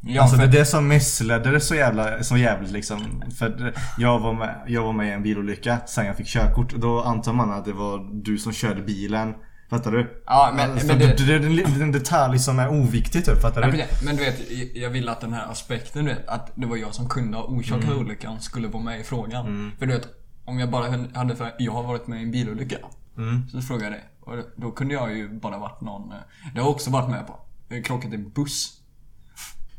[0.01, 0.47] ja, alltså för...
[0.47, 3.23] det är det som missledde det så jävla, så jävligt liksom.
[3.39, 6.73] För det- jag var, med, jag var med i en bilolycka sen jag fick körkort.
[6.75, 9.33] Då antar man att det var du som körde bilen.
[9.71, 10.23] Fattar du?
[10.25, 13.61] Ja, men- alltså, men det, det- det, är en detalj som är oviktig typ, fattar
[13.61, 13.83] Ja, du?
[14.05, 16.95] men, du vet, jag vill att den här aspekten du vet, att det var jag
[16.95, 17.97] som kunde ha orsakat Mm.
[17.99, 19.71] olyckan skulle vara med i frågan.
[19.79, 20.07] För du vet,
[20.45, 22.77] om jag bara hade för jag har varit med i en bilolycka.
[23.17, 23.49] Mm.
[23.49, 24.01] Så frågade jag det.
[24.31, 26.17] Och då kunde jag ju bara varit någon, eh,
[26.53, 27.39] det har jag också varit med på.
[27.69, 28.77] Jag krockat i en buss.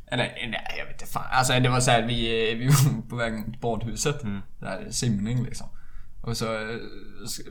[0.06, 1.24] Eller nej, jag vet inte fan.
[1.30, 4.22] Alltså det var så här, vi, vi var på väg mot badhuset.
[4.22, 4.40] Mm.
[4.60, 5.66] Det här är simning liksom.
[6.24, 6.60] Och så eh,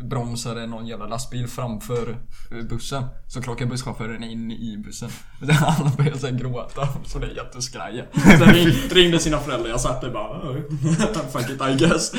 [0.01, 2.17] bromsade någon jävla lastbil framför
[2.51, 3.03] eh, bussen.
[3.27, 5.09] Så krockade busschauffören in i bussen.
[5.61, 6.87] Alla började så gråta.
[7.05, 8.03] Så det är jätteskraja.
[8.13, 9.69] Sen ring, ringde sina föräldrar.
[9.69, 10.57] Jag satt där bara "Oh,
[11.31, 12.13] Fuck it I guess.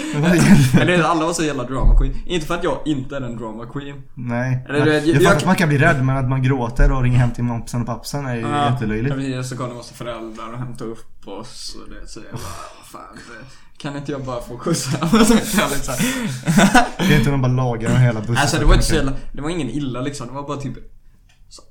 [0.81, 2.15] Eller alla var så jävla drama queen.
[2.27, 4.03] Inte för att jag inte är en drama queen.
[4.15, 4.66] Nej.
[4.69, 7.19] Eller, jag, jag- jag- att man kan bli rädd men att man gråter och ringer
[7.19, 8.41] hem till moppsen och pappsen är ju
[8.73, 9.15] jättelöjligt.
[9.15, 12.43] Precis, så kom det massa föräldrar och hämtade upp oss och det så jag bara,
[12.79, 13.19] "Vad fan.
[13.82, 15.09] Det, kan inte jag bara få skjuts hem?
[15.24, 15.94] Så jag liksom,
[16.98, 18.36] Det är inte någon bara lagar hela bussen.
[18.36, 20.26] Alltså det var inte så jävla, det var ingen illa liksom.
[20.26, 20.74] Det var bara typ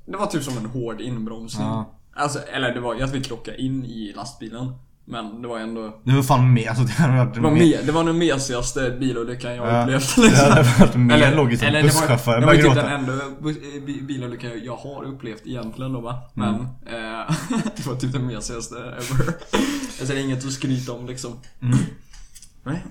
[0.06, 1.66] Det var typ som en hård inbromsning.
[1.66, 1.98] Ja.
[2.16, 4.72] Alltså, eller det var ju att vi krockade in i lastbilen.
[5.04, 7.92] Men det var ändå Det var fan med, alltså det varit Det var, med, det
[7.92, 10.48] var den mesigaste bilolyckan jag Ja, upplevt Det liksom.
[10.52, 13.12] hade varit mer logiskt eller det var, busschauffören det var ju började typ den enda
[13.24, 16.18] eh, bi- bilolyckan jag har upplevt egentligen då va.
[16.34, 16.64] Men Mm.
[16.86, 17.34] eh,
[17.76, 19.34] det var typ den mesigaste ever.
[20.00, 21.32] Alltså det är inget att skryta om liksom.
[21.62, 21.78] Mm.
[22.64, 22.82] Nej.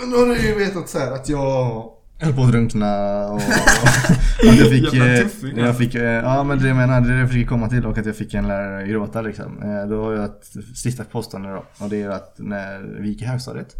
[0.00, 3.34] Men då har du ju vetat så här att jag höll på att drunkna och,
[4.48, 7.12] och jag fick, eh, tuffing, jag fick, eh, ja men det jag menar, det är
[7.14, 9.62] det jag fick komma till och att jag fick en lärare gråta liksom.
[9.62, 10.44] Eh, Då har jag ett
[10.76, 13.74] sista påstående då och det är att när vi gick i högstadiet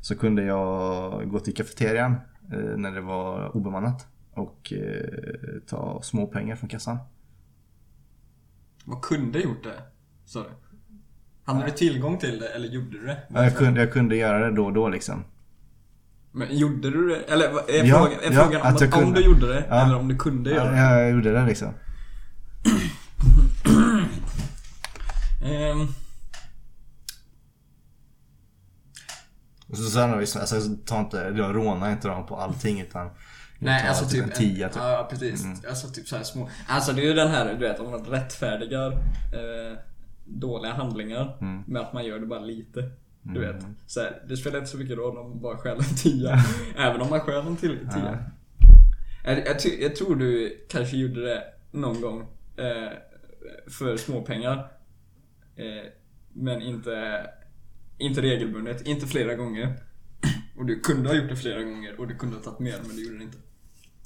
[0.00, 2.16] så kunde jag gå till kafeterian
[2.76, 4.72] när det var obemannat och
[5.68, 6.98] ta små pengar från kassan.
[8.84, 9.82] Vad kunde gjort det?
[10.24, 10.48] Sa du?
[11.54, 13.18] Hade du tillgång till det eller gjorde du det?
[13.28, 15.24] Ja, jag, kunde, jag kunde göra det då och då liksom.
[16.32, 17.16] Men gjorde du det?
[17.32, 19.20] Eller är Ja, frågan, är ja, frågan om, jag om kunde.
[19.20, 19.84] du gjorde det Ja.
[19.84, 20.76] eller om du kunde göra det?
[20.76, 21.68] Ja, jag gjorde det liksom.
[25.44, 25.88] Ehm,
[29.68, 33.10] Och så sa han liksom, alltså ta inte, jag rånar inte dem på allting utan
[33.58, 34.76] Nej alltså typ en tia typ.
[34.82, 35.44] Ja precis.
[35.68, 36.48] Alltså typ så små.
[36.68, 39.78] Alltså det är ju den här du vet om man rättfärdigar eh,
[40.30, 41.62] dåliga handlingar Mm.
[41.66, 42.90] med att man gör det bara lite.
[43.22, 43.64] Du vet.
[43.86, 46.36] Så här, det spelar inte så mycket roll om man bara stjäl en tia.
[46.76, 48.24] även om man stjäl en till tia.
[49.24, 52.20] Jag, jag, jag tror du kanske gjorde det någon gång
[52.56, 52.92] eh,
[53.70, 54.56] för småpengar.
[55.56, 55.90] Eh,
[56.32, 57.26] men inte,
[57.98, 59.74] inte regelbundet, inte flera gånger.
[60.56, 62.96] Och du kunde ha gjort det flera gånger och du kunde ha tagit mer men
[62.96, 63.38] du gjorde det inte.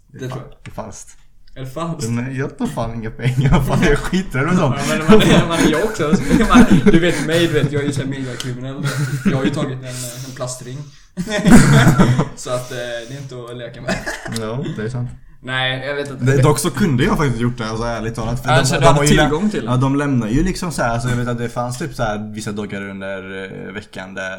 [0.06, 0.56] Det tror jag.
[0.64, 1.18] Det är falskt.
[1.55, 2.10] Det falskt?
[2.10, 4.76] Men jag tar fan inga pengar, fan jag skiter i sånt.
[4.89, 6.02] Ja, men man, man jag också.
[6.48, 8.86] Man, du vet mig, du vet, jag är ju såhär megakriminell.
[9.24, 10.78] Jag har ju tagit en, en plastring.
[12.36, 12.76] så att eh,
[13.09, 13.94] det är inte att leka med.
[14.40, 15.10] Ja, det är sant.
[15.40, 16.24] Nej, jag vet inte.
[16.24, 18.43] Det, dock så kunde jag faktiskt gjort det, alltså ärligt talat.
[18.43, 19.66] För Alltså, du hade har ju lä- tillgång till det?
[19.70, 22.02] Ja, de lämnar ju liksom så här, alltså jag vet att det fanns typ så
[22.02, 24.39] här vissa dagar under eh, veckan där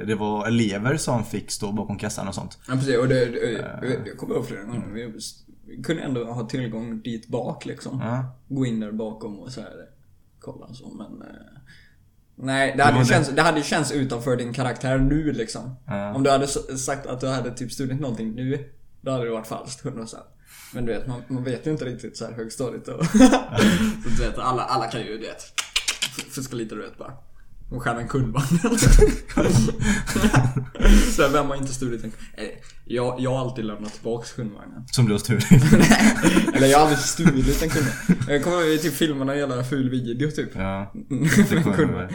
[0.00, 2.58] eh, det var elever som fick stå bakom kassan och sånt.
[2.68, 3.52] Ja precis, och det, det,
[3.82, 5.12] jag, jag kommer ihåg flera gånger.
[5.84, 8.00] Kunde ändå ha tillgång dit bak liksom.
[8.00, 8.36] Ja.
[8.48, 9.88] Gå in där bakom och så här,
[10.40, 11.22] kolla så men...
[11.22, 11.36] Eh,
[12.34, 15.76] nej, det hade, ju känts, det hade känts utanför din karaktär nu liksom.
[15.86, 16.14] Ja.
[16.14, 18.70] Om du hade sagt att du hade typ stulit någonting nu,
[19.00, 20.16] då hade det varit falskt 100%.
[20.74, 23.06] Men du vet, man, man vet ju inte riktigt så här högstadiet och...
[23.06, 25.42] så du vet, alla, alla kan ju, du vet,
[26.30, 27.12] fuska lite du vet bara.
[27.70, 28.46] Och stjäla en kundvagn
[31.16, 32.44] Så vem har inte stulit en eh,
[32.84, 34.84] jag, jag har alltid lämnat tillbaks kundvagnen.
[34.90, 35.46] Som du har stulit.
[36.54, 38.24] Eller jag har aldrig stulit en kundvagn.
[38.28, 40.50] Jag kommer ihåg typ filmerna jävla ful video typ.
[40.54, 40.92] Ja.
[41.08, 42.08] Jag kundvagn.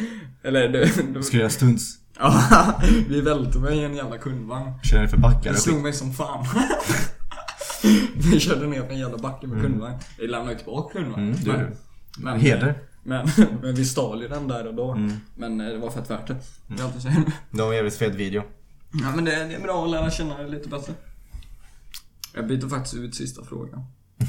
[0.43, 0.69] Eller
[1.13, 1.97] du, Ska göra stunts.
[2.19, 4.71] Ja, vi välte mig i en jävla kundvagn.
[4.83, 6.45] Kör för backar Det slog mig som fan.
[8.15, 9.95] vi körde ner för en jävla backe med kundvagn.
[10.19, 11.33] Vi lämnade ju tillbaka kundvagn.
[11.33, 11.75] Mm, du.
[12.17, 12.75] men, Heder.
[13.03, 13.27] Men,
[13.61, 14.97] men vi stal ju den där och då.
[15.35, 16.35] Men eh, det var fett värt det.
[16.67, 17.09] Det är alltid så.
[17.51, 18.43] Det var en jävligt fet video.
[19.03, 20.93] Ja men det, det är bra att lära känna dig lite bättre.
[22.35, 23.85] Jag byter faktiskt ut sista frågan.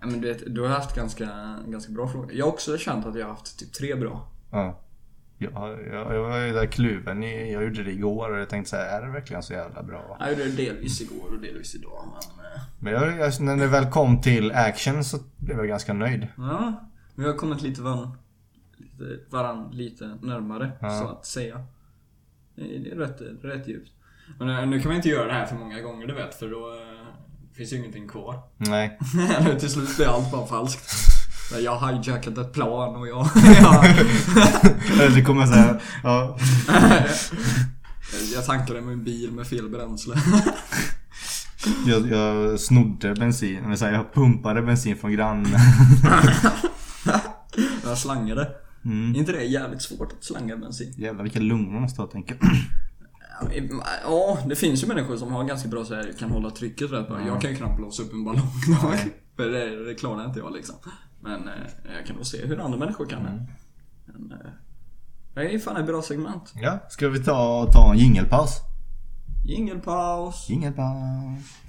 [0.00, 2.32] ja men du vet, du har haft ganska, ganska bra frågor.
[2.32, 4.28] Jag har också känt att jag har haft typ tre bra.
[4.50, 4.80] Ja.
[5.42, 7.22] Ja, jag, jag var ju där kluven.
[7.22, 10.16] Jag gjorde det igår och jag tänkte så här, är det verkligen så jävla bra?
[10.20, 12.44] Jag gjorde det delvis igår och delvis idag men...
[12.46, 16.26] eh, Men jag, jag, när det väl kom till action så blev jag ganska nöjd.
[16.36, 16.89] Ja,
[17.20, 18.16] vi har kommit lite varann,
[18.78, 20.98] lite, varann lite närmare Ja.
[21.00, 21.64] så att säga.
[22.54, 23.90] Det är, rätt, rätt djupt.
[24.38, 26.50] Men eh, nu kan man inte göra det här för många gånger du vet för
[26.50, 27.06] då eh,
[27.56, 28.42] finns ju ingenting kvar.
[28.56, 28.98] Nej.
[29.60, 30.90] Till slut blir allt bara falskt.
[31.60, 33.20] Jag har hijackat ett plan och jag...
[35.00, 36.38] Eller det kommer såhär, ja.
[38.34, 40.14] jag tankade min bil med fel bränsle.
[41.86, 45.60] Jag, jag snodde bensin, eller så här, jag pumpade bensin från grannen.
[47.90, 48.48] Jag slangade.
[48.84, 49.14] Mm.
[49.14, 50.94] Är inte det jävligt svårt att slanga bensin?
[50.96, 52.38] Jävlar vilka lungor man måste ha tänker.
[54.04, 57.08] Ja, det finns ju människor som har ganska bra så här, kan hålla trycket rätt
[57.08, 57.26] bra.
[57.26, 58.50] Jag kan ju knappt blåsa upp en ballong.
[59.36, 60.74] För det, det klarar inte jag liksom.
[61.20, 63.46] Men eh, jag kan nog se hur andra människor kan det.
[64.06, 64.50] Men, eh,
[65.34, 66.52] det är fan ett bra segment.
[66.54, 68.50] Ja, ska vi ta, ta en jingelpaus?
[69.46, 70.46] Jingelpaus.
[70.48, 71.60] Jingelpaus.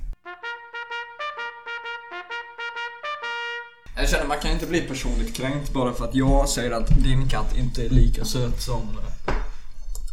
[4.01, 7.29] Jag känner man kan inte bli personligt kränkt bara för att jag säger att din
[7.29, 9.33] katt inte är lika söt som eh,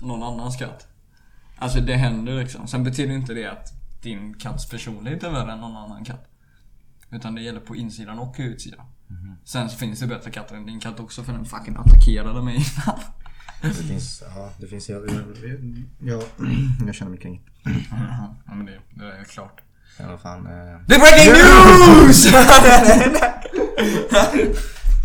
[0.02, 0.86] någon annans katt.
[1.56, 2.68] Alltså det händer liksom.
[2.68, 6.28] Sen betyder inte det att din katts personlighet är värre än någon annan katt.
[7.10, 8.86] Utan det gäller på insidan och utsidan.
[9.44, 12.54] Sen så finns det bättre katter än din katt också för den fucking attackerade mig
[12.54, 13.00] innan.
[13.62, 15.24] Det finns, ja, det finns, jag, jag,
[15.98, 16.22] jag,
[16.86, 17.48] jag känner mig kränkt.
[18.46, 19.60] Ja men det, det är klart.
[20.00, 20.38] I alla fall.
[20.38, 22.26] Eh, Det är breaking news!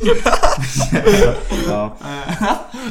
[1.68, 1.98] ja.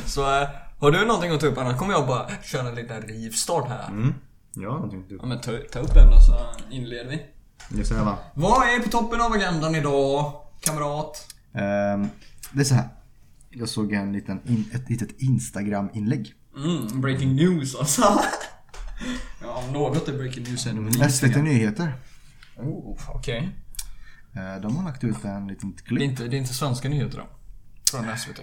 [0.06, 0.48] så eh,
[0.78, 3.88] har du någonting att ta upp annars kommer jag bara köra en liten rivstart här.
[3.88, 4.14] Mm.
[4.54, 5.16] Ja, någonting du.
[5.22, 6.34] Ja men ta, ta upp en då så
[6.74, 7.22] inleder vi.
[7.68, 8.18] Det så här va.
[8.34, 11.26] Vad är på toppen av agendan idag, kamrat?
[11.54, 12.08] Ehm,
[12.52, 12.88] det är så här.
[13.50, 16.32] Jag såg en liten, in, ett litet Instagram-inlägg.
[16.56, 18.02] Mm, breaking news alltså.
[19.42, 21.36] ja, om något är breaking news är det väl SVT.
[21.42, 21.92] Nyheter.
[22.56, 23.56] Oh, okej.
[24.34, 26.02] Eh, De har lagt ut en liten Det, är klipp.
[26.02, 27.24] inte, det är inte svenska nyheter då?
[27.90, 28.40] Från SVT?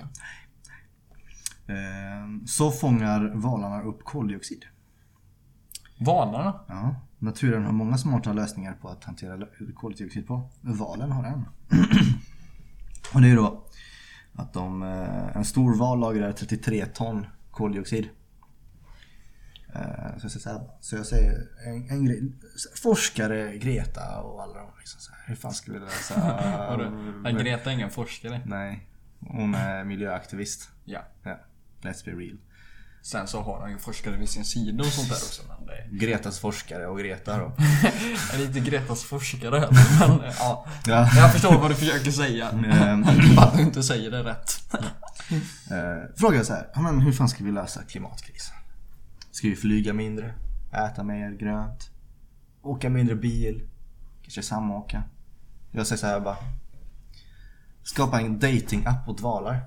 [1.68, 4.66] Ehm, Så fångar valarna upp koldioxid.
[6.00, 6.60] Valarna?
[6.68, 10.50] Ja, naturen har många smarta lösningar på att hantera koldioxid på.
[10.62, 11.46] Valen har en.
[13.14, 13.66] Och det är ju då
[14.34, 18.10] att de, eh, en stor val lagrar 33 ton koldioxid.
[19.76, 22.32] Eh, Så jag säger, så jag säger en, en grej.
[22.84, 26.16] Forskare, Greta och alla de liksom så här, Hur fan ska vi lösa...
[27.24, 28.42] Nej, Greta är ingen forskare.
[28.46, 28.88] Nej,
[29.20, 30.70] hon är miljöaktivist.
[30.86, 31.00] Ja.
[31.24, 31.40] Ja,
[31.82, 32.38] let's be real.
[33.02, 35.74] Sen så har han ju forskare vid sin sida och sånt där också men det
[35.74, 35.88] är...
[36.08, 37.46] Gretas forskare och Greta då.
[38.34, 40.66] Är inte Gretas forskare heller men ja.
[40.86, 41.10] Ja.
[41.16, 42.52] Jag förstår vad du försöker säga.
[43.36, 44.74] Bara att du inte säger det rätt.
[45.72, 48.56] Eh, fråga så här, ja, men hur fan ska vi lösa klimatkrisen?
[49.32, 50.34] Ska vi flyga mindre?
[50.74, 51.90] Äta mer grönt?
[52.62, 53.62] Åka mindre bil?
[54.22, 55.04] Kanske samåka?
[55.72, 56.38] Jag säger så här bara.
[57.84, 59.60] Skapa en dating-app åt valar.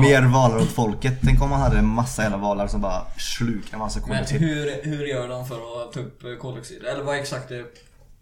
[0.00, 1.18] Mer valar åt folket.
[1.22, 4.40] Tänk om man hade en massa jävla valar som bara slukar en massa Men koldioxid.
[4.40, 6.84] hur, hur gör de för att ta upp koldioxid?
[6.84, 7.66] Eller vad är exakt är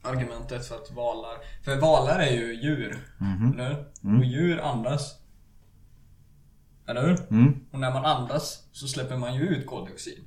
[0.03, 1.35] argumentet för att valar...
[1.65, 2.99] För valar är ju djur.
[3.55, 4.19] Eller hur?
[4.19, 5.15] Och djur andas.
[6.89, 7.19] Eller hur?
[7.31, 7.55] Mm.
[7.73, 10.25] Och när man andas så släpper man ju ut koldioxid.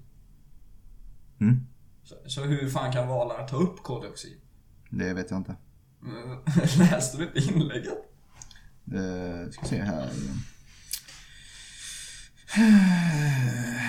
[1.42, 1.68] Mm.
[2.04, 4.38] Så, så hur fan kan valar ta upp koldioxid?
[4.90, 5.56] Det vet jag inte.
[6.78, 7.98] Läste du inte inlägget?
[8.94, 10.10] Eh, ska se här.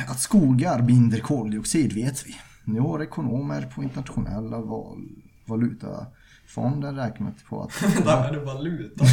[0.08, 2.36] Att skogar binder koldioxid vet vi.
[2.64, 4.98] Nu har ekonomer på internationella val
[5.46, 7.82] valutafonden räknat på att...
[7.94, 9.04] Vänta, är det valuta?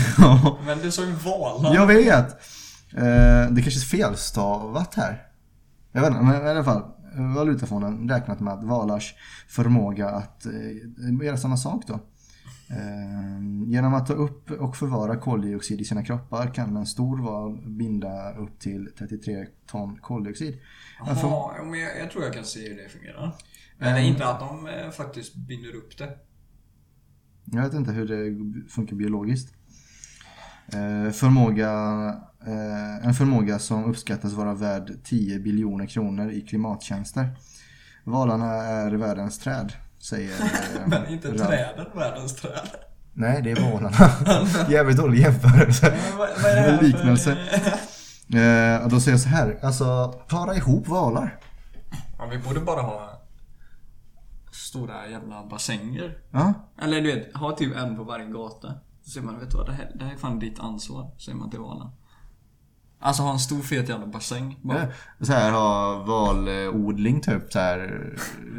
[0.66, 1.76] Men du sa ju valar.
[1.76, 2.38] jag vet!
[2.94, 5.28] Eh, det kanske är felstavat här.
[5.92, 6.84] Jag vet inte, men i alla fall.
[7.36, 9.16] Valutafonden räknat med att valars
[9.48, 11.94] förmåga att eh, göra samma sak då.
[12.70, 17.62] Eh, genom att ta upp och förvara koldioxid i sina kroppar kan en stor val
[17.66, 20.60] binda upp till 33 ton koldioxid.
[21.00, 23.36] Jaha, ja, men jag, jag tror jag kan se hur det fungerar.
[23.78, 26.18] Men är inte att de eh, faktiskt binder upp det.
[27.46, 29.54] Jag vet inte hur det funkar biologiskt.
[30.74, 31.72] Eh, förmåga,
[32.48, 37.30] eh, en förmåga som uppskattas vara värd 10 biljoner kronor i klimattjänster.
[38.04, 41.42] Valarna är världens träd, säger eh, Men inte Ralf.
[41.48, 42.70] träden, världens träd.
[43.14, 43.98] Nej, det är valarna.
[44.70, 45.98] Jävligt dålig jämförelse.
[46.18, 47.32] Vad, vad är det här för- Liknelse.
[48.34, 51.40] Eh, och då säger jag så här, alltså para ihop valar.
[52.18, 53.22] Ja, vi borde bara ha
[54.52, 56.18] stora jävla bassänger.
[56.32, 58.74] Ja, Eller du vet, ha typ en på varje gata.
[59.10, 61.12] Så säger man, vet du vad, det här, det här är fan ditt ansvar.
[61.18, 61.92] Säger man till valarna.
[63.00, 64.60] Alltså ha en stor fet jävla bassäng.
[64.62, 64.80] Bara.
[64.80, 68.10] Ja, Så här ha valodling typ så här.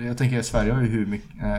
[0.06, 1.43] Jag tänker Sverige har ju hur mycket...
[1.43, 1.59] Eh,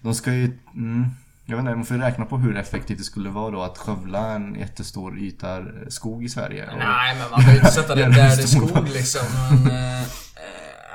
[0.00, 0.58] de ska ju...
[0.74, 1.06] Mm,
[1.44, 3.78] jag vet inte, man får ju räkna på hur effektivt det skulle vara då att
[3.78, 6.70] skövla en jättestor yta skog i Sverige.
[6.70, 9.26] Och, Nej men man behöver inte sätta det där det är skog liksom.
[9.64, 10.06] Men, eh, eh,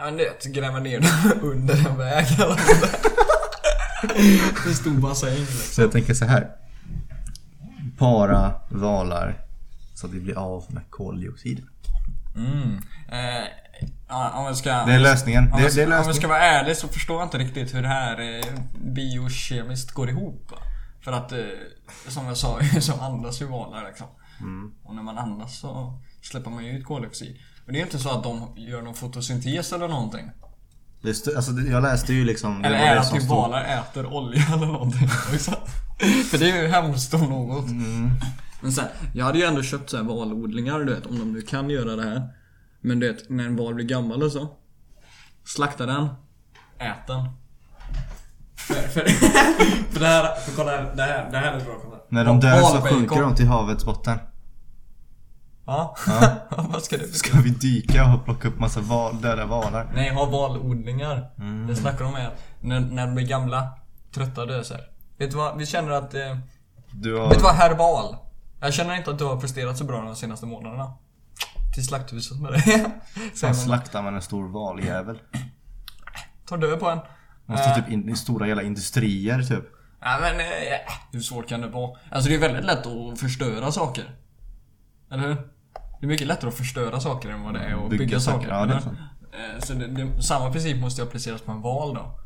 [0.04, 2.60] men du vet, gräva ner det under en väg eller.
[4.68, 5.74] En stor bassäng liksom.
[5.74, 6.56] Så jag tänker så här.
[8.00, 9.42] Para valar
[9.96, 11.70] så att vi blir av med koldioxiden.
[12.36, 12.78] Mm.
[13.12, 14.70] Eh, om ska...
[14.86, 15.44] Det är lösningen.
[15.54, 16.16] Om Det, jag, det är om jag lösningen.
[16.16, 18.44] ska vara ärlig så förstår jag inte riktigt hur det här eh,
[18.94, 20.52] biokemiskt går ihop.
[21.02, 21.38] För att, eh,
[22.08, 24.08] som jag sa, så andas ju valar liksom.
[24.40, 24.72] Mm.
[24.84, 27.38] Och när man andas så släpper man ju ut koldioxid.
[27.66, 30.32] Men det är inte så att de gör någon fotosyntes eller någonting.
[31.02, 32.64] Det alltså, jag läste ju liksom...
[32.66, 35.52] Eller är det att stod- valar äter olja eller någonting också?
[36.00, 37.70] För det är ju hemskt om något.
[37.70, 38.12] Mm.
[38.62, 41.42] Men sen, jag hade ju ändå köpt så här valodlingar du vet, om de nu
[41.42, 42.30] kan göra det här.
[42.82, 44.48] Men du vet, när en val blir gammal och så.
[45.46, 46.08] Slakta den.
[46.78, 47.30] Ät den.
[48.56, 49.02] För, för,
[49.94, 51.98] för det här, för kolla här, det här, det här är bra kolla.
[52.10, 54.20] När de dör så sjunker de till havets botten.
[55.66, 55.96] Ja.
[56.50, 57.18] Vad ska det betyda?
[57.18, 59.92] Ska vi dyka och plocka upp massa val, döda valar?
[59.96, 61.32] Nej, ha valodlingar.
[61.38, 61.68] Mm.
[61.68, 62.32] Det snackar de med.
[62.62, 63.70] När, när de blir gamla,
[64.12, 64.84] trötta dör så här.
[65.20, 65.58] Vet du vad?
[65.58, 66.14] Vi känner att...
[66.14, 66.38] Eh,
[66.92, 67.30] Du har...
[67.30, 68.16] Vet du vad, herr Val?
[68.62, 70.94] Jag känner inte att du har presterat så bra de senaste månaderna.
[71.74, 72.86] Till slakthuset med dig.
[73.44, 73.56] Man.
[73.56, 75.20] slaktar man en stor valjävel.
[76.46, 77.00] Tar död på en.
[77.46, 79.64] Måste Eh, typ in i stora jävla industrier typ.
[80.02, 80.46] Ja men, eh,
[81.12, 81.98] hur svårt kan det vara?
[82.12, 84.16] Alltså det är väldigt lätt att förstöra saker.
[85.12, 85.36] Eller hur?
[86.00, 88.50] Det är mycket lättare att förstöra saker än vad det är att bygga, Bygga saker.
[88.50, 89.38] saker, ja, det.
[89.38, 92.20] Eh, Så det, det, samma princip måste ju appliceras på en val då.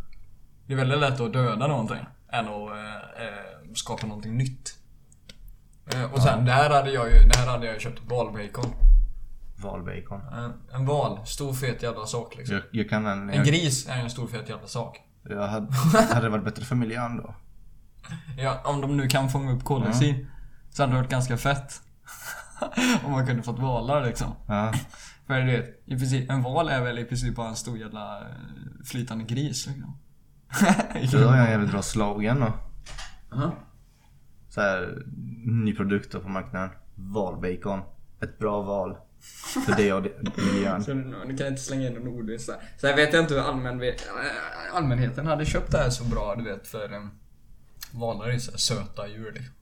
[0.67, 1.97] Det är väldigt lätt att döda någonting
[2.33, 4.77] än att eh, eh, skapa någonting nytt.
[5.93, 8.73] Eh, och sen, det här hade jag ju, det här hade jag köpt valbacon.
[9.55, 10.21] Valbacon.
[10.21, 12.55] En, en val, stor fet jävla sak liksom.
[12.55, 13.29] Jag, jag kan en...
[13.29, 15.01] En gris är ju en stor fet jävla sak.
[15.23, 15.73] jag hade,
[16.13, 17.35] hade det varit bättre för miljön då?
[18.37, 20.27] Ja, om de nu kan fånga upp koldioxid
[20.69, 21.81] så hade det varit ganska fett.
[23.05, 24.35] om man kunde fått valar liksom.
[24.47, 24.73] Ja.
[25.27, 28.27] För du vet, i princip, en val är väl i princip bara en stor jävla
[28.85, 29.97] flytande gris liksom.
[31.11, 32.53] Så har jag en jävligt bra slogan då.
[33.35, 33.55] Aha.
[34.49, 35.03] Så här,
[35.45, 36.69] ny produkt då på marknaden.
[36.95, 37.81] Valbacon.
[38.21, 38.97] Ett bra val.
[39.65, 40.03] För det och
[40.53, 40.83] miljön.
[40.83, 42.55] Så nu, kan jag inte slänga in ordvits där.
[42.77, 43.93] Så jag vet inte hur allmän, äh,
[44.73, 47.11] allmänheten hade köpt det här så bra, du vet, för um,
[47.91, 49.53] valar är ju så här söta djur liksom.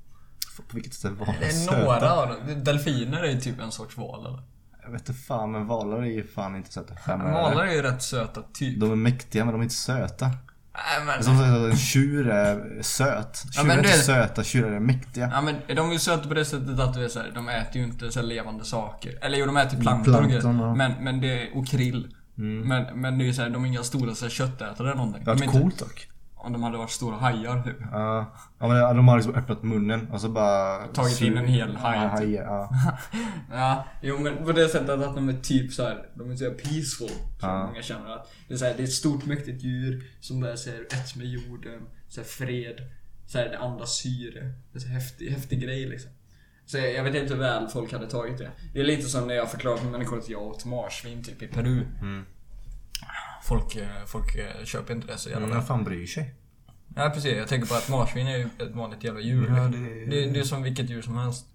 [0.68, 1.78] På vilket sätt valar är söta?
[1.78, 2.64] några av dem.
[2.64, 4.44] Delfiner är ju typ en sorts val eller?
[4.84, 6.96] Jag vet inte fan men valar är ju fan inte söta.
[6.96, 8.80] Fem valar är ju rätt söta typ.
[8.80, 10.32] De är mäktiga men de är inte söta.
[10.74, 11.24] Nej men...
[11.24, 13.44] Som sagt, en tjur är söt.
[13.46, 15.30] Ja, Tjurar men är inte det- söta, tjurar är mäktiga.
[15.34, 17.50] Ja men de är ju söta på det sättet att du är så här, de
[17.50, 19.18] äter ju inte så levande saker.
[19.22, 20.76] Eller jo, de äter ju plankton, och ja.
[20.76, 22.08] Men, men det är, och krill.
[22.36, 24.96] Men, men det är ju så här, de är inga stora så här, köttätare eller
[24.98, 25.24] någonting.
[25.24, 26.08] Det De hade varit inte- coolt dock.
[26.44, 27.78] Om de hade varit stora hajar typ.
[27.92, 30.88] Ja, ja men de har liksom öppnat munnen och så bara...
[30.88, 32.20] Tagit in en hel haj, Ja, typ.
[32.20, 32.70] hajar, ja.
[33.52, 36.44] Ja, jo men på det sättet att de är typ så här, de är så
[36.44, 37.10] här peaceful.
[37.40, 37.68] Som Ja.
[37.68, 40.58] många känner att det är, så här, det är ett stort mäktigt djur som bara
[40.58, 42.76] säger ett med jorden, så här, fred,
[43.28, 44.54] så här, det andas syre.
[44.72, 46.12] Det är så häftig, häftig grej liksom.
[46.66, 48.52] Så jag jag vet inte hur väl folk hade tagit det.
[48.74, 51.48] Det är lite som när jag förklarar för människor att jag åt marsvin typ i
[51.48, 51.86] Peru.
[52.02, 52.26] Mm.
[53.44, 55.56] Folk, eh, folk eh, köper inte det så jävla väl.
[55.56, 56.36] vem fan bryr sig?
[56.96, 59.48] Ja precis, jag tänker på att marsvin är ju ett vanligt jävla djur.
[59.58, 60.30] Ja, det- det...
[60.32, 61.46] Det, är som vilket djur som helst.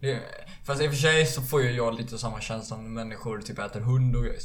[0.00, 0.20] Det,
[0.64, 3.58] fast i och för sig så får ju jag lite samma känsla när människor typ
[3.58, 4.40] äter hund och grejer.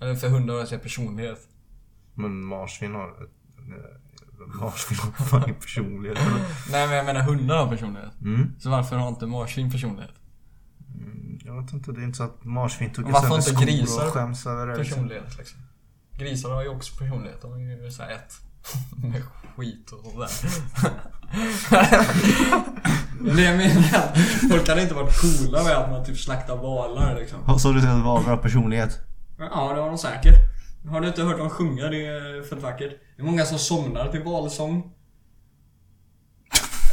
[0.00, 1.48] Eller för hundar har jag personlighet.
[2.14, 3.28] Men marsvin har...
[4.60, 6.18] Marsvin har fan ingen personlighet.
[6.70, 8.20] Nej men jag menar hundar har personlighet.
[8.20, 8.54] Mm.
[8.60, 10.14] Så varför har inte marsvin personlighet?
[11.52, 14.12] Jag vet inte, det är inte så att marsvin Varför sönder inte skor grisar och
[14.12, 14.76] skäms över det.
[14.76, 14.94] liksom.
[14.94, 15.58] Personlighet liksom.
[16.18, 17.42] Grisar har ju också personlighet.
[17.42, 18.34] De är ju såhär ett.
[19.02, 19.22] Med
[19.56, 20.30] skit och sådär.
[23.36, 27.58] Det jag menar, folk hade inte varit coola med att man typ slaktar valar liksom.
[27.58, 28.98] Så du säger att valar har personlighet?
[29.38, 30.34] Ja, det har de säkert.
[30.88, 31.88] Har du inte hört dem sjunga?
[31.88, 32.92] Det är fett vackert.
[33.16, 34.92] Det är många som somnar till valsång.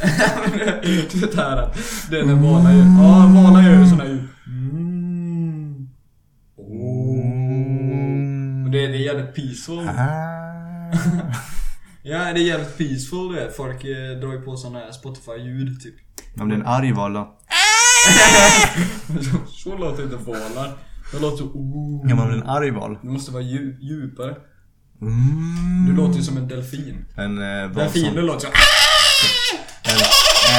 [2.10, 2.72] det är när valar.
[2.72, 3.59] Ja, valar
[4.50, 5.88] Mm.
[8.64, 9.88] Och det, det är jävligt peaceful.
[9.88, 10.92] Ah.
[12.02, 13.56] Ja, det är jävligt peaceful du vet.
[13.56, 15.94] Folk eh, drar ju på såna här Spotify-ljud typ.
[16.40, 17.38] Om det är en arg val då?
[19.48, 20.72] så, låter inte valar.
[21.12, 21.44] Det låter.
[21.44, 22.06] Oh.
[22.08, 22.98] Ja men det en arg val?
[23.02, 24.36] Det måste vara dju- djupare.
[25.02, 25.86] Mm.
[25.86, 27.04] Du låter ju som en delfin.
[27.16, 27.70] En eh.
[27.70, 28.52] Delfiner låter så...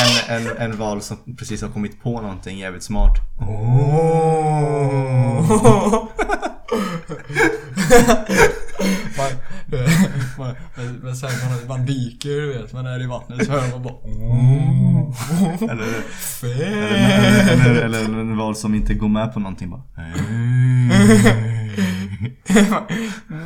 [0.01, 3.17] En, en, en, val som precis har kommit på någonting jävligt smart.
[9.17, 9.31] man,
[10.37, 13.71] man, men, men sen man, man dyker du vet, man är i vattnet så hör
[13.71, 13.93] man bara
[15.71, 16.47] Eller, Fä.
[17.51, 19.81] eller, eller, eller en val som inte går med på någonting bara.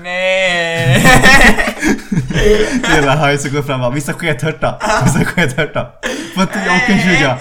[0.04, 1.06] Nej.
[2.96, 5.88] Hela haj som går fram bara, vissa skethörta, vissa skethörta.
[6.36, 7.40] Får inte jag kan tjuga?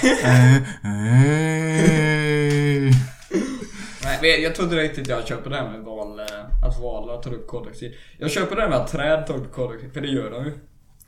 [4.03, 6.25] Nej, jag tror inte riktigt jag köper det här med val, eh,
[6.67, 7.95] att valar tar upp koldioxid.
[8.19, 10.53] Jag köper det här med att träd tar upp koldioxid, för det gör de ju.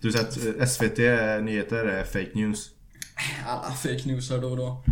[0.00, 0.26] Du säger
[0.62, 0.98] att SVT
[1.42, 2.70] nyheter är fake news.
[3.46, 4.84] Alla fake newsar då och då.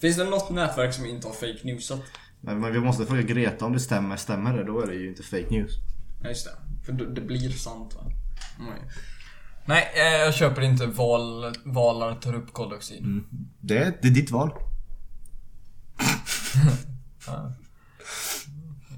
[0.00, 2.00] Finns det något nätverk som inte har fake newsat?
[2.40, 4.16] Men, men vi måste fråga Greta om det stämmer.
[4.16, 5.72] Stämmer det, då är det ju inte fake news.
[6.22, 6.52] Ja, just det.
[6.86, 8.02] För det, blir sant va?
[8.58, 8.72] Mm.
[9.64, 13.22] Nej, eh, jag köper inte val, valar tar upp koldioxid.
[13.60, 14.50] Det, är- det är ditt val.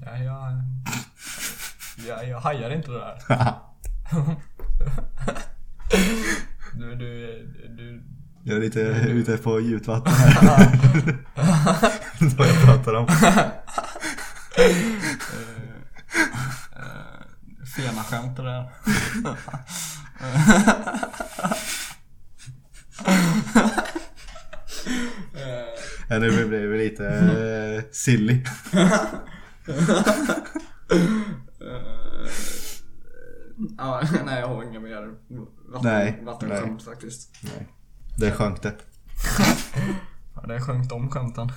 [0.05, 0.61] Ja, jag,
[2.07, 3.19] jag, jag hajar inte det där.
[6.73, 7.47] Du, du,
[7.77, 8.03] du,
[8.43, 8.79] Jag är lite
[9.09, 11.17] ute på djupt vatten här.
[12.37, 13.07] Vad jag pratar om.
[17.75, 18.69] fena skämt det där.
[26.09, 28.43] Ja, nu blev det lite eh, silly.
[33.77, 35.13] Ja, nej jag har inga mer
[35.71, 37.29] vatten, Nej, vattenskämt faktiskt.
[37.43, 37.67] Nej.
[38.17, 38.75] Det sjönk det.
[40.35, 41.47] Ja, det sjönk de skämten.
[41.47, 41.53] Det-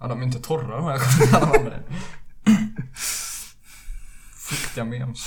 [0.00, 1.82] Ja, de är inte torra de här skämten.
[4.52, 5.26] Fuktiga memes.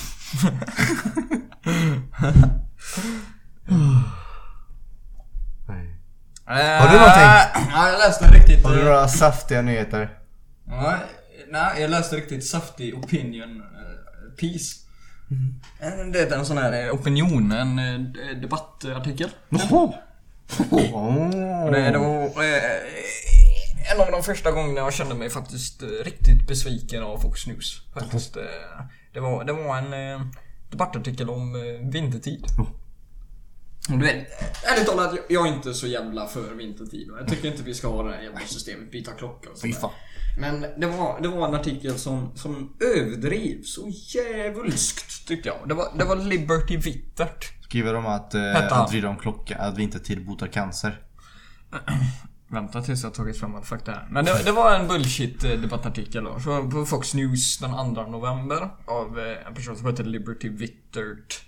[5.68, 6.80] Nej.
[6.80, 7.70] Har du någonting?
[7.72, 8.64] Ja, jag läste riktigt...
[8.66, 10.20] Har du eh, några saftiga nyheter?
[11.52, 14.76] Nej, jag läste riktigt saftig opinion eh, piece.
[15.80, 19.30] Eh, Det är en sån här eh, opinion, en eh, debattartikel.
[19.50, 19.94] Jaha!
[21.72, 26.48] Det, det var eh, en av de första gångerna jag kände mig faktiskt eh, riktigt
[26.48, 27.82] besviken av Fox News.
[27.94, 28.38] Faktiskt.
[29.16, 30.26] Det, var, det var en eh,
[30.70, 32.46] debattartikel om eh, vintertid.
[33.92, 34.28] Och du vet,
[34.66, 37.12] ärligt talat, jag- är inte så jävla för vintertid.
[37.12, 39.74] och Jag tycker inte vi ska ha det här jävla systemet, byta klocka och sådär.
[40.40, 45.58] Men det var, det var en artikel som, som överdrev så jävulskt tyckte jag.
[45.70, 47.64] Det var, det var Liberty Vittert.
[47.64, 48.42] Skriver de att, eh,
[48.82, 51.02] att vrida om klocka, att vintertid botar cancer.
[52.56, 54.08] Vänta tills jag tagit fram all fakta här.
[54.10, 56.40] Men det, det var en bullshit eh, debattartikel då.
[56.40, 61.46] Så på Fox News den 2 november av eh, en person som heter Liberty Vittert.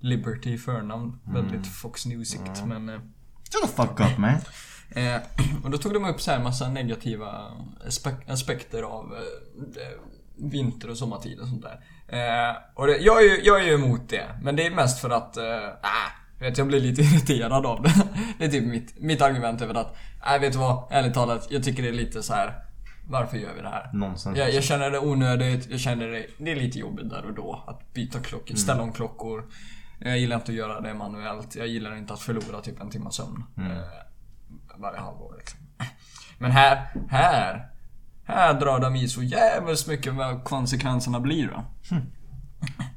[0.00, 1.18] Liberty i förnamn.
[1.24, 2.88] Väldigt Fox Newsigt men...
[2.88, 3.00] Eh,
[3.52, 4.34] Shut the fuck up man.
[4.90, 5.20] Eh,
[5.64, 7.50] och då tog de upp så här massa negativa
[7.86, 10.00] aspe- aspekter av eh,
[10.36, 11.80] vinter och sommartid och sånt där.
[12.08, 15.00] Eh, och det, jag, är ju, jag är ju emot det, men det är mest
[15.00, 17.92] för att, eh, äh, vet, jag blir lite irriterad av det.
[18.38, 19.96] Det är typ mitt, mitt argument över att,
[20.26, 22.54] nej vet du vad, ärligt talat, jag tycker det är lite så här.
[23.08, 23.90] varför gör vi det här?
[23.92, 24.38] Nonsens.
[24.38, 27.64] Jag, jag känner det onödigt, jag känner det, det är lite jobbigt där och då
[27.66, 29.44] att byta klockor, ställa om klockor.
[30.00, 33.14] Jag gillar inte att göra det manuellt, jag gillar inte att förlora typ en timmas
[33.16, 33.44] sömn.
[33.56, 33.82] Eh,
[34.76, 35.58] varje halvår liksom.
[36.38, 37.68] Men här, här,
[38.24, 41.64] här drar de i så jävligt mycket vad konsekvenserna blir då.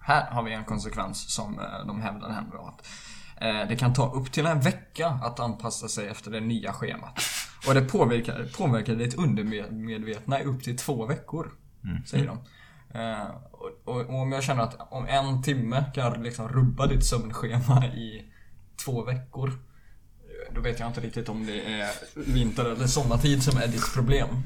[0.02, 2.62] Här har vi en konsekvens som eh, de hävdar att eh,
[3.70, 7.20] det kan ta upp till en vecka att anpassa sig efter det nya schemat.
[7.68, 11.52] Och det påverkar, påverkar ditt undermedvetna i upp till två veckor.
[12.06, 12.38] Säger de.
[13.00, 17.86] Eh, och, och, om jag känner att om en timme kan liksom rubba ditt sömnschema
[17.86, 18.26] i
[18.86, 19.50] två veckor.
[19.50, 23.94] eh, Då vet jag inte riktigt om det är vinter eller sommartid som är ditt
[23.94, 24.28] problem.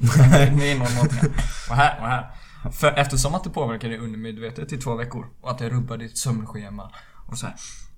[0.58, 1.32] det är någonting annat.
[1.70, 2.30] Och här, och här.
[2.72, 6.18] För eftersom att det påverkar dig undermedvetet i två veckor och att det rubbar ditt
[6.18, 6.90] sömnschema
[7.26, 7.56] och så här.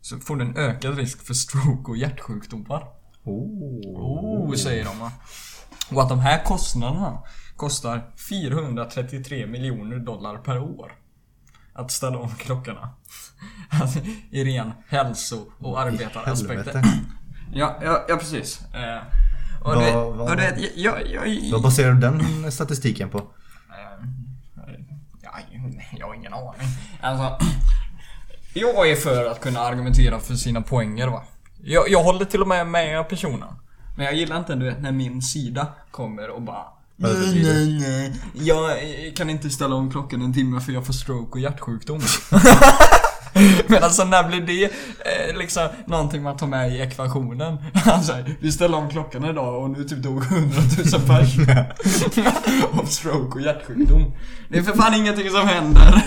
[0.09, 2.89] Så får du en ökad risk för stroke och hjärtsjukdomar.
[3.24, 5.12] Oh, säger de va.
[5.90, 7.22] Och att de här kostnaderna
[7.56, 10.93] kostar 433 miljoner dollar per år.
[11.72, 12.90] Att ställa om klockorna.
[13.68, 13.98] Alltså,
[14.30, 16.82] I ren hälso och arbetaraspekter.
[17.52, 18.60] Ja, ja, ja precis.
[18.74, 19.02] Eh,
[19.62, 23.18] och det, och det, jag, jag, jag, Vad baserar du den statistiken på?
[23.18, 23.24] Eh,
[25.22, 25.30] Ja,
[25.98, 26.68] jag har ingen aning.
[27.01, 27.47] Alltså,
[28.52, 31.22] jag är för att kunna argumentera för sina poänger va.
[31.62, 33.48] Jag, jag håller till och med med personen.
[33.96, 36.64] Men jag gillar inte du vet, när min sida kommer och bara
[37.00, 38.12] Nej, nej, nej.
[38.34, 38.70] Jag
[39.16, 42.00] kan inte ställa om klockan en timme för jag får stroke och hjärtsjukdom.
[43.66, 47.56] Men alltså när blir det eh, liksom någonting man tar med i ekvationen?
[47.84, 50.56] Alltså, vi ställde om klockan idag och nu typ dog 100
[50.92, 51.36] 000 pers.
[52.72, 54.12] Av stroke och hjärtsjukdom.
[54.48, 56.02] Det är för fan ingenting som händer.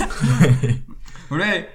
[1.30, 1.66] och det är,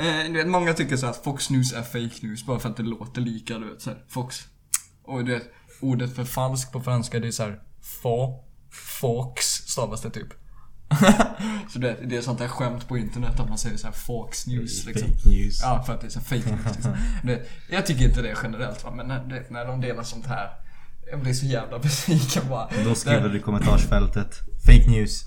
[0.00, 2.76] eh, du vet, många tycker så att Fox News är fake news bara för att
[2.76, 4.46] det låter lika, du vet så här, Fox.
[5.04, 7.60] Och du vet, ordet för falsk på franska det är så här,
[8.02, 8.38] fa,
[9.00, 10.28] fox stavas det typ.
[11.72, 14.46] så det, det är sånt där skämt på internet att man säger så här Fox
[14.46, 15.08] News liksom.
[15.08, 15.60] Fake news.
[15.62, 16.96] Ja, för att det är så fake news liksom.
[17.24, 20.50] det, Jag tycker inte det generellt va, men när, det, när de delar sånt här
[21.10, 22.68] Jag blir så jävla besviken bara.
[22.84, 25.24] Då skriver du i kommentarsfältet Fake news.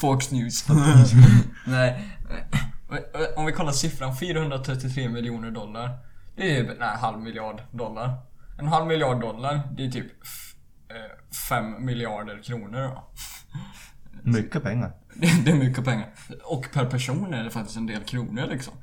[0.00, 0.64] Fox News.
[1.66, 2.04] Nej.
[3.36, 5.98] Om vi kollar siffran 433 miljoner dollar.
[6.36, 8.14] Det är nej, halv miljard dollar.
[8.58, 10.06] En halv miljard dollar, det är typ
[11.48, 13.10] 5 miljarder kronor då.
[14.30, 14.92] Mycket pengar.
[15.14, 16.08] Det, är mycket pengar.
[16.44, 18.74] Och per person är det faktiskt en del kronor liksom.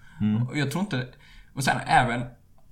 [0.49, 1.07] Och jag tror inte...
[1.53, 2.25] Och sen även,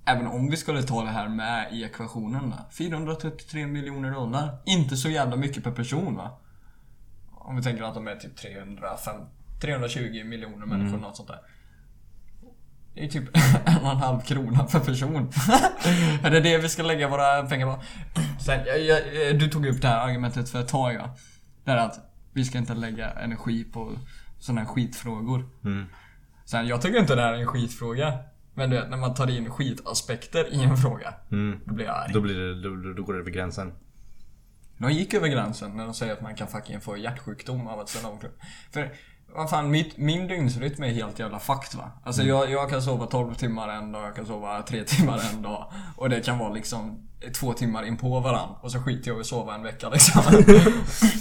[0.04, 4.58] även om vi skulle ta det här med i ekvationen då, 433 miljoner dollar.
[4.66, 6.40] Inte så jävla mycket per person va?
[7.30, 9.14] Om vi tänker att de är typ 305,
[9.60, 11.38] 320 miljoner människor, något sånt där.
[12.94, 13.24] Det är typ
[13.64, 15.16] en och en halv krona per person.
[16.22, 17.82] är det det vi ska lägga våra pengar på?
[18.40, 21.16] Sen, jag, jag, du tog upp det här argumentet för ett tag ja.
[21.64, 22.00] Det är att
[22.32, 23.92] vi ska inte lägga energi på
[24.38, 25.48] sådana här skitfrågor.
[25.64, 25.84] Mm.
[26.44, 28.18] Sen, jag tycker inte det här är en skitfråga.
[28.54, 31.14] Men du vet, när man tar in skitaspekter i en fråga.
[31.30, 31.60] Mm.
[31.64, 32.12] Då blir jag arg.
[32.12, 33.72] Då, blir det, då, då- går det över gränsen.
[34.78, 37.88] De gick över gränsen när de säger att man kan fucking få hjärtsjukdom av att
[37.88, 38.18] ställa om.
[38.72, 38.92] För
[39.34, 41.90] vad fan, mitt, min dygnsrytm är helt jävla fucked va.
[42.04, 45.42] Alltså jag, jag kan sova 12 timmar en dag, jag kan sova 3 timmar en
[45.42, 45.72] dag.
[45.96, 47.08] Och det kan vara liksom
[47.40, 48.48] två timmar in på varann.
[48.60, 50.22] Och så skiter jag i att sova en vecka liksom.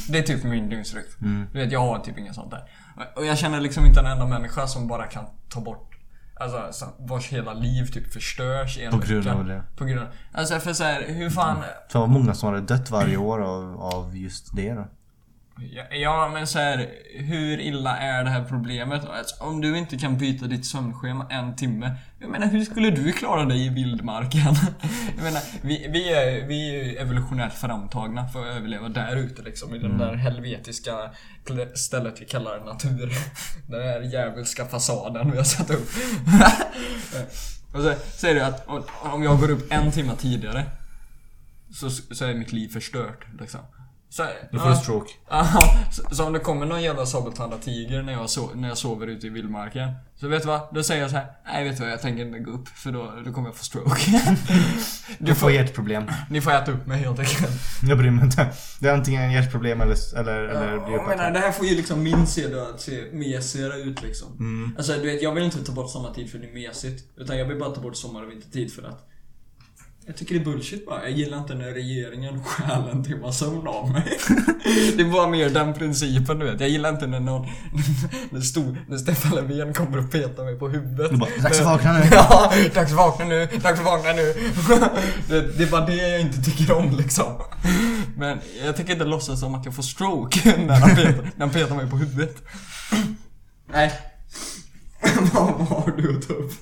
[0.09, 1.45] det är typ min dygnsrytm.
[1.53, 2.63] Du vet, jag har typ inget sånt där.
[3.15, 5.89] Och jag känner liksom inte en enda människa som bara kan ta bort
[6.39, 9.13] Alltså så- vars hela liv typ förstörs i en På vecka.
[9.13, 9.63] grund av det.
[9.75, 11.57] På grund av Alltså för så här, hur fan
[11.89, 14.87] För vad många som hade dött varje år av, av just det då.
[15.71, 19.05] Ja, Ja, men så här, hur illa är det här problemet?
[19.05, 21.95] Alltså, om du inte kan byta ditt sömnschema en timme.
[22.19, 24.55] Jag menar, hur skulle du klara dig i vildmarken?
[25.15, 29.41] Jag menar, vi, vi, är, vi är ju evolutionärt framtagna för att överleva där ute
[29.41, 29.75] liksom.
[29.75, 30.91] I den där helvetiska
[31.75, 33.11] stället vi kallar natur.
[33.67, 35.89] Den där djävulska fasaden vi har satt upp.
[37.73, 40.63] Och så säger du att om- om jag går upp en timme tidigare
[41.73, 43.59] så, så är mitt liv förstört liksom.
[44.13, 45.11] Så, Då får du stroke.
[45.29, 48.77] Aha, så, så om det kommer någon jävla sabeltandad tiger när jag, so när jag
[48.77, 49.91] sover ute i vildmarken.
[50.15, 50.61] Så vet du vad?
[50.73, 51.25] Då säger jag så här.
[51.45, 51.91] Nej vet du vad?
[51.91, 54.35] Jag tänker inte gå upp för då, då kommer jag få stroke.
[55.19, 56.03] Du får hjärtproblem.
[56.29, 57.51] Ni får äta upp mig helt enkelt.
[57.87, 58.47] Jag bryr mig inte.
[58.79, 61.33] Det är antingen hjärtproblem eller, eller, eller bli jag menar, uppäten.
[61.33, 64.27] det här får ju liksom min sida att se mesigare ut liksom.
[64.39, 64.75] Mm.
[64.77, 67.03] Alltså du vet, jag vill inte ta bort sommartid för det är mesigt.
[67.17, 69.09] Utan jag vill bara ta bort sommar och vintertid för att
[70.05, 71.03] jag tycker det är bullshit bara.
[71.03, 74.03] Jag gillar inte när regeringen stjäl en timma sömn av mig.
[74.97, 76.59] det är bara mer den principen du vet.
[76.59, 77.47] Jag gillar inte när någon...
[78.29, 81.11] När, stor, när Stefan Löfven kommer och petar mig på huvudet.
[81.11, 83.45] Du bara, "Dags att vakna nu." ja, dags att vakna nu.
[83.45, 84.33] Dags att vakna nu.
[85.27, 87.41] det, det är bara det jag inte tycker om liksom.
[88.17, 91.49] Men jag tänker inte låtsas som att jag får stroke när han petar, när han
[91.49, 92.35] petar mig på huvudet.
[93.71, 93.91] Nej.
[95.33, 96.53] vad, vad har du att ta upp?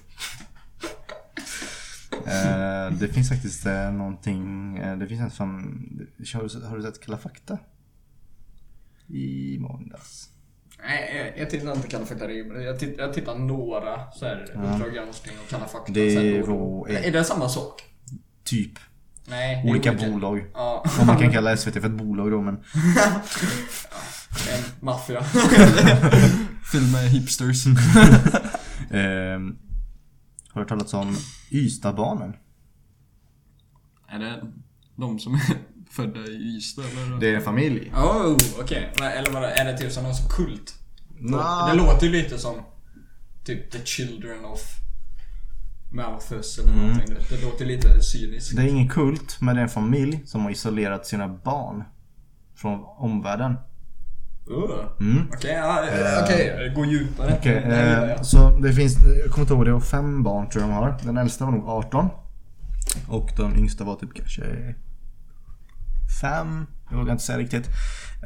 [2.32, 5.64] Eh, det finns faktiskt eh, någonting, eh, det finns en som,
[6.34, 7.58] har du, har du sett Kalla fakta?
[9.08, 10.30] I måndags.
[10.84, 12.66] Nej, jag, tittar inte Kalla fakta regelbundet.
[12.66, 15.92] Jag, titt, jag tittar några så här Uppdrag granskning och Kalla fakta.
[15.94, 17.84] Det är Är det samma sak?
[18.44, 18.80] Typ.
[19.26, 19.62] Nej.
[19.64, 20.46] det är Olika bolag.
[20.54, 20.86] Ja.
[21.02, 22.56] Om man kan kalla SVT för ett bolag då men.
[24.32, 25.24] En maffia.
[26.72, 27.66] Fylld med hipsters.
[28.92, 29.58] Ehm,
[30.54, 31.16] har du talas om
[31.52, 32.34] Ystadbarnen?
[34.08, 34.42] är det
[34.96, 35.42] de som är
[35.90, 37.20] födda i Ystad eller?
[37.20, 37.92] Det är en familj.
[37.96, 38.92] Oh, okej.
[38.96, 39.08] Okay.
[39.12, 40.76] Eller vad är det typ som någon kult?
[41.20, 41.38] Nå.
[41.68, 42.56] Det låter ju lite som
[43.46, 44.60] typ The Children of
[45.94, 46.88] Malthus eller Mm.
[46.88, 47.16] någonting.
[47.16, 48.56] Det, det låter lite cyniskt.
[48.56, 51.84] Det är ingen kult, men det är en familj som har isolerat sina barn
[52.56, 53.56] från omvärlden.
[54.50, 54.86] Uh.
[55.00, 55.28] Mm.
[55.34, 56.72] Okej, ja, eh, okej.
[56.76, 57.40] Gå djupare.
[57.44, 60.70] Gillar eh, så det finns, jag kommer inte ihåg, det var fem barn tror jag
[60.70, 60.98] de har.
[61.04, 62.10] Den äldsta var nog 18.
[63.08, 64.76] Och den yngsta var typ kanske
[66.22, 67.68] fem Jag vågar inte säga riktigt.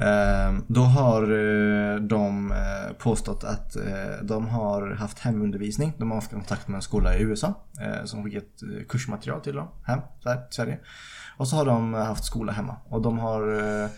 [0.01, 5.93] Eh, då har eh, de eh, påstått att eh, de har haft hemundervisning.
[5.97, 9.55] De har haft kontakt med en skola i USA eh, som skickat eh, kursmaterial till
[9.55, 10.79] dem hem till Sverige.
[11.37, 12.75] Och så har de haft skola hemma.
[12.89, 13.89] Och de har eh,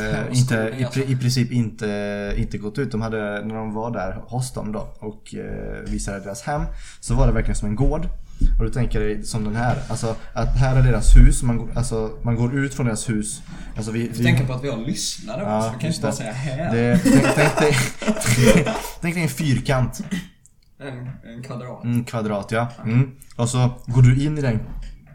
[0.00, 0.54] eh, inte,
[0.96, 2.92] i, i princip inte, inte gått ut.
[2.92, 6.62] De hade, när de var där hos dem då och eh, visade deras hem
[7.00, 8.08] så var det verkligen som en gård.
[8.58, 12.10] Och du tänker dig som den här, alltså att här är deras hus, man, alltså,
[12.22, 13.42] man går ut från deras hus.
[13.76, 15.70] Alltså vi, vi, Tänk på att vi har lyssnare Ja, också.
[15.74, 16.74] Vi kan inte bara säga här.
[16.74, 17.76] det, tänk, tänk, dig,
[19.00, 20.00] tänk dig en fyrkant,
[20.80, 21.84] En, en kvadrat.
[21.84, 22.68] en kvadrat ja.
[22.84, 23.10] Mm.
[23.36, 24.58] Och så går du in i den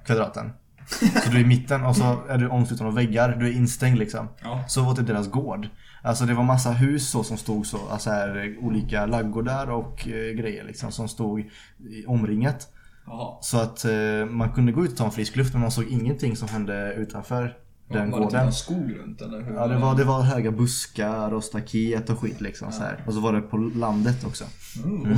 [0.06, 0.52] kvadraten.
[1.24, 3.98] Så du är i mitten och så är du omsluten av väggar, du är instängd
[3.98, 4.28] liksom.
[4.44, 4.64] Ja.
[4.68, 5.68] Så var typ deras gård.
[6.04, 10.34] Alltså det var massa hus så som stod så, alltså här, olika laggårdar och eh,
[10.34, 12.68] grejer liksom som stod i omringat.
[13.06, 13.38] Jaha.
[13.42, 15.88] Så att eh, man kunde gå ut och ta en frisk luft men man såg
[15.88, 17.58] ingenting som hände utanför
[17.90, 18.44] den var det typ gården.
[18.44, 19.54] någon skog runt eller hur?
[19.54, 23.04] Ja det var, det var höga buskar och staket och skit liksom så här.
[23.08, 24.46] Och så var det på landet också.
[24.86, 25.06] Mm.
[25.06, 25.18] Mm.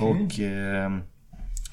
[0.00, 0.90] Och eh,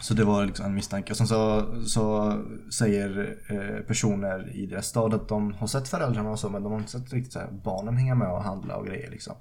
[0.01, 1.13] så det var liksom en misstanke.
[1.13, 2.33] Och sen så, så
[2.77, 6.71] säger eh, personer i deras stad att de har sett föräldrarna och så men de
[6.71, 9.35] har inte sett riktigt så här, barnen hänga med och handla och grejer liksom.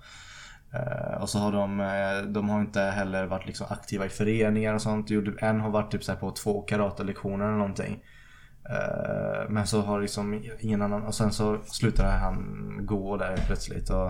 [0.74, 4.74] Eh, och så har de, eh, de har inte heller varit liksom aktiva i föreningar
[4.74, 5.08] och sånt.
[5.08, 8.02] Typ en har varit typ så här på två karatelektioner eller någonting.
[8.70, 13.90] Eh, men så har liksom ingen annan och sen så slutar han gå där plötsligt.
[13.90, 14.06] Och,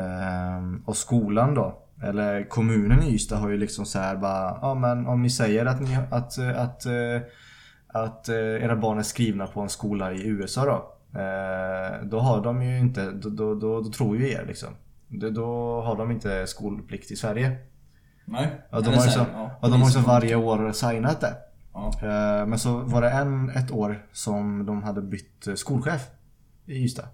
[0.00, 4.74] eh, och skolan då, eller kommunen i Ystad har ju liksom så här bara Ja
[4.74, 7.20] men om ni säger att ni att, att, eh,
[7.88, 10.94] att eh, era barn är skrivna på en skola i USA då.
[11.20, 14.68] eh, Då har de ju inte, då, då, då, då tror ju er liksom.
[15.08, 17.56] Då, har de inte skolplikt i Sverige.
[18.24, 18.62] Nej.
[18.70, 21.34] Ja, de har ju så ja, de har så varje år signat det.
[21.74, 21.92] Ja.
[22.46, 26.02] Men så var det en, ett år som de hade bytt skolchef
[26.66, 27.08] i Ystad.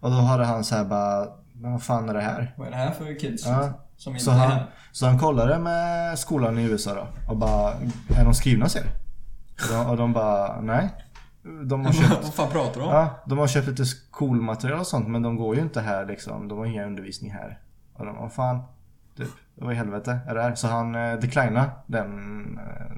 [0.00, 2.54] Och då hade han så här bara, men vad fan är det här?
[2.56, 3.46] Vad är det här för kids?
[3.46, 3.72] Ja.
[3.96, 4.66] Som inte Så är han, här?
[4.92, 7.72] så han kollade med skolan i USA då och bara,
[8.18, 8.86] är de skrivna hos er?
[9.70, 10.90] Och de, och de bara, nej.
[11.64, 12.92] De har köpt, Vad fan pratar du om?
[12.92, 16.48] ja, de har köpt lite skolmaterial och sånt men de går ju inte här liksom.
[16.48, 17.58] De har ingen undervisning här.
[17.94, 18.62] Och de, vad fan.
[19.16, 20.54] Typ, vad i helvete är det här?
[20.54, 22.08] Så han eh, declinade den
[22.58, 22.96] eh,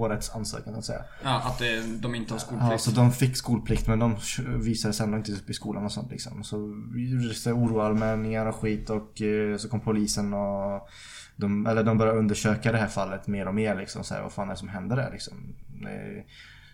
[0.00, 1.04] årets ansökan så att säga.
[1.22, 1.62] Ja, att
[2.02, 2.72] de inte har skolplikt.
[2.72, 4.16] Ja, så de fick skolplikt men de
[4.46, 6.44] visade sig ändå inte upp i skolan och sånt liksom.
[6.44, 6.56] Så
[6.94, 10.88] gjordes det oroanmälningar och skit och eh, så kom polisen och
[11.36, 14.04] de, eller de började undersöka det här fallet mer och mer liksom.
[14.04, 15.54] Så här, vad fan är det som händer där liksom?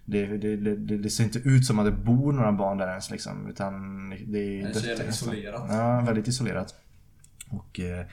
[0.04, 3.10] Det, det, det, det, ser inte ut som att det bor några barn där ens
[3.10, 3.48] liksom.
[3.48, 3.74] Utan
[4.10, 5.66] det är Det är dött, isolerat.
[5.68, 6.74] Ja, väldigt isolerat.
[7.48, 8.06] Och eh,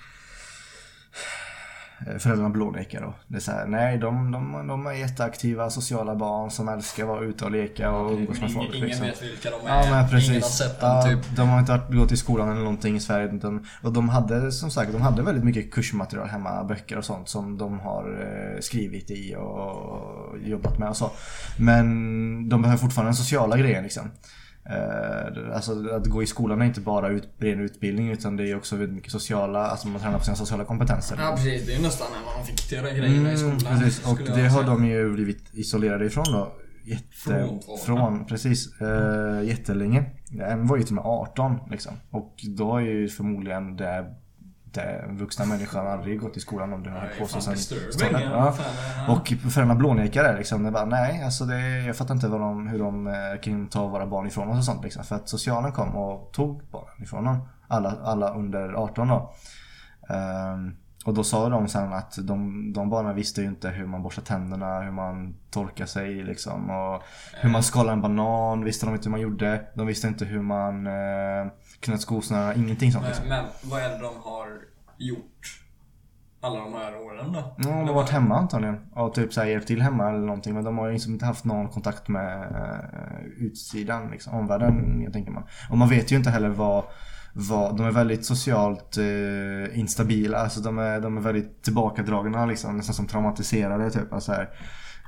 [2.19, 3.13] Föräldrarna blånekar då.
[3.27, 7.09] Det är så här, nej de, de, de är jätteaktiva sociala barn som älskar att
[7.09, 8.75] vara ute och leka och Okej, umgås med folk.
[8.75, 9.05] ingen, liksom.
[9.05, 9.83] vet vilka de är.
[9.85, 10.29] Ja men precis.
[10.29, 11.35] Ingen har sett dem ja, typ.
[11.35, 13.31] De har inte gått i skolan eller någonting i Sverige.
[13.31, 17.29] Utan, och de hade som sagt de hade väldigt mycket kursmaterial hemma, böcker och sånt
[17.29, 21.11] som de har eh, skrivit i och jobbat med och så.
[21.59, 24.11] Men de behöver fortfarande den sociala grejen liksom.
[24.65, 28.57] Eh, alltså att gå i skolan är inte bara ut, ren utbildning utan det är
[28.57, 31.17] också väldigt mycket sociala, alltså man tränar på sina sociala kompetenser.
[31.19, 33.79] Ja precis, det är nästan en av de viktigare grejerna i Mm, skolan.
[33.79, 36.51] precis, och det har de ju blivit isolerade ifrån då.
[36.85, 38.25] Jätte, Från från, två.
[38.25, 38.81] precis.
[38.81, 40.05] Eh, jättelänge.
[40.41, 41.93] En var ju till och med 18 liksom.
[42.09, 44.05] Och då är ju förmodligen det,
[44.73, 47.41] det vuxna människan aldrig gått i skolan om du har Det hållit är på så
[47.41, 48.21] sen stadiet.
[48.31, 48.53] ja.
[49.09, 50.63] Och föräldrarna blånekar det liksom.
[50.63, 53.87] Det bara, nej, alltså det, jag fattar inte vad de, hur de eh, kan ta
[53.87, 55.03] våra barn ifrån oss och sånt liksom.
[55.03, 57.47] För att socialen kom och tog barnen ifrån dem.
[57.67, 59.33] Alla, alla under 18 då.
[60.09, 60.75] Ehm,
[61.05, 64.21] och då sa de sen att de, de barnen visste ju inte hur man borstar
[64.23, 66.69] tänderna, hur man torkar sig liksom.
[66.69, 67.03] Och
[67.41, 69.61] hur man skalar en banan visste de inte hur man gjorde.
[69.75, 71.51] De visste inte hur man eh,
[71.83, 73.27] knöt skosnörena, ingenting sånt liksom.
[73.27, 74.47] Men, men vad är det de har
[74.97, 75.63] gjort
[76.41, 77.55] alla de här åren då?
[77.57, 78.79] Ja, de har varit hemma antagligen.
[78.95, 80.53] Och typ såhär hjälpt till hemma eller någonting.
[80.53, 85.13] Men de har ju liksom inte haft någon kontakt med eh, utsidan, liksom, omvärlden, jag
[85.13, 85.43] tänker man.
[85.69, 86.83] Och man vet ju inte heller vad,
[87.33, 90.37] vad de är väldigt socialt eh, instabila.
[90.37, 92.77] Alltså de är, de är väldigt tillbakadragna liksom.
[92.77, 94.13] Nästan som traumatiserade typ.
[94.13, 94.49] Alltså, här.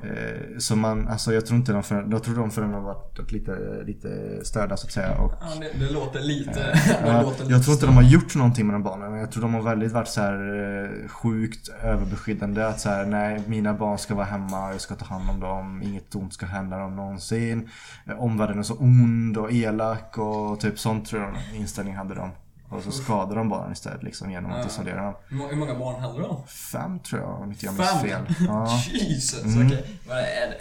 [0.04, 3.32] Eh, så man, alltså jag tror inte de för, jag tror de föräldrarna har varit
[3.32, 5.18] lite, lite störda så att säga.
[5.18, 6.52] Och, Ja, det, det låter lite...
[7.04, 9.12] det Ja, låter jag tror inte lite de har gjort någonting med de barnen.
[9.12, 12.64] men Jag tror de har väldigt varit så här eh, sjukt överbeskyddande.
[12.66, 15.82] Att så här, nej, mina barn ska vara hemma, jag ska ta hand om dem,
[15.84, 17.70] inget ont ska hända dem någonsin.
[18.08, 22.32] Eh, Omvärlden är så ond och elak och typ sånt tror jag inställning hade de.
[22.70, 25.14] Och så skadar de barnen istället liksom genom att isolera dem.
[25.28, 26.48] Hur må- Hur många barn det om?
[26.48, 28.22] Fem tror jag om inte jag minns fel.
[28.48, 28.80] Ja.
[28.94, 29.68] Jesus, Mm.
[29.68, 29.86] okej.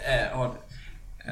[0.05, 0.51] Är, har,
[1.27, 1.31] Eh,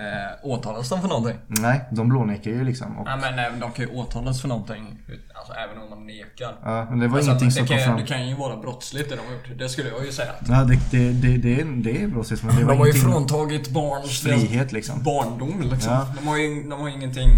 [0.49, 1.37] åtalas de för någonting?
[1.47, 2.97] Nej, de blånekar ju liksom.
[2.97, 4.97] Och, Ja men eh, de kan ju åtalas för någonting.
[5.35, 6.55] Alltså även om de nekar.
[6.63, 7.97] ja, men det var Alltså, ingenting det som kan, kom fram.
[8.01, 9.59] Det kan ju vara brottsligt det de har gjort.
[9.59, 10.31] Det skulle jag ju säga.
[10.49, 12.93] Ja, det, det, det, det, är, det är brottsligt men det var De har ju
[12.93, 15.03] fråntagit barns frihet liksom.
[15.03, 15.93] barndom liksom.
[15.93, 16.07] Ja.
[16.19, 17.29] De, har ju, de har ju ingenting...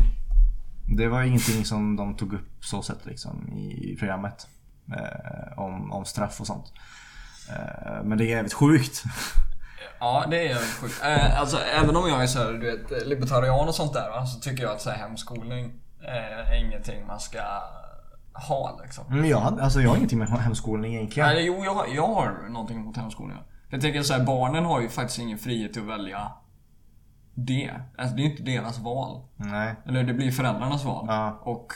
[0.87, 4.47] Det var ingenting som de tog upp så sett liksom i programmet.
[4.97, 6.73] Eh, om, om straff och sånt.
[7.49, 9.03] Eh, men det är jävligt sjukt.
[9.99, 11.01] Ja, det är jävligt sjukt.
[11.03, 14.25] Eh, alltså även om jag är så här, du vet, libertarian och sånt där va,
[14.25, 17.39] så tycker jag att så här, hemskolning eh, är ingenting man ska
[18.33, 19.03] ha liksom.
[19.09, 21.29] Men jag, hade- alltså, jag har ingenting med hemskolning egentligen.
[21.29, 23.37] Nej, jo, jag, har- jag har någonting mot hemskolning.
[23.69, 26.31] Jag tänker så här, barnen har ju faktiskt ingen frihet till att välja
[27.35, 27.71] det.
[27.97, 29.21] Alltså, det är inte deras val.
[29.35, 29.75] Nej.
[29.85, 31.05] Eller det blir föräldrarnas val.
[31.07, 31.39] Ja.
[31.43, 31.73] Och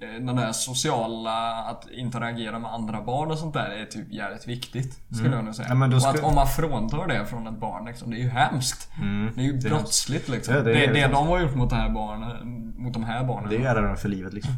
[0.00, 4.48] eh, den där sociala, att interagera med andra barn och sånt där är typ jävligt
[4.48, 5.00] viktigt.
[5.16, 5.68] Skulle jag nog säga.
[5.68, 5.92] Mm.
[5.92, 8.28] Ja, då Och att om man fråntar det från ett barn liksom, det är ju
[8.28, 8.90] hemskt.
[9.34, 10.54] Det är ju det brottsligt liksom.
[10.54, 11.14] Ja, det det, det, hemskt.
[11.14, 13.50] de har gjort mot, det här barnen, mot de här barnen.
[13.50, 14.54] Det är de för livet liksom.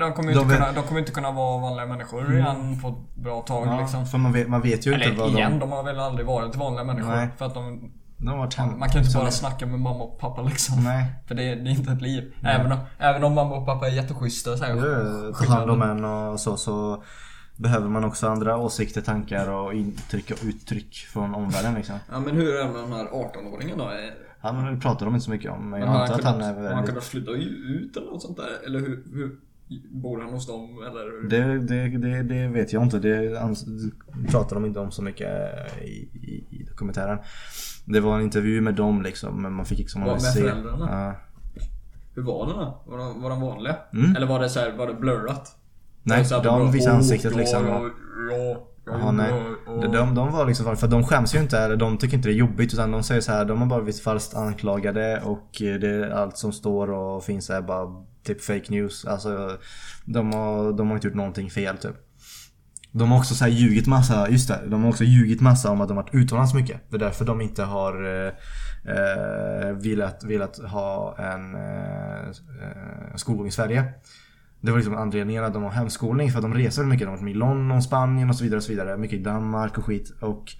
[0.00, 2.88] De kommer De inte, vet- kunna, de kommer inte kunna vara vanliga människor igen på
[2.88, 4.22] ett bra tag Ja, liksom.
[4.22, 5.58] Man vet, man vet ju inte Eller vad igen, de...
[5.58, 7.10] de har väl aldrig varit vanliga människor.
[7.10, 7.28] Nej.
[7.38, 7.92] För att de,
[8.22, 8.78] De varit hem.
[8.78, 10.84] man kan ju inte bara snacka med mamma och pappa liksom.
[10.84, 11.06] Nej.
[11.26, 12.34] För det, det är inte ett liv.
[12.42, 15.82] Även om, även om mamma och pappa är jätteschyssta så här, Ja, Ta hand om
[15.82, 17.02] en och så, så
[17.56, 21.96] behöver man också andra åsikter, tankar och intryck och uttryck från omvärlden liksom.
[22.12, 23.84] Ja men hur är det med den här 18-åringen då?
[23.84, 26.46] Är- Han det pratar de inte så mycket om, men jag antar att han är
[26.46, 26.86] har han väldigt...
[26.88, 28.66] kunnat flytta ut eller något sånt där?
[28.66, 29.36] Eller hur, hur
[29.90, 31.28] bor han hos dem eller?
[31.28, 32.98] Det, det, det, det vet jag inte.
[32.98, 33.40] Det
[34.28, 35.28] pratar de inte om så mycket
[35.82, 35.84] i,
[36.14, 37.18] i, i dokumentären.
[37.92, 40.40] Det var en intervju med dem liksom, men man fick liksom aldrig med se.
[40.40, 40.88] föräldrarna?
[40.90, 41.14] Ja.
[42.14, 42.82] Hur var det då?
[42.86, 43.76] Var de, var de vanliga?
[43.92, 44.16] Mm.
[44.16, 45.56] Eller var det så här, var det blurrat?
[46.02, 47.66] Nej, det de visade "Åh, ansiktet liksom.
[47.66, 47.82] Ja,
[48.30, 49.30] ja, Ja, nej.
[49.66, 52.28] ja, ja." De, de var liksom, för de skäms ju inte, eller de tycker inte
[52.28, 55.48] det är jobbigt utan de säger så här, de har bara blivit falskt anklagade och
[55.58, 59.04] det allt som står och finns är bara typ fake news.
[59.04, 59.56] Alltså
[60.04, 61.96] de har, de har inte gjort någonting fel typ.
[62.92, 65.80] De har också så här ljugit massa, just det, de har också ljugit massa om
[65.80, 66.90] att de har varit utomlands mycket.
[66.90, 68.32] Det är därför de inte har eh,
[68.94, 72.28] eh velat, velat ha en eh,
[72.62, 73.84] eh, skolgång i Sverige.
[74.60, 77.06] Det var liksom anledningen att de har hemskolning för att de reser mycket.
[77.06, 78.56] De har varit i London, Spanien och så vidare.
[78.56, 78.96] och så vidare.
[78.96, 80.12] Mycket i Danmark och skit.
[80.20, 80.52] Och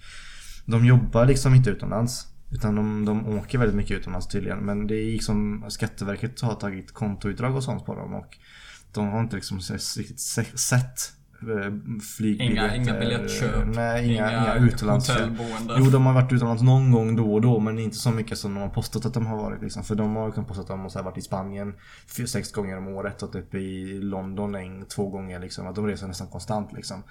[0.65, 2.27] de jobbar liksom inte utomlands.
[2.51, 4.59] Utan de, de åker väldigt mycket utomlands tydligen.
[4.59, 8.13] Men det är liksom Skatteverket har tagit kontoutdrag och sånt på dem.
[8.13, 8.37] Och
[8.93, 9.59] de har inte liksom
[9.97, 10.19] riktigt
[10.59, 11.13] sett
[12.17, 12.75] flygbiljetter.
[12.75, 13.65] Inga, inga biljettköp.
[13.75, 15.17] Nej, inga, inga, utlandsköp.
[15.17, 15.75] hotellboende.
[15.77, 18.53] Jo, de har varit utomlands någon gång då och då men inte så mycket som
[18.53, 19.83] de har postat att de har varit liksom.
[19.83, 21.73] För de har liksom postat att de har varit i Spanien
[22.27, 25.67] sex gånger om året och typ i London en, två gånger liksom.
[25.67, 27.03] Att de reser nästan konstant liksom.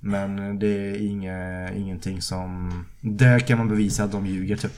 [0.00, 2.84] Men det är inge, ingenting som...
[3.00, 4.72] Där kan man bevisa att de ljuger typ.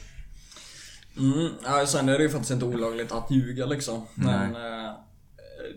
[1.18, 4.06] Mm, ja, sen är det ju faktiskt inte olagligt att ljuga liksom.
[4.14, 4.92] Men eh,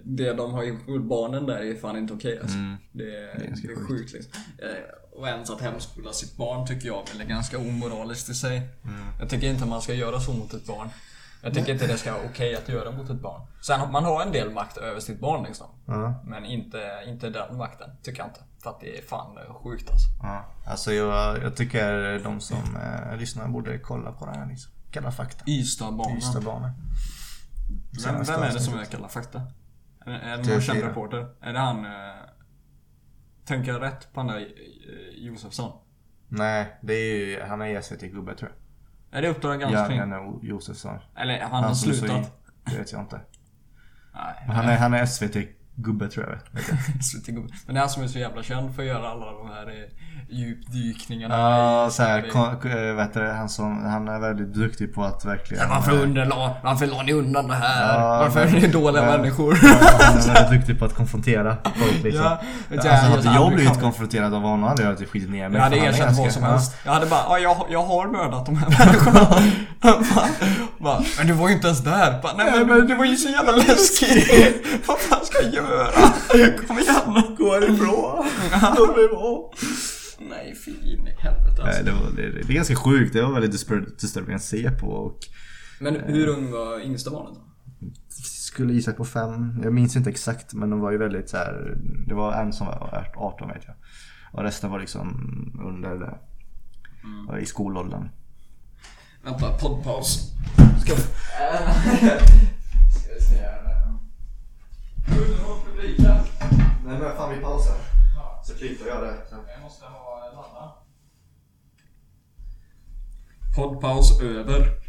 [0.03, 2.57] det de har gjort mot barnen där är fan inte okej alltså.
[2.91, 3.47] Det, är, Mm.
[3.47, 3.87] ganska det är sjukt.
[3.87, 4.33] sjukt liksom.
[4.57, 8.57] Eh, Och ens att hemskola sitt barn tycker jag väl är ganska omoraliskt i sig.
[8.57, 8.99] Mm.
[9.19, 10.89] Jag tycker inte man ska göra så mot ett barn.
[11.41, 13.41] Jag tycker inte det ska vara okej att göra mot ett barn.
[13.61, 15.67] Sen man har en del makt över sitt barn liksom.
[15.85, 16.23] Ja.
[16.25, 18.39] Men inte, inte den makten, tycker jag inte.
[18.63, 20.07] För att det är fan eh, sjukt alltså.
[20.21, 20.45] ja.
[20.67, 24.71] Alltså jag, jag tycker de som eh, lyssnar borde kolla på det här liksom.
[24.91, 25.43] Kalla fakta.
[25.47, 26.17] Ystadbanan.
[26.17, 26.71] Ystadbanan.
[28.05, 29.41] Vem, vem är det som är Kalla fakta?
[30.07, 30.51] Är, är det TV4.
[30.51, 31.27] någon känd reporter?
[31.41, 31.85] Är det han...
[31.85, 31.91] Eh,
[33.45, 34.45] tänker jag rätt på han där eh,
[35.25, 35.71] Josefsson?
[36.27, 39.17] Nej, det är ju, han är SVT-gubbe tror jag.
[39.17, 39.97] Är det Uppdrag granskning?
[39.97, 40.99] Janne Josefsson.
[41.15, 42.43] Eller han har är så slutat?
[42.65, 43.21] Det vet jag inte.
[44.13, 44.55] Nej.
[44.55, 45.05] Han är, han är
[45.77, 46.61] SVT-gubbe tror jag.
[46.61, 47.05] vet.
[47.05, 47.47] Slutegubbe.
[47.65, 49.67] Men det är han som är så jävla känd för att göra alla de här
[49.67, 49.89] eh,
[50.29, 52.29] djupdykningarna Ja, Sverige.
[52.31, 55.63] kon- äh, vet du, han, som, han är väldigt duktig på att verkligen...
[55.63, 57.99] Ja, varför, eh, underla, varför la ni undan det här?
[57.99, 59.17] Ja, varför är men- ni dåliga ja.
[59.17, 59.53] människor?
[60.01, 62.23] Han är väldigt duktig på att konfrontera folk liksom.
[62.23, 62.41] Ja,
[62.71, 65.57] alltså, jag- hade jag- blivit konfronterad av honom hade jag typ skitit ner mig.
[65.57, 66.49] Jag hade erkänt vad som ja.
[66.49, 66.75] helst.
[66.85, 69.27] Jag hade bara, ja, jag, jag har mördat de här människorna.
[69.81, 69.97] bara,
[70.79, 72.21] bara, men du var ju inte ens där.
[72.21, 74.65] Bara, Nej men det var ju så jävla läskigt.
[74.87, 75.66] vad fan ska jag göra?
[76.67, 77.35] Kom igen.
[77.37, 78.25] Gå härifrån!
[78.77, 79.49] Låt mig vara!
[80.29, 81.63] nej fy in i helvete alltså.
[81.63, 83.13] Nej, det, var, det, det är ganska sjukt.
[83.13, 84.87] Det var väldigt distur- disturbing att se på.
[84.87, 85.19] Och
[85.79, 87.41] Men hur ung var yngsta barnet då?
[88.09, 89.59] skulle gissa på fem.
[89.63, 91.77] Jag minns inte exakt men de var ju väldigt så här.
[92.07, 93.75] Det var en som var 18 vet jag.
[94.33, 95.07] Och resten var liksom
[95.65, 96.17] under det.
[97.29, 98.09] Och I skolåldern.
[99.23, 100.31] Vänta, poddpaus.
[100.81, 101.01] Ska vi...
[102.99, 103.57] Ska vi se här.
[103.57, 103.97] Underhåll publiken.
[106.85, 107.75] Nej men fan vi pausar.
[108.43, 109.15] Så klipper jag det.
[109.31, 110.73] Jag måste ha ladda.
[113.55, 114.87] Poddpaus över.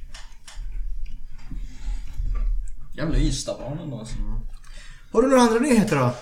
[2.96, 4.16] Jävla Ystadbanan då alltså.
[5.12, 6.14] Har du några andra nyheter då?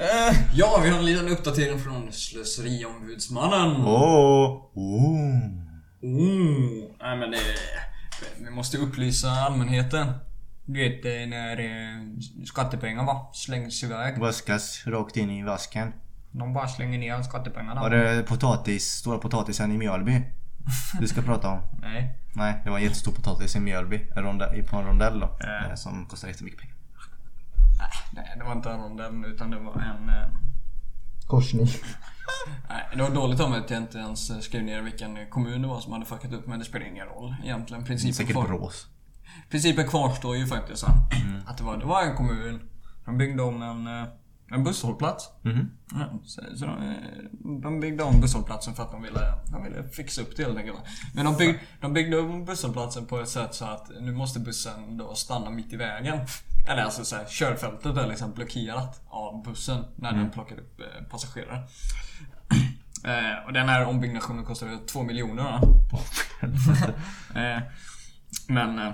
[0.00, 3.84] Eh, ja, vi har en liten uppdatering från Slöseriombudsmannen.
[3.86, 4.70] Åh!
[4.74, 5.34] Oh.
[6.02, 7.38] Oh, nej men det...
[8.38, 10.06] Vi måste upplysa allmänheten.
[10.66, 14.18] Du vet eh, när skattepengar va, slängs iväg.
[14.18, 15.92] Vaskas rakt in i vasken.
[16.30, 17.80] De bara slänger ner skattepengarna.
[17.80, 20.22] Var det potatis, stora potatisen i Mjölby?
[21.00, 21.60] Du ska prata om?
[21.80, 22.18] Nej.
[22.36, 23.98] Nej, det var en jättestor potatis i Mjölby.
[24.70, 25.38] På en rondell då.
[25.40, 25.70] Äh.
[25.70, 26.74] eh, Som kostar jättemycket pengar.
[28.12, 30.08] Nej, det var inte en rondell utan det var en...
[30.08, 30.28] eh,
[31.26, 31.66] Korsning.
[32.68, 35.68] Nej, det var dåligt av mig att jag inte ens skrev ner vilken kommun det
[35.68, 37.84] var som hade fuckat upp men det spelar ingen roll egentligen.
[37.84, 38.86] Principen, Säkert Borås.
[39.50, 40.78] Principen kvarstår ju faktiskt.
[40.78, 40.86] Så.
[41.46, 42.60] Att det var, det var en kommun.
[43.04, 44.08] De byggde om en, eh,
[44.50, 45.30] en busshållplats.
[45.92, 49.20] Ja, så, så de, eh, de byggde om busshållplatsen för att de ville,
[49.52, 50.78] de ville fixa upp det helt enkelt.
[51.14, 54.96] Men de, bygg, de byggde om busshållplatsen på ett sätt så att nu måste bussen
[54.96, 56.18] då stanna mitt i vägen.
[56.68, 61.04] Eller alltså så här, körfältet är liksom blockerat av bussen när den plockar upp eh,
[61.10, 61.62] passagerare.
[63.04, 65.54] Eh, och den här ombyggnationen kostade 2 miljoner
[67.34, 67.62] eh,
[68.48, 68.92] Men eh,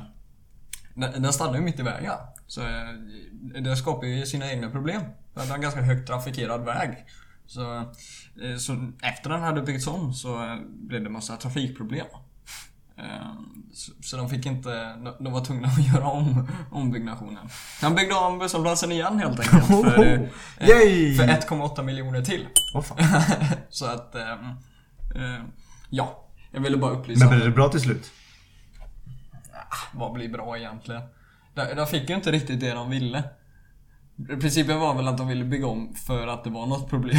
[1.01, 2.13] den, stannar ju mitt i vägen.
[2.47, 5.03] Så eh, det skapar ju sina egna problem.
[5.35, 7.05] Det är en ganska högt trafikerad väg.
[7.47, 12.07] Så, eh, så efter den hade byggts om så eh, blev det massa trafikproblem.
[13.73, 17.49] Så, så de fick inte, de- var tvungna att göra om ombyggnationen.
[17.83, 19.67] Han byggde om busshållplatsen igen helt enkelt.
[19.67, 20.29] För,
[20.61, 21.17] Yay!
[21.17, 22.47] för 1,8 miljoner till.
[22.85, 22.99] Fan.
[23.69, 24.15] Så att,
[25.91, 26.27] ja.
[26.51, 27.25] Jag ville bara upplysa.
[27.25, 28.11] Men blev det bra till slut?
[29.93, 31.03] Vad blir bra egentligen?
[31.55, 33.23] De, de fick ju inte riktigt det de ville.
[34.41, 37.17] Principen var väl att de ville bygga om för att det var något problem.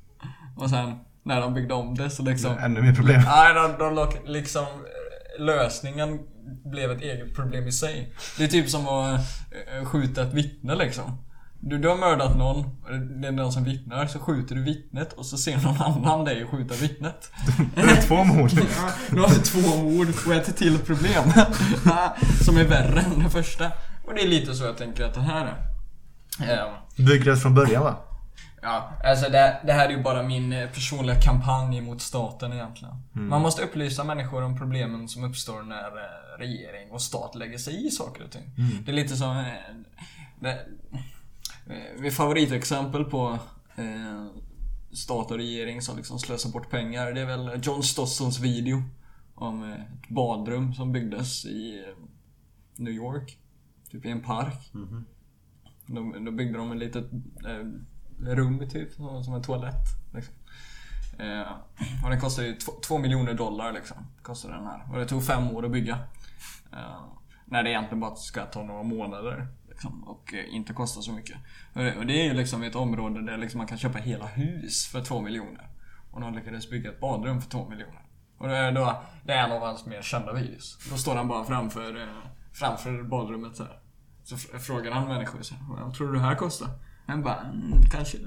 [0.56, 2.58] Och sen när de byggde om det så liksom...
[2.58, 3.22] Ännu mer problem.
[3.26, 4.62] Nej, de, de lock- liksom...
[4.64, 6.20] eh, Lösningen
[6.64, 8.12] blev ett eget problem i sig.
[8.38, 9.20] Det är typ som att
[9.78, 11.18] eh, skjuta ett vittne liksom.
[11.66, 12.64] Du, du har mördat någon,
[13.20, 16.46] det är någon som vittnar, så skjuter du vittnet och så ser någon annan dig
[16.46, 17.30] skjuta vittnet.
[17.74, 18.50] Det är två mord.
[18.56, 21.24] Ja, nu har vi två mord och ett till problem.
[22.44, 23.70] Som är värre än det första.
[24.04, 25.54] Och det är lite så jag tänker att det här
[26.38, 26.66] är.
[26.66, 27.96] Ehm, Bygg rätt från början va?
[28.62, 32.94] Ja, alltså det, det här är ju bara min eh, personliga kampanj mot staten egentligen.
[33.12, 37.86] Man måste upplysa människor om problemen som uppstår när eh, regering och stat lägger sig
[37.86, 38.42] i saker och ting.
[38.86, 39.30] Det är lite som...
[39.38, 39.44] eh,
[40.40, 40.58] Det,
[41.98, 43.38] mitt favoritexempel på
[43.76, 44.26] eh,
[44.92, 48.82] stat och regering som liksom slösar bort pengar, det är väl John Stossels video
[49.34, 52.04] om eh, ett badrum som byggdes i eh,
[52.76, 53.38] New York.
[53.90, 54.72] Typ i en park.
[55.86, 57.04] Då, då byggde de en litet
[57.46, 57.66] eh,
[58.18, 58.92] rum typ,
[59.24, 59.84] som en toalett.
[60.14, 60.34] Liksom.
[61.18, 61.52] Eh,
[62.04, 63.96] och den kostade ju två, två miljoner dollar liksom.
[64.22, 64.92] Kostade den här.
[64.92, 65.98] Och det tog fem år att bygga.
[66.72, 67.04] Eh,
[67.46, 69.48] när det egentligen bara ska ta några månader.
[69.84, 71.36] Liksom, och eh, inte kosta så mycket.
[71.74, 75.00] Och det, är ju liksom ett område där liksom man kan köpa hela hus för
[75.00, 75.68] två miljoner.
[76.10, 78.02] Och de lyckades bygga ett badrum för två miljoner.
[78.38, 80.78] Och det är, då, det är en av hans mer kända videos.
[80.90, 82.08] Då står han bara framför, eh,
[82.52, 83.78] framför badrummet så här.
[84.24, 86.68] Så fr- frågar han människor så här, vad tror du det här kostar?
[87.06, 88.18] Han bara, mm, kanske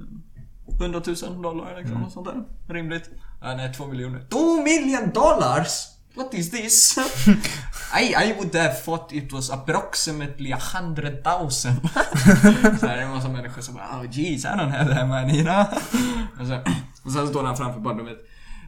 [0.82, 2.44] 100 000 dollar liksom, och sånt där.
[2.74, 3.10] Rimligt.
[3.42, 4.28] Ja, nej, 2 miljoner.
[4.30, 5.88] 2 million dollars?
[6.18, 6.98] What is this?
[7.94, 11.90] I, I would have thought it was approximately a hundred thousand.
[12.80, 15.08] så här är det en massa människor som bara, oh jeez, I don't have that
[15.08, 15.60] money, you know?
[16.40, 16.60] och, så,
[17.06, 18.18] och sen står han framför badrummet.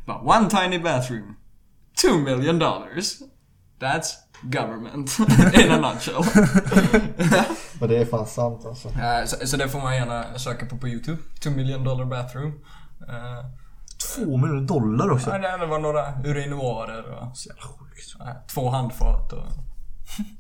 [0.06, 1.36] Bara, one tiny bathroom.
[2.02, 3.14] 2 million dollars.
[3.80, 5.20] That's government
[5.54, 6.24] in a nutshell.
[7.82, 8.88] Och det är fan sant alltså.
[8.88, 11.18] Eh, så, så det får man gärna söka på på YouTube.
[11.40, 12.54] 2 million dollar bathroom.
[13.08, 13.46] Eh,
[14.16, 15.30] Två miljoner dollar också.
[15.30, 18.50] ja, det var några urinoarer och Så jävla sjukt.
[18.54, 19.46] två handfat och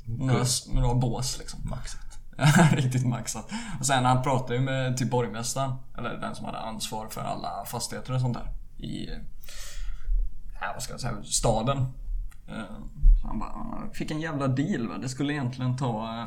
[0.05, 1.59] några, några bås liksom.
[1.69, 1.99] Maxat.
[2.71, 3.49] Riktigt maxat.
[3.79, 7.65] Och sen han pratade ju med typ borgmästaren, eller den som hade ansvar för alla
[7.65, 8.51] fastigheter och sånt där.
[8.85, 9.09] I,
[10.61, 11.77] ja, vad ska jag säga, staden.
[12.47, 12.63] Eh,
[13.21, 14.97] Så han bara, "Ah, fick en jävla deal va.
[15.01, 16.25] Det skulle egentligen ta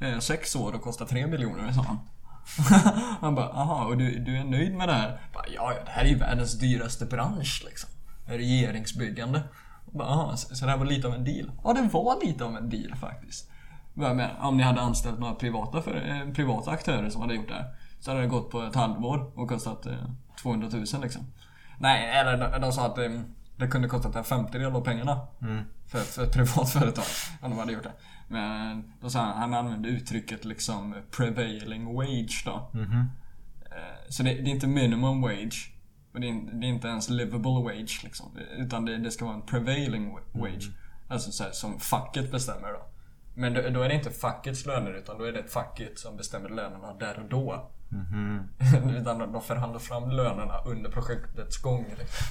[0.00, 1.98] eh, eh, sex år och kosta tre miljoner sa han.
[3.20, 5.20] han bara, aha, och du, du är nöjd med det här?
[5.34, 7.90] Bara, ja, ja, det här är ju världens dyraste bransch liksom.
[8.26, 9.42] Regeringsbyggande.
[9.84, 11.50] Bara, aha, så, så det här var lite av en deal?
[11.64, 13.50] Ja, det var lite av en deal faktiskt.
[13.94, 17.54] Med, om ni hade anställt några privata, för, eh, privata aktörer som hade gjort det
[17.54, 17.74] här.
[18.00, 19.94] Så hade det gått på ett halvår och kostat eh,
[20.42, 21.26] 200 000 liksom.
[21.78, 23.10] Nej, eller de, de sa att eh,
[23.56, 25.20] det kunde kostat en femtedel av pengarna.
[25.86, 27.04] För, för ett privat företag.
[27.40, 27.92] Om de hade gjort det.
[28.32, 32.70] Men då sa han, han använde uttrycket liksom prevailing wage då.
[33.64, 35.72] Eh, Så det, det är inte minimum wage.
[36.14, 38.38] Och det är, det är inte ens livable wage liksom.
[38.56, 40.70] Utan det, det ska vara en prevailing wa- wage.
[41.08, 42.82] Alltså så här, som facket bestämmer då.
[43.34, 46.48] Men då, då är det inte fackets löner utan då är det facket som bestämmer
[46.48, 47.70] lönerna där och då.
[49.00, 51.86] utan de, de förhandlar fram lönerna under projektets gång.
[51.98, 52.26] Liksom.